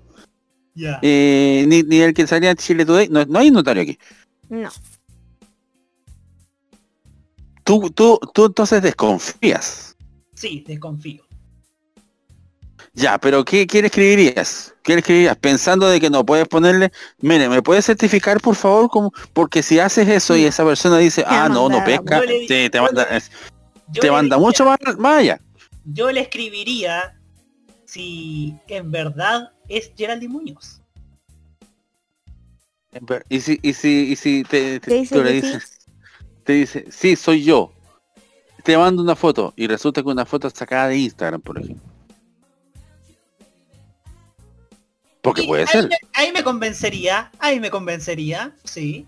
[1.01, 3.97] Eh, ni, ni el que salía en Chile Today, no, no hay notario aquí.
[4.49, 4.69] No.
[7.63, 9.95] Tú, tú, tú entonces desconfías.
[10.35, 11.23] Sí, desconfío.
[12.93, 14.73] Ya, pero ¿qué, qué le escribirías?
[14.83, 15.37] ¿Qué le escribirías?
[15.37, 18.89] Pensando de que no puedes ponerle, mire, ¿me puedes certificar por favor?
[18.89, 22.69] Como, porque si haces eso y esa persona dice, ah, a no, no pesca, le-
[22.69, 23.07] te, manda,
[23.91, 25.41] yo te manda diría- mucho más, más allá.
[25.85, 27.17] Yo le escribiría
[27.85, 30.81] si en verdad es Geraldine Muñoz.
[33.29, 35.47] Y si, y si, y si te, te- ¿Te dice tú le que sí?
[35.53, 35.77] dices,
[36.43, 37.71] te dice, sí, soy yo.
[38.63, 41.83] Te mando una foto y resulta que una foto sacada de Instagram, por ejemplo.
[45.21, 45.89] Porque puede Ahí ser.
[45.89, 49.05] me, ahí me convencería, ahí me convencería, sí.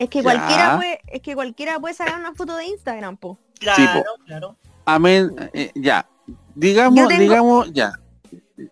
[0.00, 0.22] Es que Ya.
[0.24, 3.38] cualquiera puede, es que cualquiera puede sacar una foto de Instagram, po.
[3.58, 4.24] Claro, Sí, po.
[4.24, 4.56] claro.
[4.86, 6.08] Amén, eh, ya.
[6.54, 7.92] Digamos, tengo- digamos, ya.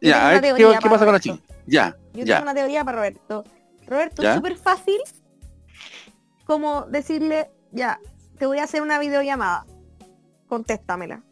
[0.01, 1.39] Ya, a ver qué, qué pasa con la chica.
[1.67, 2.37] Ya, Yo ya.
[2.37, 3.45] tengo una teoría para Roberto.
[3.87, 4.31] Roberto, ¿Ya?
[4.31, 4.99] es súper fácil
[6.45, 8.01] como decirle, ya,
[8.39, 9.67] te voy a hacer una videollamada.
[10.49, 11.23] Contéstamela.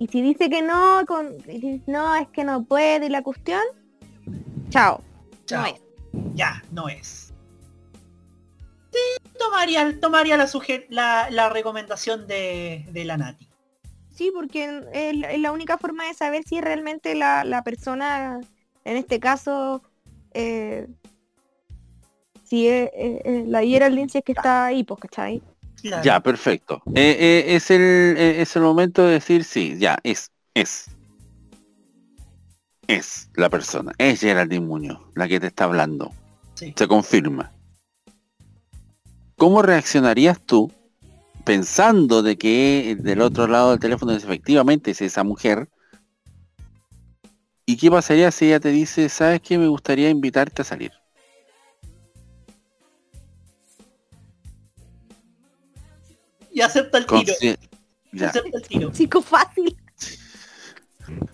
[0.00, 1.36] Y si dice que no, con,
[1.86, 3.60] no, es que no puede y la cuestión,
[4.70, 5.00] chao.
[5.46, 5.60] Chao.
[5.62, 5.80] No es.
[6.34, 7.23] Ya, no es.
[8.94, 10.48] Sí, tomaría, tomaría la,
[10.88, 13.48] la, la recomendación de, de la Nati.
[14.14, 18.40] Sí, porque es, la- es la única forma de saber si realmente la, la persona,
[18.84, 19.82] en este caso,
[20.32, 20.86] eh,
[22.44, 25.42] si es, eh, eh, la Geraldine si es que está ahí, pues, ¿cachai?
[26.02, 26.80] Ya, perfecto.
[26.94, 27.82] Eh, eh, es, el,
[28.16, 30.86] eh, es el momento de decir sí, ya, es, es.
[32.86, 36.12] Es la persona, es Geraldine Muñoz, la que te está hablando.
[36.54, 37.53] Se confirma.
[39.36, 40.70] ¿Cómo reaccionarías tú
[41.44, 45.68] pensando de que del otro lado del teléfono es efectivamente es esa mujer?
[47.66, 50.92] ¿Y qué pasaría si ella te dice, sabes que me gustaría invitarte a salir?
[56.52, 57.32] Y acepta el tiro.
[58.12, 58.28] Ya.
[58.28, 58.92] Acepta el tiro.
[58.92, 59.76] Chico fácil.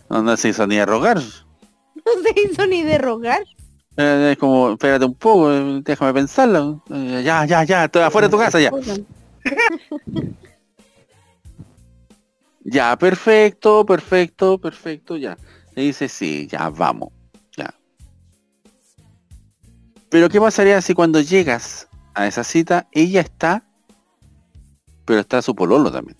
[0.08, 1.20] No, no se hizo ni a rogar.
[2.02, 3.44] No se hizo ni de rogar.
[4.00, 6.82] Eh, es como, espérate un poco, eh, déjame pensarlo.
[6.90, 8.70] Eh, ya, ya, ya, estoy afuera de tu casa ya.
[12.62, 15.36] Ya, perfecto, perfecto, perfecto, ya.
[15.74, 17.08] Le dice, sí, ya, vamos,
[17.56, 17.74] ya.
[20.10, 23.64] Pero ¿qué pasaría si cuando llegas a esa cita, ella está,
[25.06, 26.18] pero está su pololo también?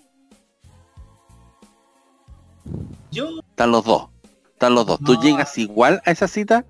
[3.13, 4.09] Yo, Están los dos,
[4.53, 4.99] están los dos.
[5.05, 6.65] ¿Tú llegas igual a esa cita,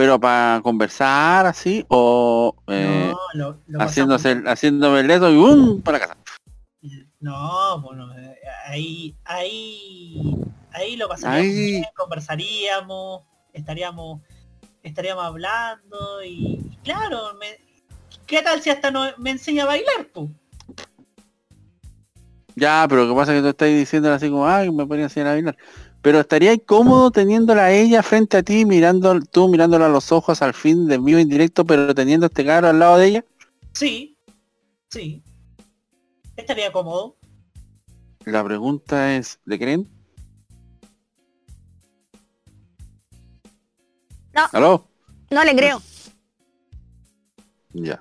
[0.00, 5.36] pero para conversar así, o eh, no, lo, lo haciéndose, el- haciéndome el dedo y
[5.36, 5.82] ¡bum!
[5.82, 6.16] para casa?
[7.20, 8.10] No, bueno,
[8.64, 10.34] ahí, ahí,
[10.72, 11.70] ahí lo pasaríamos Ahí.
[11.72, 14.22] bien, conversaríamos, estaríamos,
[14.82, 17.58] estaríamos hablando y, y claro, me-
[18.26, 20.30] ¿qué tal si hasta no, me enseña a bailar, pu?
[22.56, 25.04] Ya, pero lo que pasa es que tú estás diciendo así como, ay, me podría
[25.04, 25.58] enseñar a bailar.
[26.02, 30.40] Pero estaría incómodo teniéndola a ella frente a ti, mirando, tú mirándola a los ojos
[30.40, 33.24] al fin de vivo en directo, pero teniendo este caro al lado de ella.
[33.72, 34.16] Sí,
[34.88, 35.22] sí.
[36.36, 37.16] Estaría cómodo.
[38.24, 39.88] La pregunta es, ¿le creen?
[44.32, 44.86] No, ¿Aló?
[45.30, 45.82] no le creo.
[47.72, 48.00] Ya.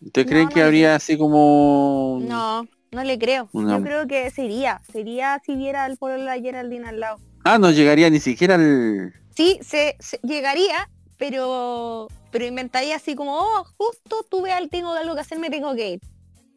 [0.00, 2.18] ¿Usted No, creen no que habría así como...
[2.22, 2.66] No,
[2.96, 3.48] no le creo.
[3.52, 7.18] Yo creo que sería, sería si viera al pueblo de la Geraldine al lado.
[7.44, 9.12] Ah, no llegaría ni siquiera al...
[9.36, 15.14] Sí, se, se- llegaría, pero pero inventaría así como, oh, justo tuve al tengo algo
[15.14, 16.00] que hacer, me tengo que ir.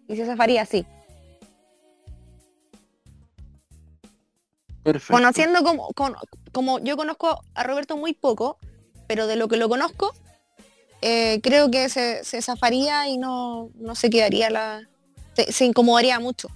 [0.08, 0.86] Y se zafaría así.
[4.84, 5.14] Perfecto.
[5.14, 6.16] Conociendo como, con-
[6.54, 8.58] como yo conozco a Roberto muy poco,
[9.08, 10.14] pero de lo que lo conozco,
[11.02, 14.89] eh, creo que se, se zafaría y no, no se quedaría la.
[15.46, 16.50] Se, se incomodaría mucho.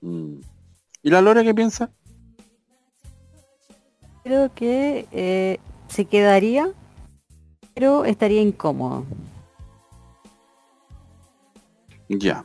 [0.00, 0.40] Mm.
[1.02, 1.90] ¿Y la Lore qué piensa?
[4.24, 5.58] Creo que eh,
[5.88, 6.70] se quedaría,
[7.74, 9.04] pero estaría incómodo.
[12.08, 12.44] Ya.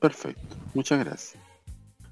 [0.00, 0.56] Perfecto.
[0.74, 1.42] Muchas gracias.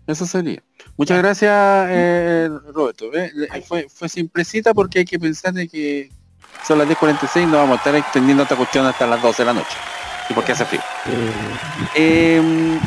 [0.07, 0.63] Eso sería.
[0.97, 3.11] Muchas gracias, eh, Roberto.
[3.11, 3.31] ¿ve?
[3.35, 6.11] Le- Fue, fue simplecita porque hay que pensar de que
[6.67, 9.47] son las 10.46 y no vamos a estar extendiendo esta cuestión hasta las 12 de
[9.47, 9.77] la noche.
[10.29, 10.81] Y porque hace frío.
[11.95, 12.81] Em,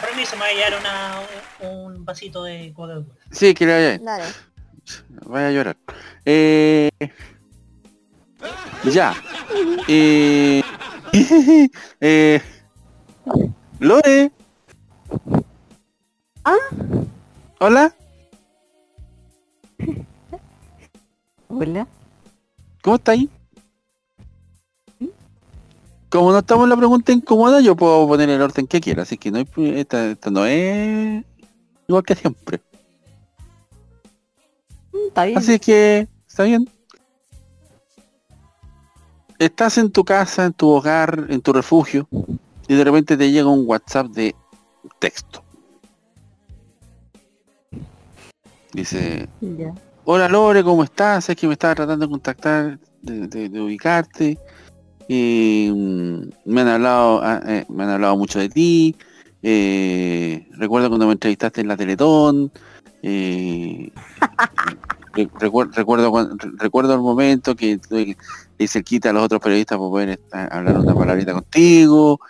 [0.00, 1.20] Permiso, me voy a llevar una,
[1.60, 3.04] un, un vasito de Coca-Cola.
[3.30, 4.04] sí, que le vaya bien.
[4.04, 4.24] Dale.
[5.26, 5.76] Vaya a llorar.
[6.24, 6.90] Eh,
[8.84, 9.14] ya.
[9.88, 10.62] Eh,
[12.00, 12.42] eh,
[13.78, 14.32] Lore.
[16.44, 16.56] ¿Ah?
[17.60, 17.94] Hola.
[21.48, 21.86] Hola.
[22.82, 23.30] ¿Cómo está ahí?
[26.12, 29.16] Como no estamos en la pregunta incómoda, yo puedo poner el orden que quiera, así
[29.16, 29.46] que no hay,
[29.78, 31.24] esta, esta no es
[31.88, 32.60] igual que siempre.
[34.92, 35.38] Mm, Está bien.
[35.38, 36.68] Así que, está bien.
[39.38, 42.06] Estás en tu casa, en tu hogar, en tu refugio,
[42.68, 44.34] y de repente te llega un WhatsApp de
[44.98, 45.42] texto.
[48.74, 49.28] Dice,
[50.04, 51.28] hola Lore, ¿cómo estás?
[51.30, 54.38] Es que me estaba tratando de contactar, de, de- de ubicarte.
[55.14, 58.96] Mm, me han hablado, ah, eh, me han hablado mucho de ti.
[59.44, 62.50] eh, recuerdo cuando me entrevistaste en la Teletón.
[63.02, 63.90] eh,
[65.14, 66.12] re- recuer- recuerdo
[66.58, 68.16] recuerdo el momento que le
[68.58, 72.20] hice quita a los otros periodistas por poder hablar una palabrita contigo.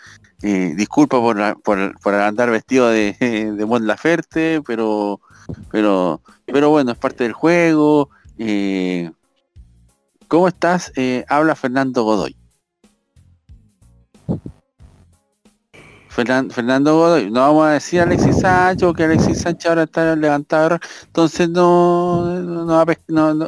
[0.41, 3.15] disculpa por, por, andar vestido de,
[3.57, 5.21] de Mon Laferte, pero
[5.71, 8.09] pero pero bueno, es parte del juego.
[10.29, 10.93] ¿Cómo estás?
[11.29, 12.41] Habla Fernando Godoy.
[16.15, 20.78] Fernan- Fernando Godoy, no vamos a decir Alexis Sánchez, porque Alexis Sánchez ahora está levantado,
[21.07, 22.94] entonces no, no,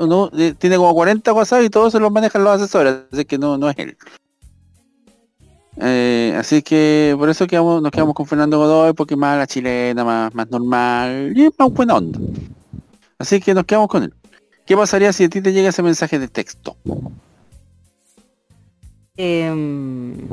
[0.06, 3.36] no eh, tiene como 40 WhatsApp y todos se los manejan los asesores, así que
[3.36, 3.96] no, no es él.
[5.76, 10.02] Eh, así que por eso quedamos, nos quedamos con Fernando Godoy, porque más la chilena,
[10.04, 12.18] más, más normal, y más buena onda.
[13.18, 14.14] Así que nos quedamos con él.
[14.64, 16.76] ¿Qué pasaría si a ti te llega ese mensaje de texto?
[19.16, 20.28] Em,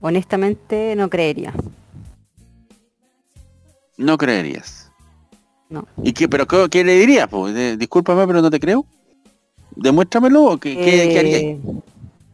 [0.00, 1.52] honestamente no creería.
[3.98, 4.90] No creerías.
[5.68, 5.86] No.
[6.02, 7.28] ¿Y qué, pero qué, qué le dirías?
[7.28, 7.78] Pues?
[7.78, 8.86] Discúlpame, pero no te creo.
[9.76, 10.44] Demuéstramelo.
[10.44, 11.44] o ¿Qué, qué, qué haría ahí?
[11.44, 11.60] Eh,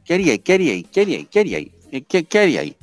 [0.05, 0.39] ¿Qué haría ahí?
[0.39, 0.85] ¿Qué haría ahí?
[0.85, 1.25] ¿Qué haría ahí?
[1.27, 1.73] ¿Qué haría ahí?
[1.91, 2.77] Eh, ¿Qué, qué haría ahí?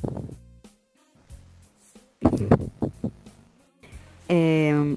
[4.28, 4.96] em,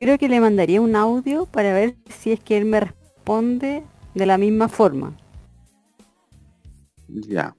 [0.00, 3.82] creo que le mandaría un audio para ver si es que él me responde
[4.14, 5.14] de la misma forma.
[7.12, 7.54] Ya.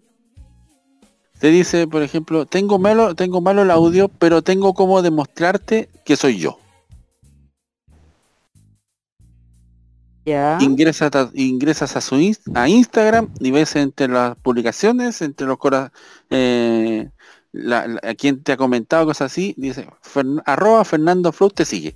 [1.40, 6.16] Te dice, por ejemplo, tengo malo, tengo malo el audio, pero tengo como demostrarte que
[6.16, 6.58] soy yo.
[10.26, 10.58] Ya.
[10.62, 12.16] Ingresas a, ingresas a su
[12.56, 15.92] a Instagram y ves entre las publicaciones, entre los cora
[16.30, 17.10] eh,
[17.52, 21.66] la- la- a quien te ha comentado cosas así, dice Fern- arroba Fernando Flux te
[21.66, 21.96] sigue.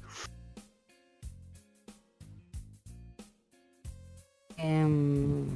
[4.57, 5.47] Em,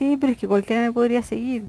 [0.00, 1.62] sí, pero es que cualquiera me podría seguir.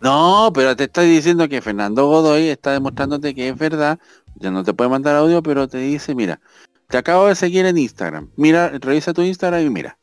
[0.00, 3.98] No, pero te estoy diciendo que Fernando Godoy está demostrándote que es verdad.
[4.36, 6.40] Ya no te puede mandar audio, pero te dice, mira,
[6.86, 8.28] te acabo de seguir en Instagram.
[8.36, 9.98] Mira, revisa tu Instagram y mira.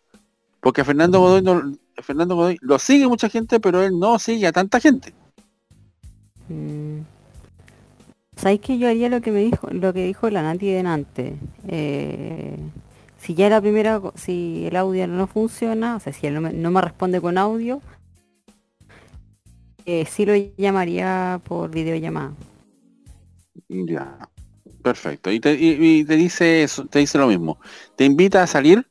[0.60, 4.52] Porque Fernando Godoy no, Fernando Godoy lo sigue mucha gente, pero él no sigue a
[4.52, 5.14] tanta gente.
[6.50, 7.00] Mm.
[8.36, 11.38] ¿Sabéis que yo haría lo que me dijo, lo que dijo la Nati delante?
[11.68, 12.58] Eh,
[13.20, 16.54] si ya la primera, si el audio no funciona, o sea, si él no me,
[16.54, 17.82] no me responde con audio,
[19.86, 22.34] eh, sí lo llamaría por videollamada.
[23.68, 24.18] Ya.
[24.84, 25.32] Perfecto.
[25.32, 27.60] Y te, y- y te dice eso, te dice lo mismo.
[27.96, 28.88] Te invita a salir,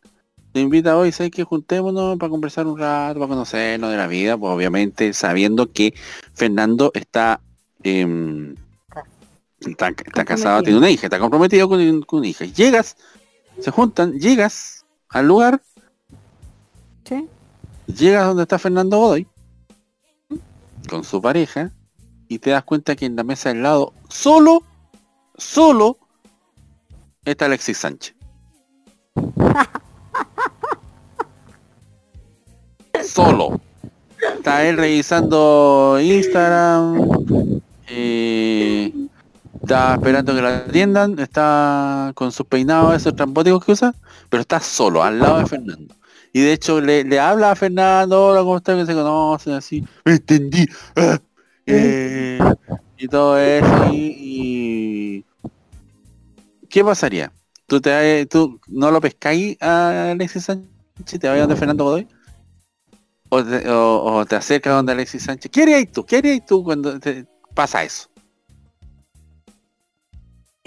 [0.52, 4.36] te invita hoy, ¿sabes que Juntémonos para conversar un rato, para conocernos de la vida,
[4.36, 5.94] pues obviamente sabiendo que
[6.34, 7.40] Fernando está
[7.82, 8.54] em,
[9.60, 12.44] está, está casado, tiene una hija, está comprometido con, con una hija.
[12.44, 12.96] Llegas,
[13.60, 15.62] se juntan, llegas al lugar,
[17.04, 17.26] Sí.
[17.86, 19.26] llegas donde está Fernando Godoy
[20.90, 21.70] con su pareja
[22.28, 24.62] y te das cuenta que en la mesa del lado solo,
[25.36, 25.96] solo
[27.24, 28.14] está Alexis Sánchez.
[33.04, 33.60] Solo.
[34.36, 37.60] Está él revisando Instagram.
[37.88, 38.92] eh,
[39.68, 41.18] está esperando que lo atiendan.
[41.18, 43.94] Está con sus peinados esos trambóticos que usa.
[44.30, 45.94] Pero está solo, al lado de Fernando.
[46.32, 48.74] Y de hecho le, le habla a Fernando, hola, ¿cómo está?
[48.76, 49.84] Que se conocen así.
[50.04, 50.66] Me entendí.
[50.96, 51.18] ah,
[51.66, 52.38] eh,
[52.96, 53.92] y todo eso.
[53.92, 55.24] Y, y-
[56.68, 57.32] ¿Qué pasaría?
[57.66, 61.20] ¿Tú, te, ¿Tú no lo pescáis a Alexis Sánchez?
[61.20, 62.06] ¿Te vayas donde Fernando Godoy?
[63.30, 65.50] ¿O te, o- o te acercas donde Alexis Sánchez?
[65.50, 66.04] ¿Qué harías tú?
[66.04, 68.08] ¿Qué harías tú cuando te pasa eso?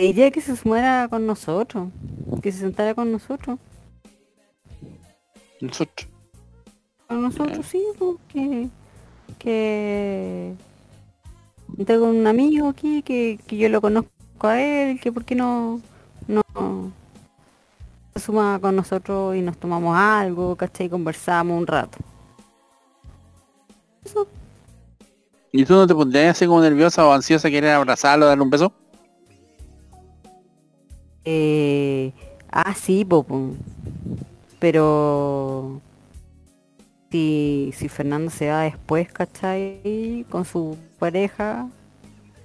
[0.02, 1.90] Le diría que se sumara con nosotros,
[2.42, 3.60] que se sentara con nosotros.
[5.62, 6.10] Nosotros.
[7.08, 8.68] Con nosotros sí, pues, que,
[9.38, 10.56] que
[11.86, 14.10] tengo un amigo aquí que, que yo lo conozco
[14.42, 15.80] a él, que por qué no,
[16.28, 16.42] no
[18.16, 20.88] se suma con nosotros y nos tomamos algo, ¿cachai?
[20.88, 22.00] Y conversamos un rato.
[25.52, 28.74] ¿Y tú no te pondrías así como nerviosa o ansiosa querer abrazarlo, darle un beso?
[31.26, 32.14] Eh,
[32.50, 33.52] ah, sí, po, po.
[34.60, 35.82] pero
[37.12, 40.26] si, si Fernando se va después, ¿cachai?
[40.30, 41.68] Con su pareja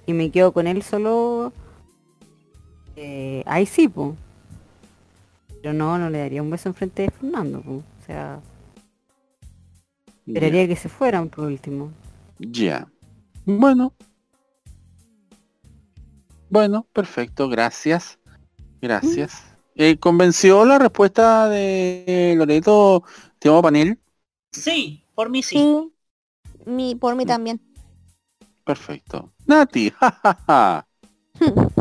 [0.05, 1.53] y me quedo con él solo,
[2.95, 4.15] eh, ahí sí, po.
[5.61, 7.71] Pero no, no le daría un beso enfrente de Fernando, po.
[7.75, 8.39] O sea,
[10.25, 11.91] esperaría que se fueran por último.
[12.39, 12.87] Ya.
[13.45, 13.93] Bueno.
[16.49, 18.19] Bueno, perfecto, gracias.
[18.81, 19.43] Gracias.
[19.75, 23.03] Eh, ¿Convenció la respuesta de Loreto,
[23.39, 23.99] Timo Panel?
[24.51, 25.57] Sí, por mí sí.
[25.57, 25.93] Sí,
[26.65, 27.61] mi, por mí también.
[28.63, 29.31] Perfecto.
[29.45, 30.87] Nati, jajaja.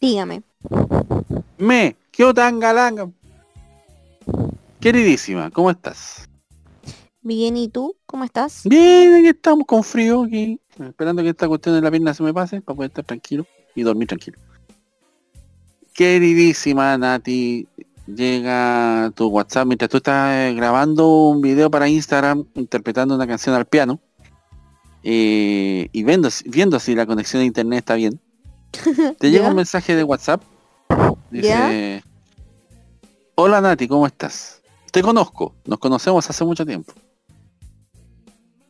[0.00, 0.42] Dígame.
[1.58, 3.10] Me, qué tan galanga.
[4.80, 6.26] Queridísima, ¿cómo estás?
[7.20, 7.94] Bien, ¿y tú?
[8.06, 8.62] ¿Cómo estás?
[8.64, 12.32] Bien, aquí estamos con frío aquí, esperando que esta cuestión de la pierna se me
[12.32, 14.38] pase para poder estar tranquilo y dormir tranquilo.
[15.94, 17.66] Queridísima Nati,
[18.06, 23.54] llega tu WhatsApp mientras tú estás eh, grabando un video para Instagram interpretando una canción
[23.54, 24.00] al piano
[25.02, 28.20] eh, y viendo, viendo si la conexión de internet está bien.
[29.18, 29.50] Te llega Ya.
[29.50, 30.42] un mensaje de WhatsApp.
[31.30, 32.02] Dice,
[33.34, 34.62] hola Nati, ¿cómo estás?
[34.90, 36.92] Te conozco, nos conocemos hace mucho tiempo.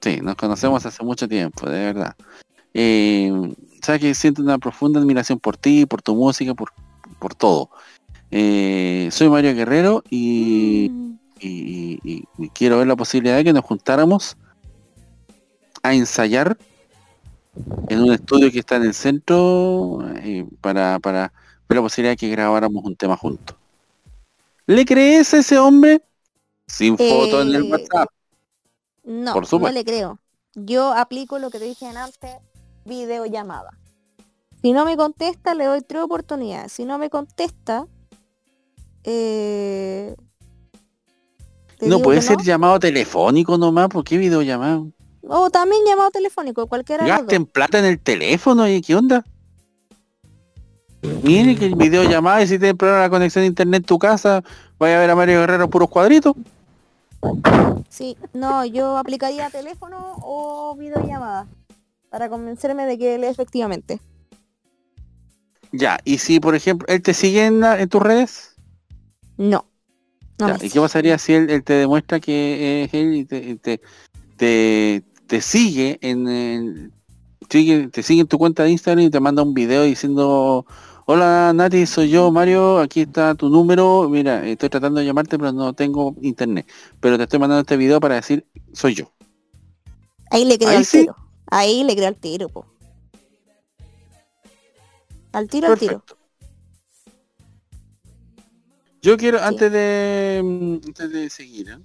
[0.03, 2.17] Sí, nos conocemos hace mucho tiempo, de verdad.
[2.75, 6.71] Eh, Sabes que siento una profunda admiración por ti, por tu música, por,
[7.19, 7.71] por todo.
[8.31, 10.91] Eh, soy Mario Guerrero y,
[11.41, 14.37] y- y- y quiero ver la posibilidad de que nos juntáramos
[15.83, 16.57] a ensayar
[17.89, 21.33] en un estudio que está en el centro eh, para, para
[21.69, 23.57] ver la posibilidad de que grabáramos un tema juntos.
[24.67, 26.03] ¿Le crees a ese hombre?
[26.69, 28.09] Sin foto en el Eh, WhatsApp.
[29.03, 30.21] No, Por no le creo.
[30.55, 32.37] Yo aplico lo que te dije antes,
[32.85, 33.71] videollamada.
[34.63, 36.73] Si no me contesta, le doy tres oportunidades.
[36.73, 37.87] Si no me contesta,
[39.05, 40.15] eh,
[41.81, 42.45] No puede ser no.
[42.45, 44.89] llamado telefónico nomás, ¿por qué videollamado?
[45.27, 47.07] O también llamado telefónico, cualquiera.
[47.07, 49.25] Gasten plata en el teléfono y qué onda.
[51.23, 54.43] Mire que el videollamada y si tiene problema la conexión de internet en tu casa,
[54.79, 56.35] vaya a ver a Mario Guerrero puros cuadritos.
[57.89, 61.47] Sí, no, yo aplicaría teléfono o videollamada
[62.11, 64.01] para convencerme de que él es efectivamente.
[65.73, 68.57] Ya, y si por ejemplo él te sigue en, la- en tus redes,
[69.39, 69.65] No.
[70.39, 73.25] no Ya, me ¿y qué pasaría si él, él te demuestra que es él y
[73.25, 73.81] te, te,
[74.37, 76.93] te, te sigue en el-
[77.49, 80.67] sigue, te sigue en tu cuenta de Instagram y te manda un video diciendo
[81.07, 85.53] Hola Nati, soy yo Mario, aquí está tu número, mira, estoy tratando de llamarte pero
[85.53, 86.67] no tengo internet,
[87.01, 89.11] pero te estoy mandando este video para decir soy yo.
[90.31, 91.01] Ahí le creo Ahí al sí.
[91.01, 91.17] tiro.
[91.51, 92.65] Ahí le creo al tiro, po.
[95.33, 96.05] Al tiro, al tiro.
[99.03, 100.41] Yo quiero, antes de
[100.85, 101.79] antes de seguir, ¿eh?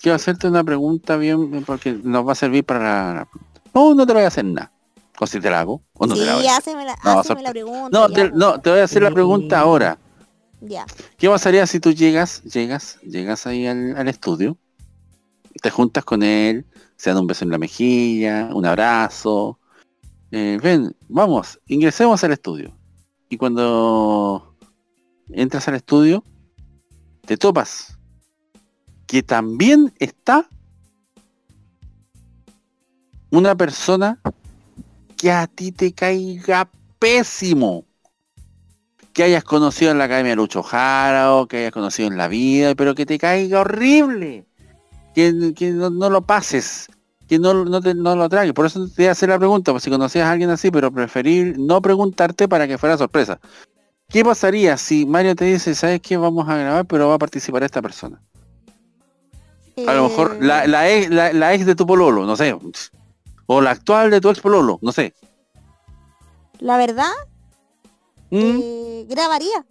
[0.00, 3.60] quiero hacerte una pregunta bien, porque nos va a servir para la, la pregunta.
[3.74, 4.72] No, no te voy a hacer nada.
[5.20, 6.72] O si te la hago, o no te la sí, voy a hacer.
[6.74, 7.88] háceme la, No, háceme sor- la pregunta.
[7.98, 8.36] No, ya, te, po.
[8.36, 9.98] no, te voy a hacer la pregunta ahora.
[10.60, 10.84] Ya.
[11.16, 14.58] ¿Qué pasaría si tú llegas, llegas, llegas ahí al, al estudio,
[15.60, 16.66] te juntas con él,
[16.96, 19.60] se dan un beso en la mejilla, un abrazo,
[20.32, 22.76] eh, ven, vamos, ingresemos al estudio.
[23.28, 24.56] Y cuando
[25.30, 26.24] entras al estudio,
[27.24, 27.98] te topas
[29.06, 30.48] que también está
[33.30, 34.20] una persona
[35.16, 37.84] que a ti te caiga pésimo
[39.12, 42.74] que hayas conocido en la Academia Lucho Jara o que hayas conocido en la vida,
[42.74, 44.46] pero que te caiga horrible.
[45.14, 46.88] Que, no lo pases,
[47.32, 48.52] que no, no, te- no lo tragues.
[48.52, 51.80] Por eso te hacer la pregunta, pues si conocías a alguien así, pero preferir no
[51.80, 53.40] preguntarte para que fuera sorpresa.
[54.10, 57.62] ¿Qué pasaría si Mario te dice, sabes qué, vamos a grabar, pero va a participar
[57.62, 58.20] esta persona?
[59.86, 62.54] A lo mejor Eh, la, la ex, la, la ex de tu pololo, no sé.
[63.46, 65.14] O la actual de tu ex pololo, no sé.
[66.58, 67.12] La verdad,
[68.30, 68.58] ¿Mm?
[68.60, 69.64] eh, grabaría.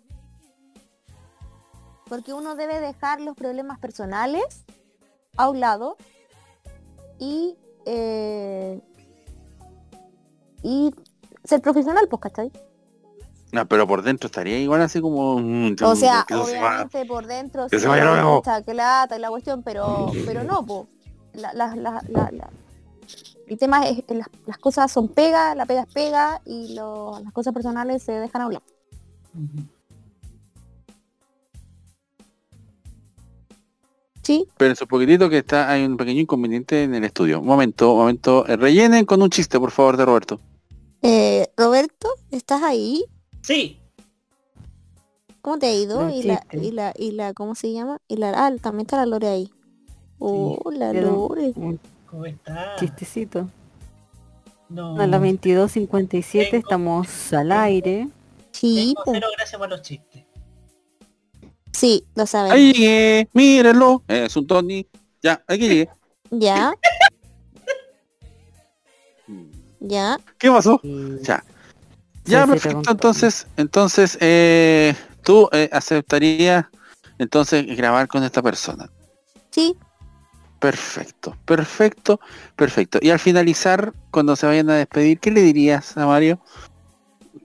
[2.10, 4.66] Porque uno debe dejar los problemas personales
[5.38, 5.96] a un lado
[7.22, 8.82] y, eh,
[10.64, 10.92] y
[11.44, 12.52] ser profesional, pues, ¿cachai?
[13.52, 15.38] No, pero por dentro estaría igual así como...
[15.40, 16.68] mm, O sea, no se va.
[16.68, 18.42] obviamente por dentro que sí se vaya luego.
[19.18, 20.88] y la cuestión, pero, pero no, po.
[21.34, 22.50] La, la- la- la- la-
[23.48, 27.20] El tema es que las, las cosas son pega, la pega es pega y lo-
[27.24, 28.62] las cosas personales se dejan hablar.
[34.24, 37.40] Sí, Pero un poquitito que está, hay un pequeño inconveniente en el estudio.
[37.40, 38.48] Un momento, un momento.
[38.48, 40.40] eh, rellenen con un chiste, por favor, de Roberto.
[41.02, 43.04] Eh, Roberto, ¿estás ahí?
[43.42, 43.80] Sí.
[45.42, 46.08] ¿Cómo te ha ido?
[46.12, 48.00] Y la, y la, y la, ¿cómo se llama?
[48.08, 49.52] Y la, ah, también está la Lore ahí.
[50.20, 51.54] Oh, la Quiero Lore.
[52.06, 52.76] ¿Cómo está?
[52.78, 53.50] chistecito.
[54.70, 54.98] No.
[55.00, 58.08] A las 22.57 estamos al aire.
[58.52, 60.24] Sí, Tengo cero gracias por los chistes.
[61.72, 62.56] Sí, lo sabemos.
[62.56, 64.04] Ahí llegué, mírenlo.
[64.08, 64.86] Es un Tony.
[65.22, 65.90] Ya, aquí llegué.
[66.32, 66.74] Ya.
[69.80, 70.18] ya.
[70.38, 70.80] ¿Qué pasó?
[71.22, 71.44] Ya.
[72.26, 72.92] Ya, Sí, perfecto.
[72.92, 76.66] Entonces, entonces, eh, tú eh, aceptarías
[77.18, 78.90] entonces grabar con esta persona.
[79.52, 79.76] Sí.
[80.60, 82.20] Perfecto, perfecto,
[82.56, 83.00] perfecto.
[83.02, 86.40] Y al finalizar, cuando se vayan a despedir, ¿qué le dirías a Mario?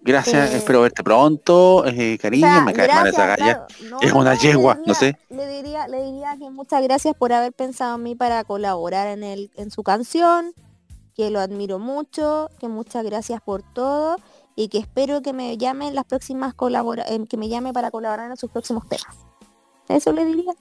[0.07, 3.37] Gracias, Eh, espero verte pronto, eh, cariño, O sea, me cae mal esa galla.
[3.37, 5.19] claro, no, es una no, yegua, no sé.
[5.29, 9.25] Le diría, le diría que muchas gracias por haber pensado en mí para colaborar en
[9.25, 10.53] el, en su canción,
[11.15, 14.17] que lo admiro mucho, que muchas gracias por todo
[14.55, 17.91] y que espero que me llame en las próximas colabora eh, que me llame para
[17.91, 19.17] colaborar en sus próximos temas.
[19.89, 20.53] Eso le diría.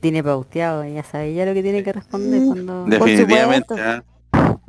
[0.00, 2.84] Tiene pauteado, ya sabe ya lo que tiene que responder cuando...
[2.84, 3.74] Definitivamente.
[3.74, 4.17] supuesto.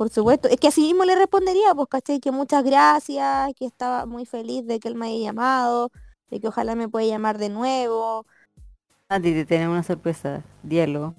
[0.00, 2.20] Por supuesto, es que así mismo le respondería, pues, ¿cachai?
[2.20, 5.90] Que muchas gracias, que estaba muy feliz de que él me haya llamado,
[6.30, 8.24] de que ojalá me pueda llamar de nuevo.
[9.10, 11.14] A ti te tenemos una sorpresa, diálogo.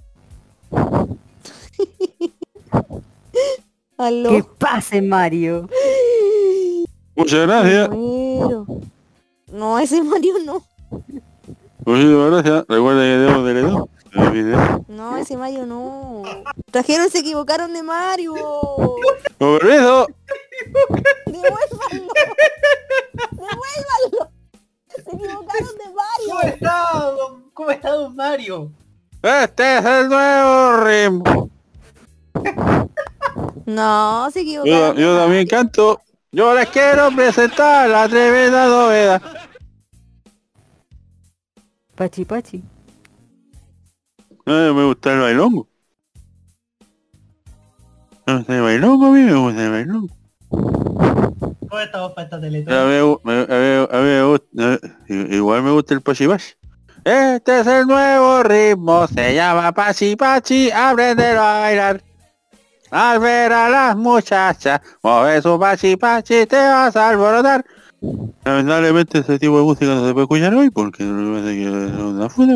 [4.00, 4.32] Aló.
[4.32, 5.70] Que pase Mario.
[7.16, 7.88] Muchas gracias.
[9.52, 10.64] No, ese Mario no.
[11.86, 12.66] Muchas gracias.
[12.68, 13.90] Recuerda que debo de leer el video.
[14.88, 16.24] No, ese Mario no.
[16.72, 18.34] Trajeron, se equivocaron de Mario.
[18.36, 20.08] Con permiso.
[21.26, 22.14] Devuélvanlo.
[23.32, 24.32] Devuélvanlo.
[24.94, 26.54] Se equivocaron de ¿Cómo Mario.
[26.54, 28.72] está, don- ¿Cómo está don Mario?
[29.24, 31.50] Este es el nuevo ritmo.
[33.66, 34.98] No, se Yo, equivocaron.
[34.98, 36.02] yo también canto.
[36.34, 39.22] Yo les quiero presentar la tremenda novedad.
[41.96, 42.64] Pachi Pachi.
[44.46, 45.68] No, me gusta el bailongo.
[48.26, 50.08] Me gusta el bailongo, a mí me gusta el bailongo.
[50.50, 52.74] ¿Cómo estamos para esta teletón?
[52.74, 56.54] A mí, me- a mí- a mí me gusta, i- igual me gusta el pachipachi.
[57.04, 62.04] Este es el nuevo ritmo, se llama pachi pachi, aprendelo a bailar.
[62.92, 67.66] Al ver a las muchachas, mueve su pachi pachi, te vas a alborotar.
[68.44, 72.54] Lamentablemente ese tipo de música no se puede escuchar hoy porque una fuera.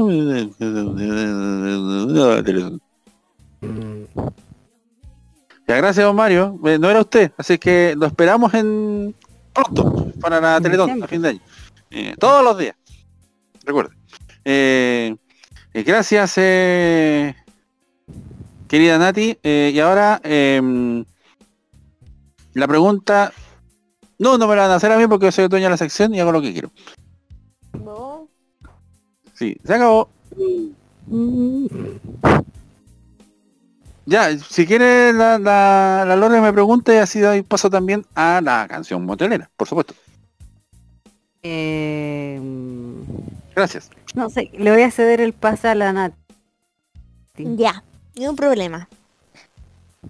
[5.68, 6.60] Ya, gracias, don Mario.
[6.66, 9.16] Eh, No era usted, así que lo esperamos en
[9.54, 11.40] pronto para la Teletón a fin de año.
[11.92, 12.76] Eh, todos los días.
[13.64, 13.96] Recuerde.
[14.44, 15.16] Eh,
[15.74, 16.34] eh, gracias.
[16.38, 17.36] Eh,
[18.68, 19.38] querida Nati.
[19.44, 21.06] Eh, y ahora em,
[22.54, 23.32] la pregunta.
[24.18, 25.78] No, no me la van a hacer a mí porque yo soy dueño de la
[25.78, 26.72] sección y hago lo que quiero.
[27.84, 28.28] No.
[29.34, 30.10] Sí, se acabó.
[34.06, 38.40] Ya, si quiere la, la, la Lore me pregunta y así doy paso también a
[38.42, 39.94] la canción motelera, por supuesto.
[41.42, 42.40] Eh,
[43.56, 43.90] Gracias.
[44.14, 46.14] no sé, le voy a ceder el pase a la Nat.
[47.38, 47.84] Ya,
[48.16, 48.88] ni un problema.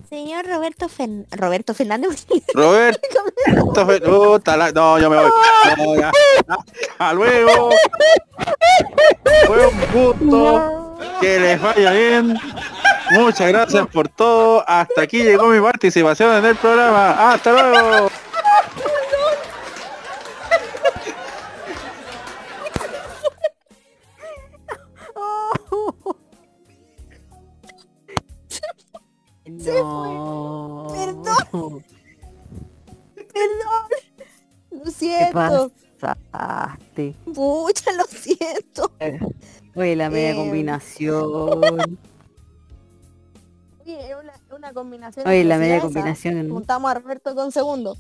[0.10, 2.26] Señor Roberto Fen- Roberto Fernández.
[2.54, 3.08] Roberto.
[3.88, 5.32] Fe- Puta la- No, yo me voy.
[6.48, 6.58] No.
[6.98, 7.70] Hasta luego.
[9.48, 10.98] Fue un gusto.
[11.22, 12.38] Que les vaya bien.
[13.12, 14.64] Muchas gracias por todo.
[14.68, 17.34] Hasta aquí llegó mi participación en el programa.
[17.34, 18.10] Hasta luego.
[29.64, 30.88] No.
[30.94, 31.84] Perdón.
[33.16, 33.86] Perdón.
[34.72, 35.72] Lo ¿Qué siento.
[36.00, 37.16] pasaste?
[37.34, 38.92] Pucha, lo siento.
[39.76, 40.36] Oye, la media Eh.
[40.36, 41.24] combinación.
[43.84, 45.28] Oye, es una, una combinación.
[45.28, 45.86] Oye, la media esa.
[45.86, 46.50] combinación.
[46.50, 47.98] Juntamos a Roberto con segundo.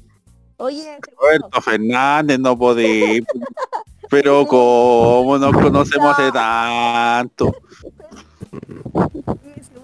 [0.57, 3.23] Oye, Roberto Fernández, no podí.
[4.09, 7.53] Pero como nos conocemos hace tanto.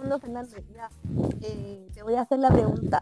[0.02, 0.90] Oye, segundo Fernández, ya.
[1.42, 3.02] Eh, te voy a hacer la pregunta.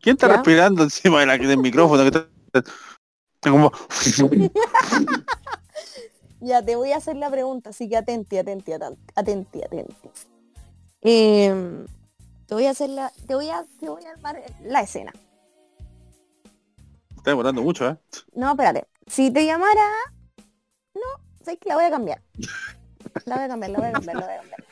[0.00, 0.34] ¿Quién está ¿Ya?
[0.34, 2.02] respirando encima de la- del micrófono?
[2.02, 2.28] Que está-
[3.34, 3.72] está como...
[6.40, 10.08] Ya, te voy a hacer la pregunta, así que atenti, atenti, atenti, atenti, atenti.
[11.00, 11.84] Em,
[12.46, 15.12] te voy a hacer la, te voy a, te voy a armar la escena.
[17.16, 17.96] Está demorando mucho, ¿eh?
[18.36, 18.86] No, espérate.
[19.08, 19.90] Si te llamara,
[20.94, 21.00] no,
[21.44, 22.22] sé que la voy a cambiar.
[23.24, 24.64] La voy a cambiar, la voy a cambiar, la voy a cambiar.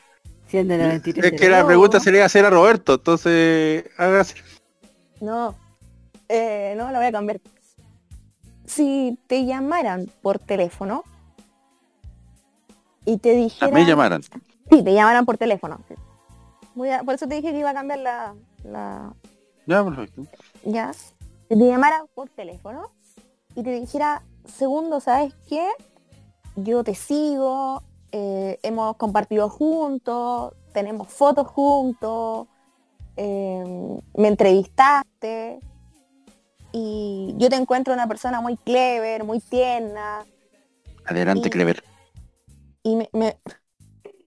[0.49, 1.27] Siendo la mentira.
[1.27, 4.37] Es que la pregunta se le iba a hacer a Roberto, entonces hágase.
[5.21, 5.55] No,
[6.29, 7.41] eh, no, la voy a cambiar.
[8.67, 11.05] Si te llamaran por teléfono
[13.05, 13.75] y te A dijeran...
[13.75, 14.23] mí llamaran.
[14.23, 15.81] Sí, te llamaran por teléfono.
[16.75, 19.13] Voy a- por eso te dije que iba a cambiar la, la,
[19.67, 20.27] Ya, perfecto.
[20.65, 21.15] ya, si
[21.49, 22.91] te llamara por teléfono
[23.55, 25.69] y te dijera, segundo, ¿sabes qué?
[26.57, 32.47] Yo te sigo, eh, hemos compartido juntos, tenemos fotos juntos,
[33.17, 33.65] eh,
[34.15, 35.61] me entrevistaste
[36.73, 40.25] y yo te encuentro una persona muy clever, muy tierna
[41.07, 41.85] Adelante, Y- Clever.
[42.83, 43.39] y me, me-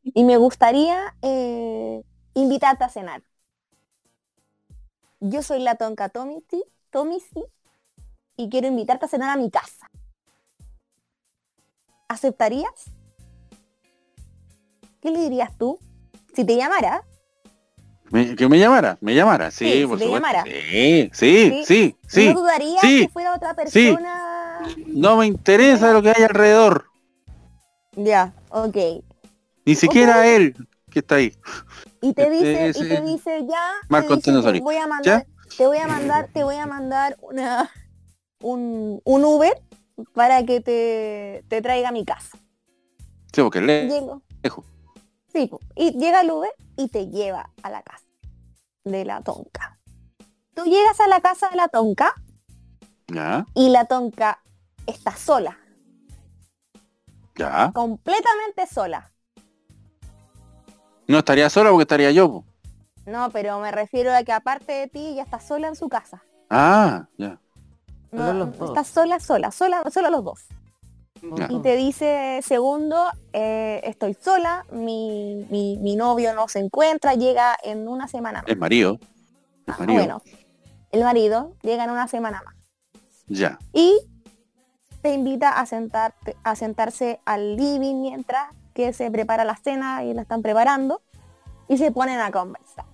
[0.03, 2.01] y me gustaría eh,
[2.33, 3.21] invitarte a cenar.
[5.19, 7.43] Yo soy la Tonka Tomisi, Tomisi
[8.37, 9.89] y quiero invitarte a cenar a mi casa.
[12.07, 12.85] ¿Aceptarías?
[15.01, 15.79] ¿Qué le dirías tú?
[16.35, 17.03] Si te llamara,
[18.11, 20.27] Me- que me llamara, me llamara, sí, Sí, si por te supuesto.
[20.27, 20.43] llamara.
[20.43, 22.27] Sí, sí, sí, sí.
[22.27, 23.01] ¿no dudarías sí.
[23.03, 24.59] que fuera otra persona?
[24.87, 26.85] No me interesa lo que hay alrededor.
[27.95, 28.77] Ya, ok.
[29.65, 30.55] Ni siquiera él
[30.89, 31.35] que está ahí.
[32.01, 35.25] Y te dice, Ese- y te dice ya, Marco te, dice, te voy a mandar,
[35.57, 37.69] te voy a mandar, te voy a mandar una
[38.41, 39.53] un, un Uber
[40.13, 42.37] para que te, te traiga a mi casa.
[43.33, 44.21] Sí, porque le Llego.
[44.41, 44.65] lejos.
[45.39, 45.59] Sí, po.
[45.75, 48.05] y llega el Uber y te lleva a la casa
[48.83, 49.79] de la tonca.
[50.53, 52.13] Tú llegas a la casa de la tonca
[53.07, 54.41] Ya, y la tonca
[54.85, 55.57] está sola,
[57.37, 57.71] ya.
[57.73, 59.09] completamente sola.
[61.07, 62.29] No estaría sola porque estaría yo.
[62.29, 62.45] po.
[63.05, 66.21] No, pero me refiero a que aparte de ti ya está sola en su casa.
[66.49, 67.39] Ah, ya.
[68.11, 70.47] No, está sola, sola, sola, solo los dos.
[71.21, 77.57] Y te dice, segundo, eh, estoy sola, mi, mi, mi novio no se encuentra, llega
[77.63, 78.57] en una semana más.
[78.57, 78.99] Marido.
[79.67, 79.99] Es marido.
[79.99, 80.21] Bueno,
[80.91, 82.55] el marido llega en una semana más.
[83.27, 83.59] Ya.
[83.73, 83.99] Y
[85.01, 90.13] te invita a, sentarte, a sentarse al living mientras que se prepara la cena y
[90.13, 91.01] la están preparando
[91.67, 92.85] y se ponen a conversar.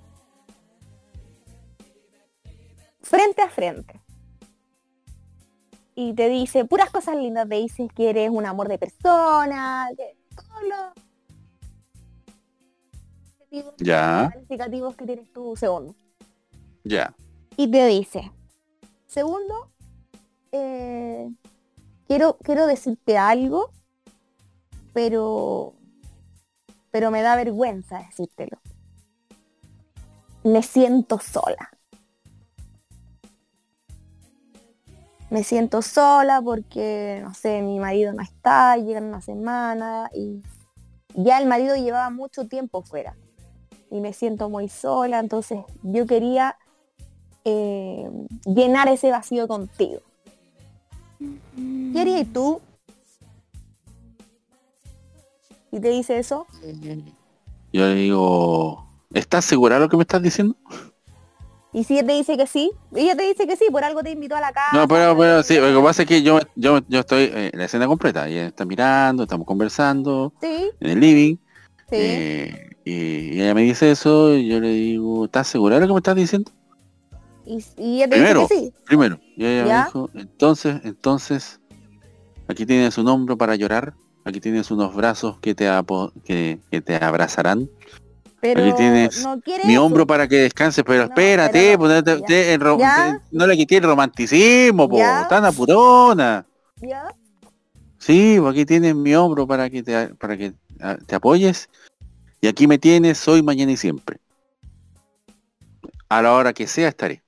[3.02, 4.02] Frente a frente.
[5.96, 10.18] Y te dice puras cosas lindas, te dice que eres un amor de persona, que
[10.36, 10.64] todos
[13.50, 14.30] los Ya.
[14.34, 15.96] calificativos que tienes tú, segundo.
[16.84, 17.16] Ya.
[17.56, 18.32] Y te dice,
[19.08, 19.70] segundo,
[20.52, 21.32] eh,
[22.08, 23.72] quiero, quiero decirte algo,
[24.94, 25.74] pero,
[26.92, 28.60] pero me da vergüenza decírtelo.
[30.44, 31.72] Me siento sola.
[35.30, 40.42] Me siento sola porque, no sé, mi marido no está, llega en una semana y
[41.16, 43.16] ya el marido llevaba mucho tiempo fuera.
[43.92, 46.58] y me siento muy sola, entonces yo quería
[47.46, 48.10] eh,
[48.46, 50.02] llenar ese vacío contigo.
[51.94, 52.60] ¿Qué harías tú?
[55.72, 56.48] ¿Y te dice eso?
[57.72, 60.56] Yo le digo, ¿estás segura de lo que me estás diciendo?
[61.76, 64.10] Y si ella te dice que sí, ella te dice que sí, por algo te
[64.12, 64.78] invitó a la casa.
[64.78, 67.60] No, pero, pero sí, lo que pasa es que yo, yo, yo estoy eh, en
[67.60, 71.36] la escena completa, ella está mirando, estamos conversando Sí, en el living,
[71.90, 71.98] sí.
[71.98, 75.94] eh, y, ella me dice eso, y yo le digo, ¿estás segura de lo que
[75.96, 76.50] me estás diciendo?
[77.46, 78.74] y, y ella te Primero, dice que sí.
[78.86, 79.20] primero.
[79.36, 79.80] Y ella ¿Ya?
[79.80, 81.60] me dijo, entonces, entonces,
[82.48, 85.70] aquí tienes un hombro para llorar, aquí tienes unos brazos que te,
[86.24, 87.70] que, que te abrazarán,
[88.54, 89.84] Pero aquí tienes no mi eso.
[89.84, 92.58] hombro para que descanses, pero espérate, pero no, te-
[93.32, 94.98] no le quité el romanticismo, po,
[95.30, 96.46] tan apurona.
[96.82, 97.14] ¿Ya?
[97.98, 101.70] Sí, pues aquí tienes mi hombro para que te, para que ah, te apoyes.
[102.42, 104.20] Y aquí me tienes hoy, mañana y siempre.
[106.10, 107.24] A la hora que sea estaré.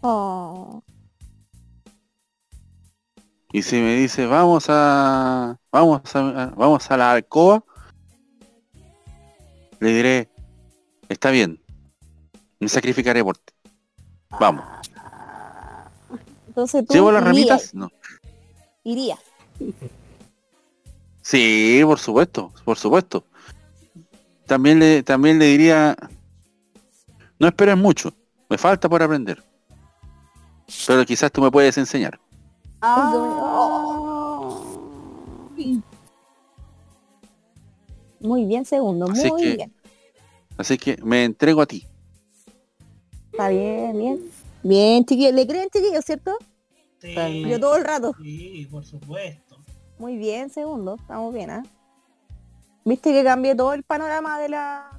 [0.00, 0.82] Oh.
[3.52, 7.64] Y si me dice, vamos a, vamos a- vamos a la alcoba,
[9.80, 10.28] le diré,
[11.08, 11.62] está bien,
[12.60, 13.52] me sacrificaré por ti.
[14.40, 14.64] Vamos.
[16.48, 17.74] Entonces tú ¿Llevo las ramitas?
[17.74, 17.90] No.
[18.84, 19.18] irías.
[21.22, 23.24] Sí, por supuesto, por supuesto.
[24.46, 25.94] También le, también le diría,
[27.38, 28.14] no esperes mucho,
[28.48, 29.42] me falta por aprender.
[30.86, 32.18] Pero quizás tú me puedes enseñar.
[38.20, 39.74] Muy bien, segundo, muy Así que- bien.
[40.56, 41.86] Así que me entrego a ti.
[43.30, 44.30] Está bien, bien.
[44.64, 45.32] Bien, chiquillos.
[45.34, 46.36] ¿Le creen, chiquillos, cierto?
[47.00, 47.14] Sí,
[47.48, 48.12] Yo todo el rato.
[48.20, 49.58] sí, por supuesto.
[49.98, 50.96] Muy bien, segundo.
[50.96, 51.62] Estamos bien, ¿ah?
[52.84, 54.90] Viste que cambié todo el panorama de la...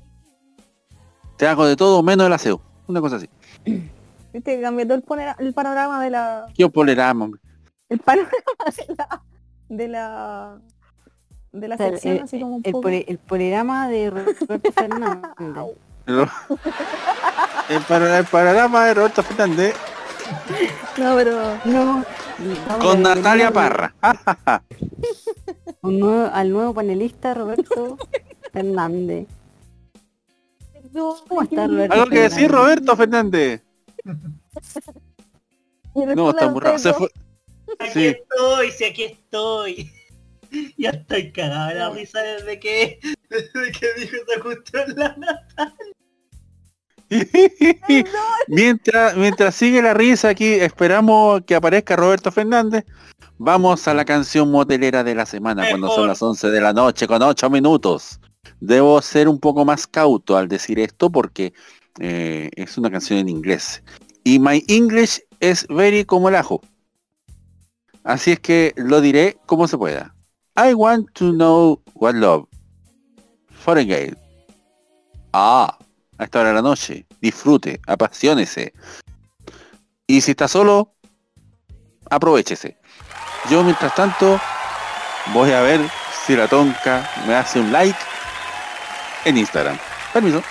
[1.38, 2.62] Te hago de todo menos el aseo.
[2.88, 3.30] Una cosa así.
[4.34, 6.48] Viste que cambié todo el, ponera- el panorama de la...
[6.54, 7.42] ¿Qué polerama, hombre?
[7.90, 8.32] El panorama
[8.78, 9.24] de la...
[9.68, 10.62] De la...
[11.52, 12.90] De la O sea, el, sección, así como un el poco.
[12.90, 15.32] el programa de Roberto Fernández.
[16.08, 16.28] El,
[17.70, 19.76] el pano- el panorama de Roberto Fernández
[20.98, 21.58] No, pero...
[21.66, 22.04] No,
[22.80, 23.94] con Natalia Parra.
[25.82, 27.98] Un nuevo- al nuevo panelista Roberto
[28.54, 29.28] Fernández.
[31.28, 32.52] ¿Cómo está Roberto ¿Algo que decir?
[32.52, 33.62] Roberto Fernández?
[35.96, 36.78] No, está.
[36.78, 37.10] Se fue.
[37.80, 38.06] Aquí Sí.
[38.08, 39.92] estoy, sí, aquí estoy.
[40.78, 43.00] Ya estoy cagada de la risa desde que,
[43.30, 45.76] desde que dijo esa cuestión la Natalia.
[48.48, 52.86] mientras, mientras sigue la risa aquí, esperamos que aparezca Roberto Fernández.
[53.38, 57.08] Vamos a la canción motelera de la semana cuando son las 11 de la noche
[57.08, 58.20] con 8 minutos.
[58.60, 61.54] Debo ser un poco más cauto al decir esto porque
[62.00, 63.82] eh, es una canción en inglés.
[64.24, 66.62] Y my English es very como el ajo.
[68.04, 70.14] Así es que lo diré como se pueda.
[70.62, 72.46] I want to know what love.
[73.50, 74.18] Foreign
[75.32, 75.78] Ah,
[76.18, 77.06] a esta hora de la noche.
[77.22, 78.74] Disfrute, apasionese.
[80.06, 80.92] Y si está solo,
[82.10, 82.76] aprovechese.
[83.50, 84.38] Yo mientras tanto
[85.34, 85.80] voy a ver
[86.26, 87.98] si la tonca me hace un like
[89.24, 89.78] en Instagram.
[90.12, 90.44] Permiso.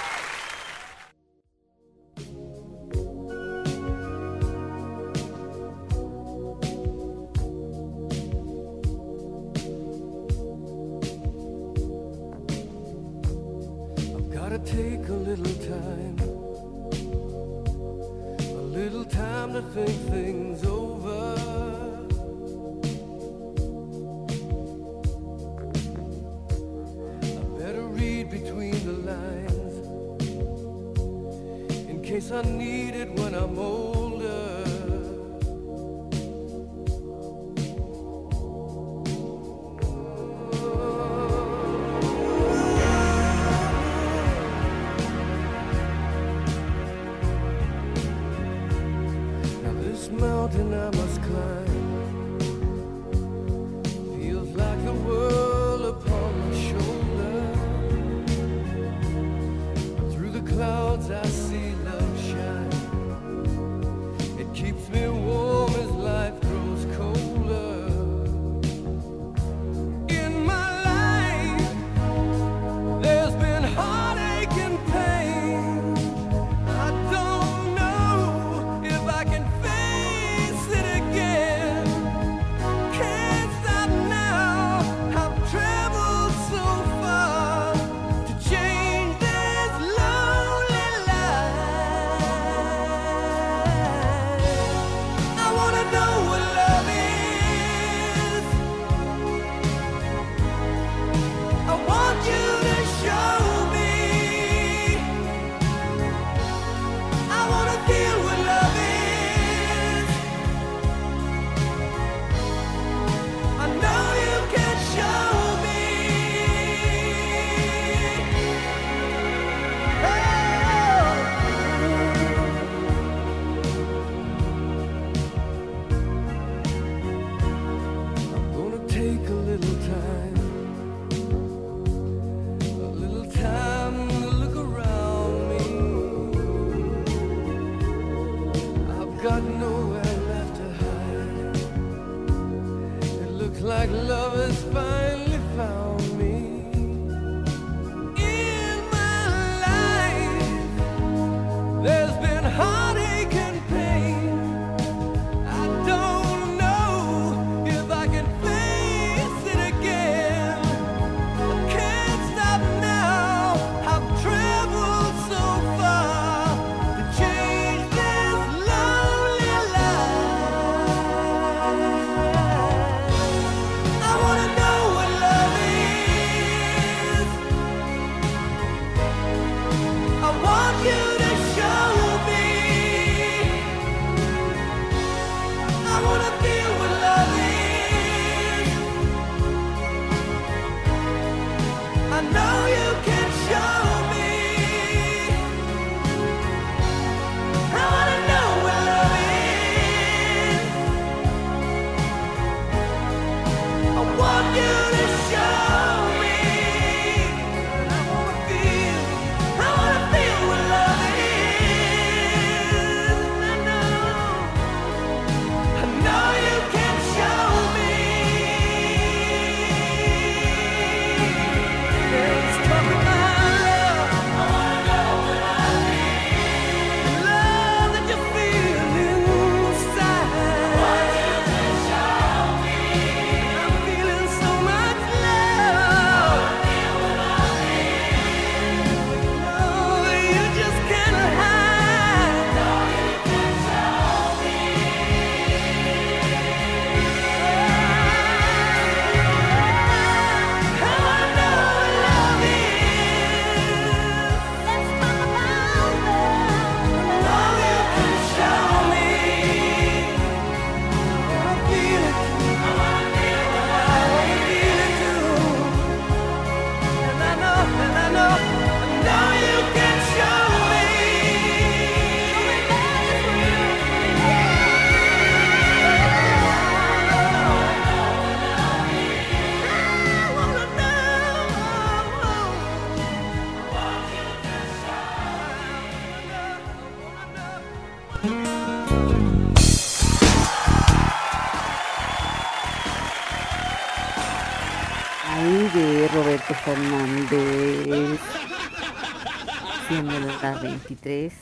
[301.08, 301.32] 3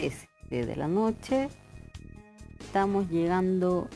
[0.00, 1.50] este de la noche.
[2.58, 3.86] Estamos llegando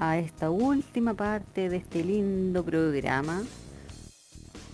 [0.00, 3.44] a esta última parte de este lindo programa.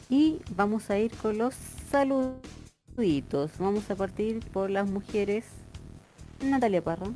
[0.08, 1.54] Y vamos a ir con los
[1.90, 3.50] saluditos.
[3.58, 5.44] Vamos a partir por las mujeres.
[6.42, 7.08] Natalia Parra.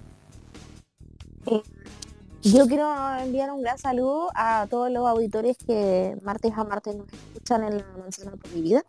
[2.43, 7.11] Yo quiero enviar un gran saludo a todos los auditores que martes a martes nos
[7.11, 8.85] escuchan en la manzana por mi vida.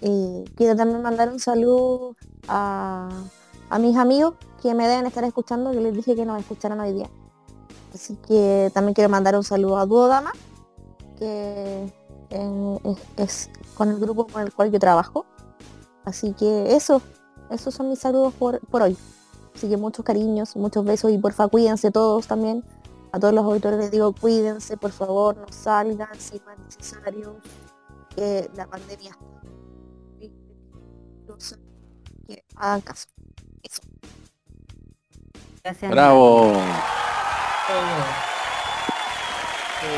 [0.00, 2.16] Eh, quiero también mandar un saludo
[2.48, 3.08] a,
[3.70, 6.92] a mis amigos que me deben estar escuchando, que les dije que nos escucharan hoy
[6.92, 7.10] día.
[7.94, 10.32] Así que también quiero mandar un saludo a Duodama,
[11.18, 11.92] que
[13.16, 15.24] es, con el grupo con el cual yo trabajo.
[16.04, 17.02] Así que eso,
[17.50, 18.96] esos son mis saludos por, por hoy.
[19.54, 22.64] Así que muchos cariños, muchos besos y porfa cuídense todos también.
[23.10, 27.36] A todos los auditores les digo cuídense, por favor, no salgan si es necesario.
[28.14, 29.16] Que la pandemia
[32.28, 33.08] que hagan caso.
[33.62, 33.80] Eso.
[35.64, 35.90] Gracias.
[35.90, 36.52] Bravo.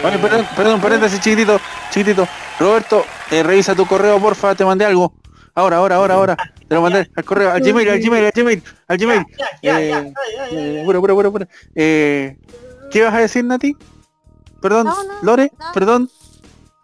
[0.03, 2.29] Perdón, perdón, paréntesis chiquitito, chiquitito.
[2.59, 5.13] Roberto, eh, revisa tu correo, porfa, te mandé algo.
[5.55, 6.37] Ahora, ahora, ahora, ahora.
[6.69, 9.27] Te lo mandé al correo, al Gmail, al Gmail, al Gmail, al Gmail.
[9.63, 10.13] Eh,
[10.53, 11.47] eh, bueno, bueno, bueno, bueno.
[11.75, 12.39] Eh,
[12.93, 13.77] ¿Qué vas a decir, Nati?
[14.63, 14.89] Perdón,
[15.23, 16.09] Lore, perdón.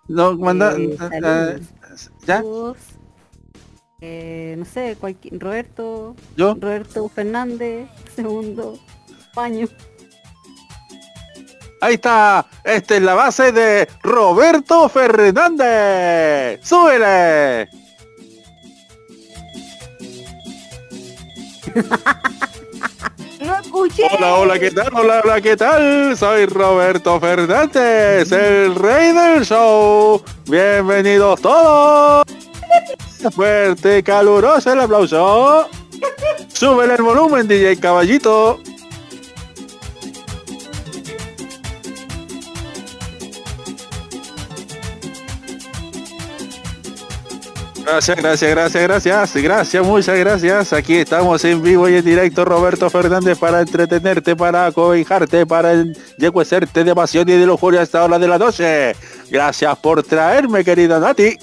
[0.08, 0.74] No, manda.
[0.76, 1.60] Eh.
[2.26, 2.42] ¿Ya?
[4.00, 6.14] Eh, no sé, cualquier, Roberto.
[6.36, 6.54] ¿Yo?
[6.60, 8.78] Roberto Fernández, segundo
[9.34, 9.66] paño.
[11.80, 12.46] Ahí está.
[12.64, 16.60] Esta es la base de Roberto Fernández.
[16.62, 17.68] ¡Súbele!
[23.38, 24.02] No escuché.
[24.10, 24.88] Hola, hola, ¿qué tal?
[24.92, 26.16] Hola, hola, ¿qué tal?
[26.16, 30.20] Soy Roberto Fernández, el rey del show.
[30.46, 32.24] Bienvenidos todos.
[33.34, 35.68] Fuerte, caluroso el aplauso.
[36.52, 38.60] Súbele el volumen, DJ Caballito.
[47.86, 50.72] Gracias, gracias, gracias, gracias, gracias, muchas gracias.
[50.72, 56.82] Aquí estamos en vivo y en directo, Roberto Fernández, para entretenerte, para cobijarte, para enyecuecerte
[56.82, 58.96] de pasión y de lujuria a esta hora de la noche.
[59.30, 61.38] Gracias por traerme, querida Nati.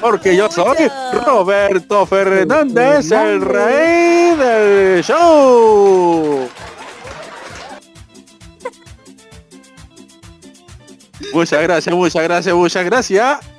[0.00, 0.90] Porque yo soy
[1.24, 6.48] Roberto Fernández, el rey del show.
[11.32, 13.51] Muchas gracias, muchas gracias, muchas gracias.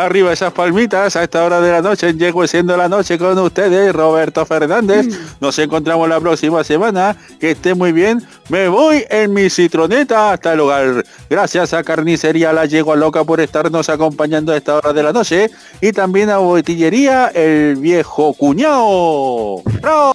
[0.00, 3.92] Arriba esas palmitas a esta hora de la noche, llego siendo la noche con ustedes,
[3.92, 5.06] Roberto Fernández.
[5.40, 7.14] Nos encontramos la próxima semana.
[7.38, 8.26] Que esté muy bien.
[8.48, 11.04] Me voy en mi citroneta hasta el hogar.
[11.28, 15.50] Gracias a Carnicería La Yegua Loca por estarnos acompañando a esta hora de la noche.
[15.82, 19.62] Y también a Botillería El Viejo Cuñado.
[19.82, 20.14] ¡Bravo!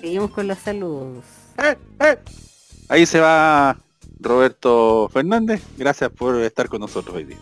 [0.00, 1.35] Seguimos con los saludos.
[2.88, 3.76] Ahí se va
[4.20, 5.62] Roberto Fernández.
[5.76, 7.38] Gracias por estar con nosotros hoy día.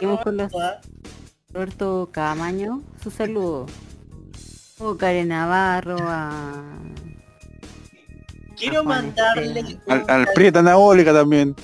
[0.00, 0.20] Los
[1.52, 3.66] Roberto Camaño, su saludo.
[4.78, 6.78] O Karen Navarro, a
[8.56, 11.54] Quiero mandarle Al, al Prieta Anabólica también.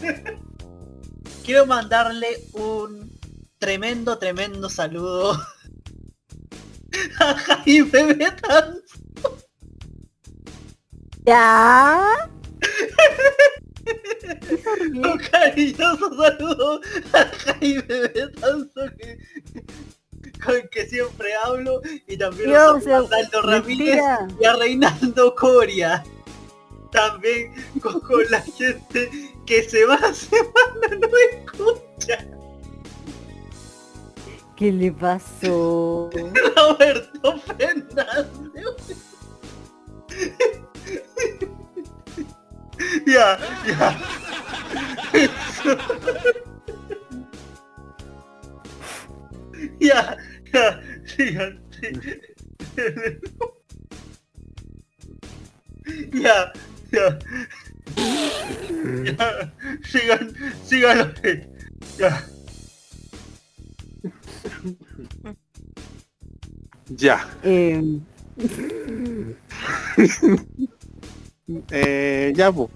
[1.44, 3.10] quiero mandarle un
[3.58, 5.32] tremendo, tremendo saludo
[7.20, 8.83] a Jaime Betanzo.
[11.24, 12.30] ¿Ya?
[14.94, 16.80] Un cariñoso saludo
[17.12, 19.18] a Jaime Betanzo que,
[20.44, 24.02] con el que siempre hablo y también Dios, a Reinaldo Ramírez
[24.40, 26.04] y a Reinaldo Coria.
[26.92, 29.10] También con, con la gente
[29.46, 32.26] que semana a semana no escucha.
[34.56, 36.10] ¿Qué le pasó?
[36.56, 39.04] Roberto Fernández.
[43.06, 43.88] Ya, ya.
[49.80, 50.16] ya,
[50.52, 50.66] ya,
[51.06, 51.52] sigan.
[56.12, 56.52] Ya,
[56.92, 57.06] ya.
[59.04, 59.28] Ya,
[59.84, 60.24] sigan,
[60.64, 61.14] sigan.
[61.98, 62.12] Ya.
[66.98, 67.16] Ya.
[67.44, 68.00] Eh,
[71.70, 72.70] Eh, ya, po.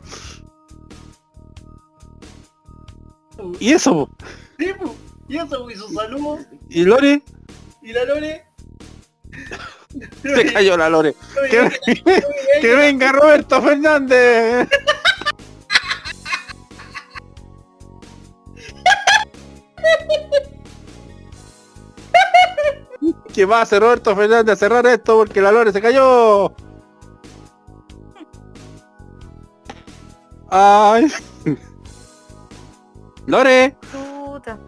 [3.60, 4.10] Y eso, po.
[4.58, 4.94] Sí, po.
[5.28, 6.40] y eso, y sus saludos.
[6.68, 7.22] ¿Y Lore?
[7.82, 8.44] ¿Y la Lore?
[10.22, 11.14] Se cayó la Lore.
[11.50, 11.70] Que,
[12.60, 14.68] que venga Roberto Fernández.
[23.32, 26.52] ¿Qué va a hacer Roberto Fernández a cerrar esto porque la Lore se cayó?
[30.50, 31.06] Ay.
[33.26, 33.76] Lore.
[33.92, 34.58] Puta.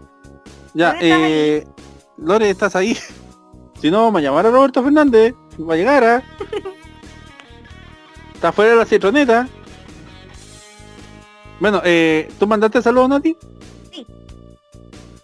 [0.74, 1.66] Ya, eh,
[2.19, 2.97] Lore, ¿estás ahí?
[3.81, 5.35] Si no, vamos a llamar a Roberto Fernández.
[5.59, 6.23] Va a llegar, ¿ah?
[8.35, 9.48] Está fuera de la citroneta.
[11.59, 13.36] Bueno, eh, ¿tú mandaste saludos, Nati?
[13.93, 14.07] Sí.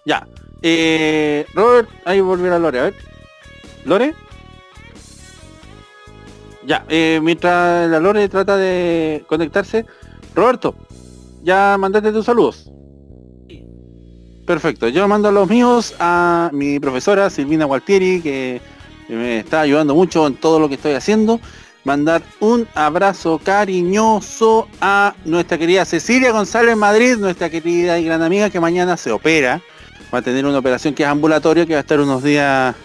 [0.05, 0.27] Ya.
[0.63, 2.95] Eh, Robert, ahí volver a Lore, a ver.
[3.85, 4.15] ¿Lore?
[6.65, 9.87] Ya, eh, mientras la Lore trata de conectarse.
[10.37, 10.75] Roberto,
[11.43, 12.71] ya mandaste tus saludos.
[14.47, 18.61] Perfecto, yo mando los míos a mi profesora Silvina Gualtieri, que
[19.09, 21.41] me está ayudando mucho en todo lo que estoy haciendo.
[21.85, 28.51] Mandar un abrazo cariñoso a nuestra querida Cecilia González Madrid, nuestra querida y gran amiga
[28.51, 29.63] que mañana se opera.
[30.13, 32.77] Va a tener una operación que es ambulatoria, que va a estar unos días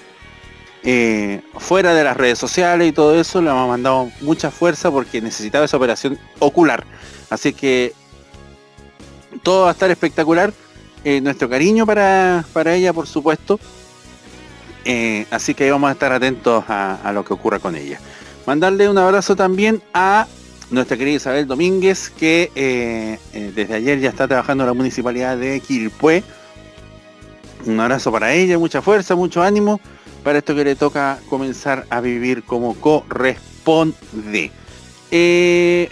[0.83, 3.41] eh, fuera de las redes sociales y todo eso.
[3.41, 6.85] Le hemos mandado mucha fuerza porque necesitaba esa operación ocular.
[7.29, 7.93] Así que
[9.43, 10.53] todo va a estar espectacular.
[11.03, 13.59] Eh, nuestro cariño para, para ella, por supuesto.
[14.85, 17.99] Eh, así que vamos a estar atentos a, lo que ocurra con ella.
[18.47, 20.27] Mandarle un abrazo también a
[20.71, 26.23] nuestra querida Isabel Domínguez, que desde ayer ya está trabajando en la municipalidad de Quilpué.
[27.65, 29.79] Un abrazo para ella, mucha fuerza, mucho ánimo
[30.23, 34.51] para esto que le toca comenzar a vivir como corresponde.
[35.11, 35.89] Eh,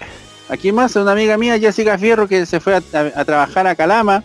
[0.50, 4.24] aquí más, una amiga mía, Jessica Fierro, que se fue a, trabajar a Calama.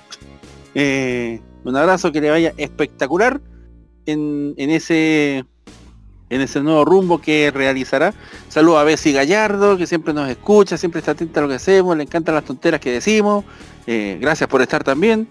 [0.74, 3.40] Eh, un abrazo que le vaya espectacular
[4.06, 5.44] en, en ese
[6.31, 8.14] en ese nuevo rumbo que realizará.
[8.48, 11.97] Saludos a Bessie Gallardo, que siempre nos escucha, siempre está atenta a lo que hacemos,
[11.97, 13.44] le encantan las tonteras que decimos.
[13.86, 15.28] Eh, gracias por estar también.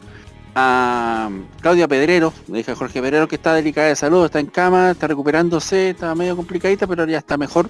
[0.56, 1.30] A
[1.62, 4.92] Claudia Pedrero, la hija de Jorge Pedrero, que está delicada de salud, está en cama,
[4.92, 7.70] está recuperándose, está medio complicadita, pero ya está mejor,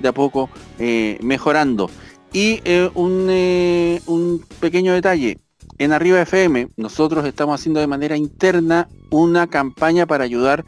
[0.00, 1.90] de a poco eh, mejorando.
[2.32, 5.38] Y eh, un, eh, un pequeño detalle,
[5.78, 10.64] en Arriba FM nosotros estamos haciendo de manera interna una campaña para ayudar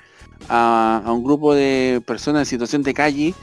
[0.49, 3.35] a, a un grupo de personas en situación de calle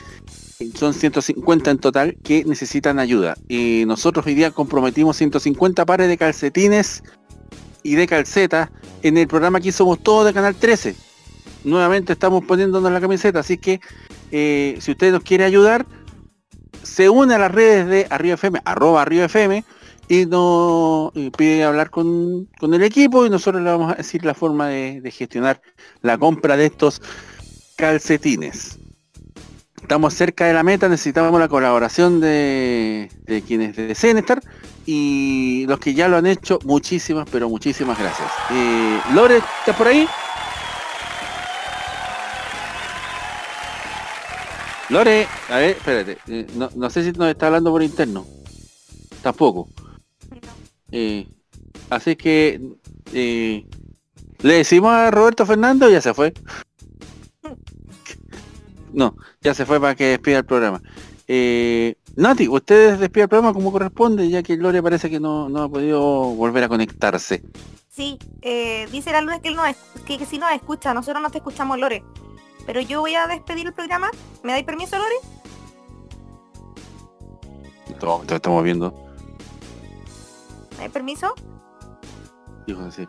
[0.76, 3.36] son 150 en total que necesitan ayuda.
[3.50, 7.04] Y nosotros hoy día comprometimos 150 pares de calcetines
[7.86, 8.72] y de calcetas
[9.04, 10.96] en el programa Aquí Somos Todos de Canal 13.
[11.66, 13.80] Nuevamente estamos poniéndonos la camiseta, así que
[14.32, 15.86] eh, si usted nos quiere ayudar,
[16.82, 19.64] se une a las redes de Arriba FM, arroba Arriba FM,
[20.08, 24.34] y nos pide hablar con, con el equipo y nosotros le vamos a decir la
[24.34, 25.62] forma de, de gestionar
[26.02, 27.04] la compra de estos
[27.78, 28.80] calcetines.
[29.80, 34.42] Estamos cerca de la meta, necesitamos la colaboración de, de quienes deseen estar
[34.86, 38.32] y los que ya lo han hecho, muchísimas, pero muchísimas gracias.
[38.52, 40.08] Eh, Lore, ¿estás por ahí?
[44.90, 48.26] Lore, a ver, espérate, eh, no, no sé si nos está hablando por interno.
[49.24, 49.68] Tampoco.
[50.92, 51.28] Eh,
[51.90, 52.62] así que
[53.12, 53.66] eh,
[54.42, 56.34] le decimos a Roberto Fernando, ya se fue.
[58.94, 60.82] No, ya se fue para que despida el programa.
[61.28, 65.64] Eh, Nati, ustedes despida el programa como corresponde, ya que Lore parece que no, no
[65.64, 67.44] ha podido volver a conectarse.
[67.90, 69.76] Sí, eh, dice la luna que él no es,
[70.06, 72.04] que, que si nos escucha, nosotros no te escuchamos, Lore.
[72.66, 74.10] Pero yo voy a despedir el programa.
[74.44, 75.16] ¿Me dais permiso, Lore?
[78.00, 78.94] Todo, todo estamos viendo.
[80.72, 81.34] ¿Me dais permiso?
[82.66, 83.08] Dijo así.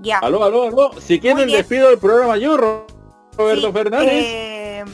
[0.00, 0.18] Ya.
[0.18, 0.90] Aló, aló, aló.
[1.00, 2.86] Si quieren despido del programa yo, Ro-
[3.36, 4.12] Roberto Sí, Fernández.
[4.14, 4.84] eh,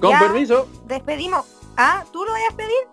[0.00, 0.68] con ya permiso.
[0.86, 1.46] Despedimos.
[1.76, 2.84] Ah, ¿tú lo vas a despedir?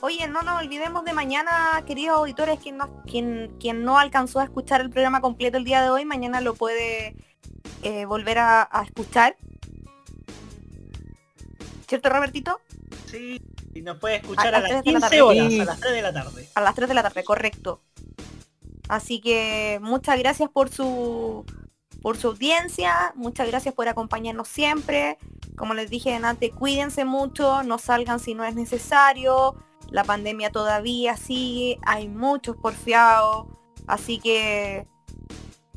[0.00, 4.44] Oye, no nos olvidemos de mañana, queridos auditores, quien no, quien, quien no alcanzó a
[4.44, 7.16] escuchar el programa completo el día de hoy, mañana lo puede
[7.82, 9.36] eh, volver a, a escuchar.
[11.88, 12.60] ¿Cierto, Robertito?
[13.06, 13.40] Sí,
[13.72, 15.22] y nos puede escuchar A a, las las 3 de la 15 tarde.
[15.22, 15.60] horas, Sí.
[15.60, 16.48] a las 3 de la tarde.
[16.54, 17.80] A las 3 de la tarde, correcto.
[18.88, 21.44] Así que muchas gracias por su
[22.02, 25.16] por su audiencia, muchas gracias por acompañarnos siempre.
[25.56, 29.54] Como les dije antes, cuídense mucho, no salgan si no es necesario.
[29.90, 33.46] La pandemia todavía sigue, hay muchos porfiados,
[33.86, 34.86] así que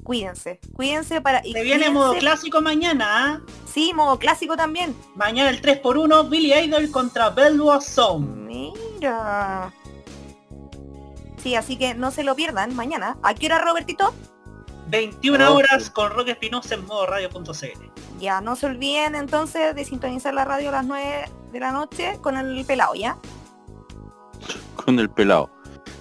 [0.04, 3.42] cuídense, cuídense para Se viene modo clásico mañana, ¿ah?
[3.66, 4.96] Sí, modo clásico también.
[5.16, 8.26] Mañana el 3x1, Billy Idol contra Belwa Zone.
[8.28, 9.72] Mira.
[11.44, 13.18] Sí, así que no se lo pierdan mañana.
[13.22, 14.14] ¿A qué hora, Robertito?
[14.88, 15.58] 21 Ok.
[15.58, 17.87] horas con Roque Espinosa en modo radio.cl.
[18.20, 22.18] Ya, no se olviden entonces de sintonizar la radio a las 9 de la noche
[22.22, 23.18] con el pelado, ¿ya?
[24.76, 25.50] con el pelado.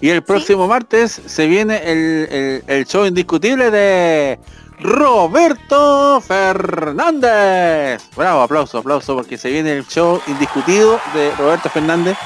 [0.01, 4.39] Y el próximo martes se viene el, el- el show indiscutible de
[4.79, 8.03] Roberto Fernández.
[8.15, 12.17] Bravo, aplauso, aplauso, porque se viene el show indiscutido de Roberto Fernández.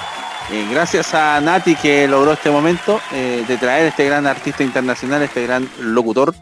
[0.51, 5.23] Eh, gracias a Nati que logró este momento eh, de traer este gran artista internacional,
[5.23, 6.35] este gran locutor,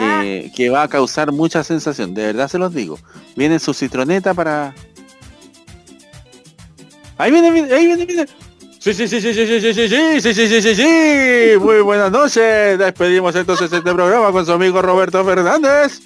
[0.00, 2.98] eh, que va a causar mucha sensación, de verdad se los digo.
[3.36, 4.74] Viene en su citroneta para...
[7.16, 8.26] Ahí viene, viene, ahí viene, viene.
[8.78, 11.58] Sí, sí, sí, sí, sí, sí, sí, sí, sí, sí, sí, sí, sí, sí.
[11.58, 12.78] Muy buenas noches.
[12.78, 16.00] Despedimos entonces este programa con su amigo Roberto Fernández.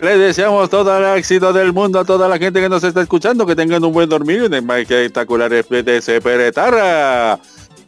[0.00, 3.46] Les deseamos todo el éxito del mundo a toda la gente que nos está escuchando,
[3.46, 7.38] que tengan un buen dormir y un espectacular FTC Peretarra.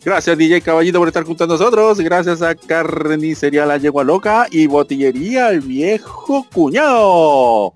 [0.05, 1.99] Gracias DJ Caballito por estar junto a nosotros.
[1.99, 7.73] Gracias a Carnicería La Yegua Loca y Botillería El Viejo Cuñado.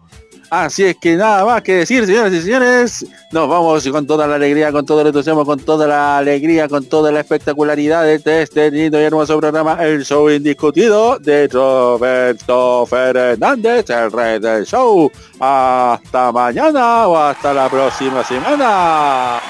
[0.50, 4.36] Así es que nada más que decir, señoras y señores, nos vamos con toda la
[4.36, 8.70] alegría, con todo el entusiasmo, con toda la alegría, con toda la espectacularidad de este
[8.70, 15.10] lindo y hermoso programa, el show indiscutido de Roberto Fernández, el rey del show.
[15.38, 19.40] Hasta mañana o hasta la próxima semana.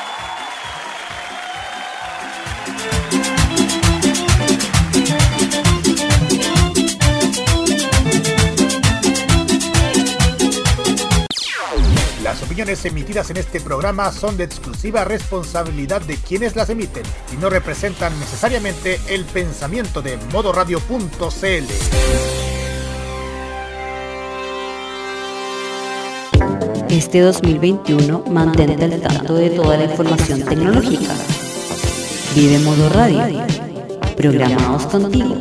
[12.59, 17.51] Opiniones emitidas en este programa son de exclusiva responsabilidad de quienes las emiten y no
[17.51, 21.65] representan necesariamente el pensamiento de modoradio.cl.
[26.91, 31.15] Este 2021 mantente al tanto de toda la información tecnológica.
[32.35, 33.47] Vive Modo Radio.
[34.17, 35.39] Programados contigo.